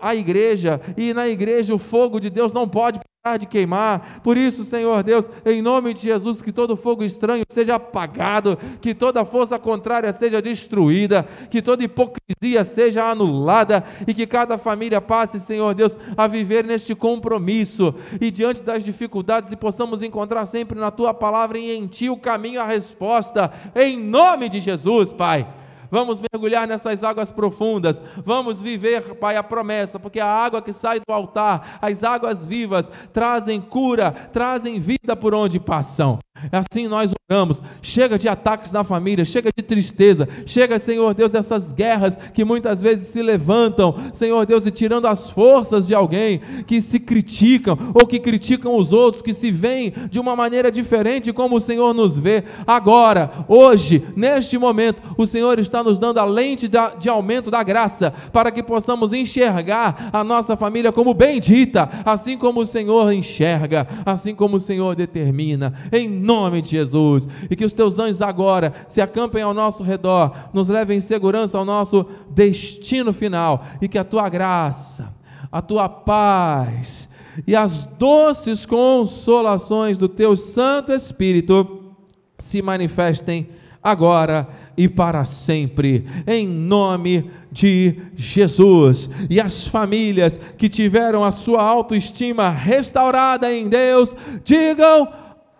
a 0.00 0.14
igreja, 0.14 0.80
e 0.96 1.12
na 1.12 1.28
igreja 1.28 1.74
o 1.74 1.78
fogo 1.78 2.18
de 2.18 2.30
Deus 2.30 2.52
não 2.52 2.68
pode 2.68 3.00
de 3.36 3.46
queimar. 3.46 4.20
Por 4.22 4.36
isso, 4.36 4.62
Senhor 4.62 5.02
Deus, 5.02 5.28
em 5.44 5.60
nome 5.60 5.92
de 5.92 6.02
Jesus, 6.02 6.40
que 6.40 6.52
todo 6.52 6.76
fogo 6.76 7.02
estranho 7.02 7.42
seja 7.48 7.74
apagado, 7.74 8.56
que 8.80 8.94
toda 8.94 9.24
força 9.24 9.58
contrária 9.58 10.12
seja 10.12 10.40
destruída, 10.40 11.26
que 11.50 11.60
toda 11.60 11.82
hipocrisia 11.82 12.62
seja 12.62 13.10
anulada 13.10 13.84
e 14.06 14.14
que 14.14 14.26
cada 14.26 14.56
família 14.56 15.00
passe, 15.00 15.40
Senhor 15.40 15.74
Deus, 15.74 15.98
a 16.16 16.28
viver 16.28 16.64
neste 16.64 16.94
compromisso 16.94 17.94
e 18.20 18.30
diante 18.30 18.62
das 18.62 18.84
dificuldades 18.84 19.50
e 19.50 19.56
possamos 19.56 20.02
encontrar 20.02 20.46
sempre 20.46 20.78
na 20.78 20.92
tua 20.92 21.12
palavra 21.12 21.58
e 21.58 21.76
em 21.76 21.86
ti 21.88 22.08
o 22.08 22.16
caminho, 22.16 22.60
a 22.60 22.66
resposta, 22.66 23.50
em 23.74 23.98
nome 23.98 24.48
de 24.48 24.60
Jesus, 24.60 25.12
Pai. 25.12 25.65
Vamos 25.96 26.20
mergulhar 26.20 26.68
nessas 26.68 27.02
águas 27.02 27.32
profundas. 27.32 28.02
Vamos 28.22 28.60
viver, 28.60 29.14
Pai, 29.14 29.34
a 29.34 29.42
promessa, 29.42 29.98
porque 29.98 30.20
a 30.20 30.26
água 30.26 30.60
que 30.60 30.70
sai 30.70 31.00
do 31.00 31.10
altar, 31.10 31.78
as 31.80 32.04
águas 32.04 32.46
vivas, 32.46 32.90
trazem 33.14 33.62
cura, 33.62 34.12
trazem 34.12 34.78
vida 34.78 35.16
por 35.16 35.34
onde 35.34 35.58
passam. 35.58 36.18
Assim 36.52 36.88
nós 36.88 37.12
oramos. 37.28 37.62
Chega 37.82 38.18
de 38.18 38.28
ataques 38.28 38.72
na 38.72 38.84
família, 38.84 39.24
chega 39.24 39.50
de 39.54 39.62
tristeza, 39.62 40.28
chega, 40.46 40.78
Senhor 40.78 41.14
Deus, 41.14 41.32
dessas 41.32 41.72
guerras 41.72 42.16
que 42.34 42.44
muitas 42.44 42.80
vezes 42.80 43.08
se 43.08 43.22
levantam, 43.22 43.96
Senhor 44.12 44.46
Deus, 44.46 44.66
e 44.66 44.70
tirando 44.70 45.06
as 45.06 45.28
forças 45.30 45.86
de 45.86 45.94
alguém 45.94 46.40
que 46.66 46.80
se 46.80 47.00
criticam 47.00 47.76
ou 47.94 48.06
que 48.06 48.20
criticam 48.20 48.76
os 48.76 48.92
outros, 48.92 49.22
que 49.22 49.34
se 49.34 49.50
veem 49.50 49.92
de 50.10 50.20
uma 50.20 50.36
maneira 50.36 50.70
diferente 50.70 51.32
como 51.32 51.56
o 51.56 51.60
Senhor 51.60 51.92
nos 51.92 52.16
vê. 52.16 52.44
Agora, 52.66 53.30
hoje, 53.48 54.06
neste 54.16 54.56
momento, 54.56 55.02
o 55.16 55.26
Senhor 55.26 55.58
está 55.58 55.82
nos 55.82 55.98
dando 55.98 56.18
a 56.18 56.24
lente 56.24 56.68
de 56.68 57.08
aumento 57.08 57.50
da 57.50 57.62
graça 57.62 58.12
para 58.32 58.50
que 58.50 58.62
possamos 58.62 59.12
enxergar 59.12 60.10
a 60.12 60.22
nossa 60.22 60.56
família 60.56 60.92
como 60.92 61.14
bendita, 61.14 61.88
assim 62.04 62.38
como 62.38 62.60
o 62.60 62.66
Senhor 62.66 63.12
enxerga, 63.12 63.86
assim 64.04 64.34
como 64.34 64.56
o 64.56 64.60
Senhor 64.60 64.94
determina. 64.94 65.74
Em 65.92 66.08
nome 66.26 66.60
de 66.60 66.70
Jesus. 66.70 67.28
E 67.48 67.54
que 67.54 67.64
os 67.64 67.72
teus 67.72 67.98
anjos 67.98 68.20
agora 68.20 68.74
se 68.88 69.00
acampem 69.00 69.42
ao 69.42 69.54
nosso 69.54 69.82
redor, 69.82 70.34
nos 70.52 70.68
levem 70.68 70.98
em 70.98 71.00
segurança 71.00 71.56
ao 71.56 71.64
nosso 71.64 72.04
destino 72.30 73.12
final. 73.12 73.64
E 73.80 73.88
que 73.88 73.98
a 73.98 74.04
tua 74.04 74.28
graça, 74.28 75.14
a 75.50 75.62
tua 75.62 75.88
paz 75.88 77.08
e 77.46 77.54
as 77.54 77.84
doces 77.98 78.64
consolações 78.64 79.98
do 79.98 80.08
teu 80.08 80.36
Santo 80.36 80.92
Espírito 80.92 81.94
se 82.38 82.62
manifestem 82.62 83.48
agora 83.82 84.48
e 84.76 84.88
para 84.88 85.24
sempre, 85.24 86.06
em 86.26 86.48
nome 86.48 87.30
de 87.50 87.98
Jesus. 88.14 89.08
E 89.30 89.40
as 89.40 89.66
famílias 89.66 90.38
que 90.58 90.68
tiveram 90.68 91.24
a 91.24 91.30
sua 91.30 91.62
autoestima 91.62 92.50
restaurada 92.50 93.52
em 93.52 93.68
Deus, 93.68 94.14
digam 94.44 95.08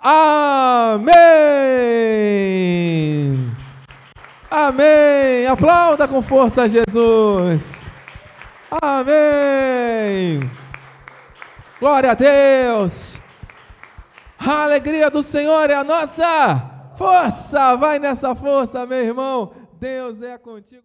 Amém! 0.08 1.16
Amém. 4.48 5.48
Aplauda 5.48 6.06
com 6.06 6.22
força, 6.22 6.68
Jesus. 6.68 7.90
Amém. 8.80 10.48
Glória 11.80 12.12
a 12.12 12.14
Deus. 12.14 13.20
A 14.38 14.62
alegria 14.62 15.10
do 15.10 15.24
Senhor 15.24 15.68
é 15.70 15.74
a 15.74 15.82
nossa 15.82 16.92
força. 16.96 17.74
Vai 17.74 17.98
nessa 17.98 18.32
força, 18.36 18.86
meu 18.86 18.98
irmão. 18.98 19.54
Deus 19.72 20.22
é 20.22 20.38
contigo. 20.38 20.84